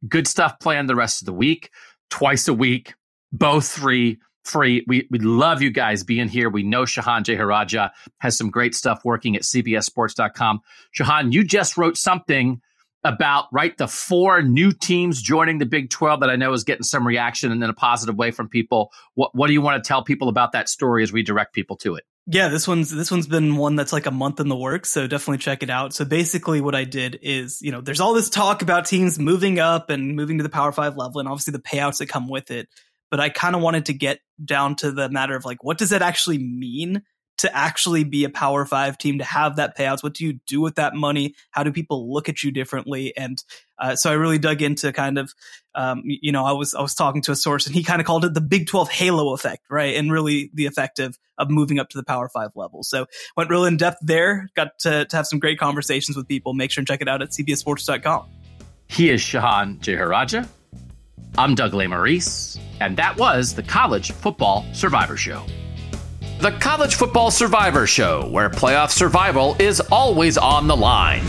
Good 0.08 0.28
stuff 0.28 0.60
planned 0.60 0.90
the 0.90 0.96
rest 0.96 1.22
of 1.22 1.26
the 1.26 1.34
week, 1.34 1.72
twice 2.10 2.48
a 2.48 2.54
week, 2.54 2.94
both 3.32 3.68
three 3.68 4.20
free. 4.44 4.84
We 4.88 5.08
we 5.10 5.20
love 5.20 5.62
you 5.62 5.72
guys 5.72 6.04
being 6.04 6.28
here. 6.28 6.50
We 6.50 6.64
know 6.64 6.84
Shehan 6.84 7.24
Jeyarajah 7.24 7.92
has 8.20 8.38
some 8.38 8.50
great 8.50 8.76
stuff 8.76 9.02
working 9.06 9.36
at 9.36 9.44
CBSSports.com. 9.44 10.62
Shehan, 10.98 11.32
you 11.32 11.44
just 11.44 11.78
wrote 11.78 11.98
something 11.98 12.62
about 13.04 13.46
right 13.52 13.76
the 13.78 13.88
four 13.88 14.42
new 14.44 14.72
teams 14.72 15.22
joining 15.22 15.58
the 15.58 15.66
Big 15.66 15.90
12 15.90 16.20
that 16.20 16.30
I 16.30 16.36
know 16.36 16.54
is 16.54 16.64
getting 16.64 16.84
some 16.84 17.08
reaction 17.08 17.52
and 17.52 17.64
in 17.64 17.70
a 17.70 17.74
positive 17.74 18.16
way 18.16 18.32
from 18.32 18.50
people. 18.50 18.92
What 19.16 19.34
what 19.34 19.48
do 19.48 19.54
you 19.54 19.62
want 19.62 19.82
to 19.82 19.88
tell 19.88 20.04
people 20.04 20.30
about 20.30 20.52
that 20.52 20.68
story 20.68 21.04
as 21.04 21.14
we 21.14 21.24
direct 21.24 21.54
people 21.54 21.78
to 21.78 21.96
it? 21.96 22.04
Yeah, 22.34 22.48
this 22.48 22.66
one's 22.66 22.90
this 22.90 23.12
one's 23.12 23.28
been 23.28 23.58
one 23.58 23.76
that's 23.76 23.92
like 23.92 24.06
a 24.06 24.12
month 24.12 24.40
in 24.40 24.48
the 24.48 24.56
works, 24.56 24.90
so 24.90 25.06
definitely 25.06 25.40
check 25.40 25.64
it 25.64 25.70
out. 25.70 25.94
So 25.94 26.06
basically 26.06 26.62
what 26.62 26.76
I 26.76 26.86
did 26.86 27.20
is, 27.22 27.62
you 27.62 27.74
know, 27.74 27.82
there's 27.82 28.00
all 28.00 28.14
this 28.14 28.30
talk 28.30 28.62
about 28.62 28.86
teams 28.86 29.20
moving 29.20 29.60
up 29.60 29.90
and 29.90 30.16
moving 30.16 30.38
to 30.38 30.44
the 30.44 30.50
Power 30.50 30.72
5 30.72 30.96
level 30.96 31.20
and 31.20 31.28
obviously 31.28 31.52
the 31.52 31.60
payouts 31.60 31.98
that 31.98 32.08
come 32.08 32.30
with 32.30 32.50
it, 32.50 32.70
but 33.10 33.20
I 33.20 33.28
kind 33.28 33.54
of 33.54 33.62
wanted 33.62 33.88
to 33.88 33.94
get 33.94 34.20
down 34.44 34.78
to 34.78 34.94
the 34.94 35.10
matter 35.10 35.36
of 35.36 35.44
like 35.44 35.62
what 35.62 35.78
does 35.78 35.90
that 35.90 36.02
actually 36.02 36.38
mean 36.38 37.02
to 37.42 37.56
actually 37.56 38.04
be 38.04 38.24
a 38.24 38.30
power 38.30 38.66
five 38.66 38.98
team 38.98 39.18
to 39.18 39.24
have 39.24 39.56
that 39.56 39.78
payouts 39.78 40.04
what 40.04 40.14
do 40.14 40.26
you 40.26 40.40
do 40.48 40.62
with 40.62 40.76
that 40.76 40.94
money? 40.94 41.36
How 41.52 41.64
do 41.64 41.72
people 41.72 42.14
look 42.14 42.30
at 42.30 42.44
you 42.44 42.52
differently? 42.52 43.16
And 43.18 43.44
uh, 43.80 43.96
so 43.96 44.12
i 44.12 44.14
really 44.14 44.38
dug 44.38 44.62
into 44.62 44.94
kind 44.94 45.18
of 45.18 45.34
um, 45.74 46.04
you 46.06 46.32
know 46.32 46.46
i 46.46 46.52
was 46.52 46.76
i 46.76 46.82
was 46.82 46.94
talking 46.94 47.20
to 47.24 47.32
a 47.32 47.36
source 47.36 47.66
and 47.66 47.76
he 47.76 47.82
kind 47.84 48.00
of 48.00 48.06
called 48.06 48.24
it 48.24 48.36
the 48.36 48.42
big 48.42 48.68
12 48.68 48.90
halo 48.92 49.34
effect 49.34 49.64
right? 49.72 49.96
And 49.96 50.12
really 50.12 50.52
the 50.54 50.68
effect 50.68 51.00
of 51.00 51.18
of 51.40 51.50
moving 51.50 51.80
up 51.80 51.90
to 51.90 51.98
the 51.98 52.04
power 52.04 52.30
five 52.30 52.52
level. 52.56 52.84
So 52.84 53.08
went 53.36 53.50
real 53.50 53.66
in 53.66 53.78
depth 53.78 53.98
there 54.02 54.50
got 54.56 54.78
to, 54.80 55.06
to 55.06 55.16
have 55.16 55.26
some 55.26 55.40
great 55.40 55.58
conversations 55.58 56.16
with 56.16 56.28
people. 56.28 56.54
Make 56.54 56.70
sure 56.70 56.82
and 56.82 56.88
check 56.88 57.02
it 57.02 57.08
out 57.08 57.22
at 57.22 57.30
cbssports.com 57.30 58.30
he 58.88 59.10
is 59.10 59.22
shehan 59.22 59.80
jeyarajah. 59.80 60.48
I'm 61.38 61.56
doug 61.56 61.72
lesmerises 61.72 62.60
and 62.82 62.98
that 62.98 63.18
was 63.18 63.56
the 63.56 63.64
college 63.64 64.12
football 64.12 64.66
survivor 64.74 65.18
show 65.18 65.44
the 66.42 66.52
College 66.54 66.96
Football 66.96 67.30
Survivor 67.30 67.86
Show, 67.86 68.28
where 68.30 68.50
playoff 68.50 68.90
survival 68.90 69.56
is 69.60 69.80
always 69.92 70.40
on 70.40 70.66
the 70.66 70.76
line. 70.76 71.22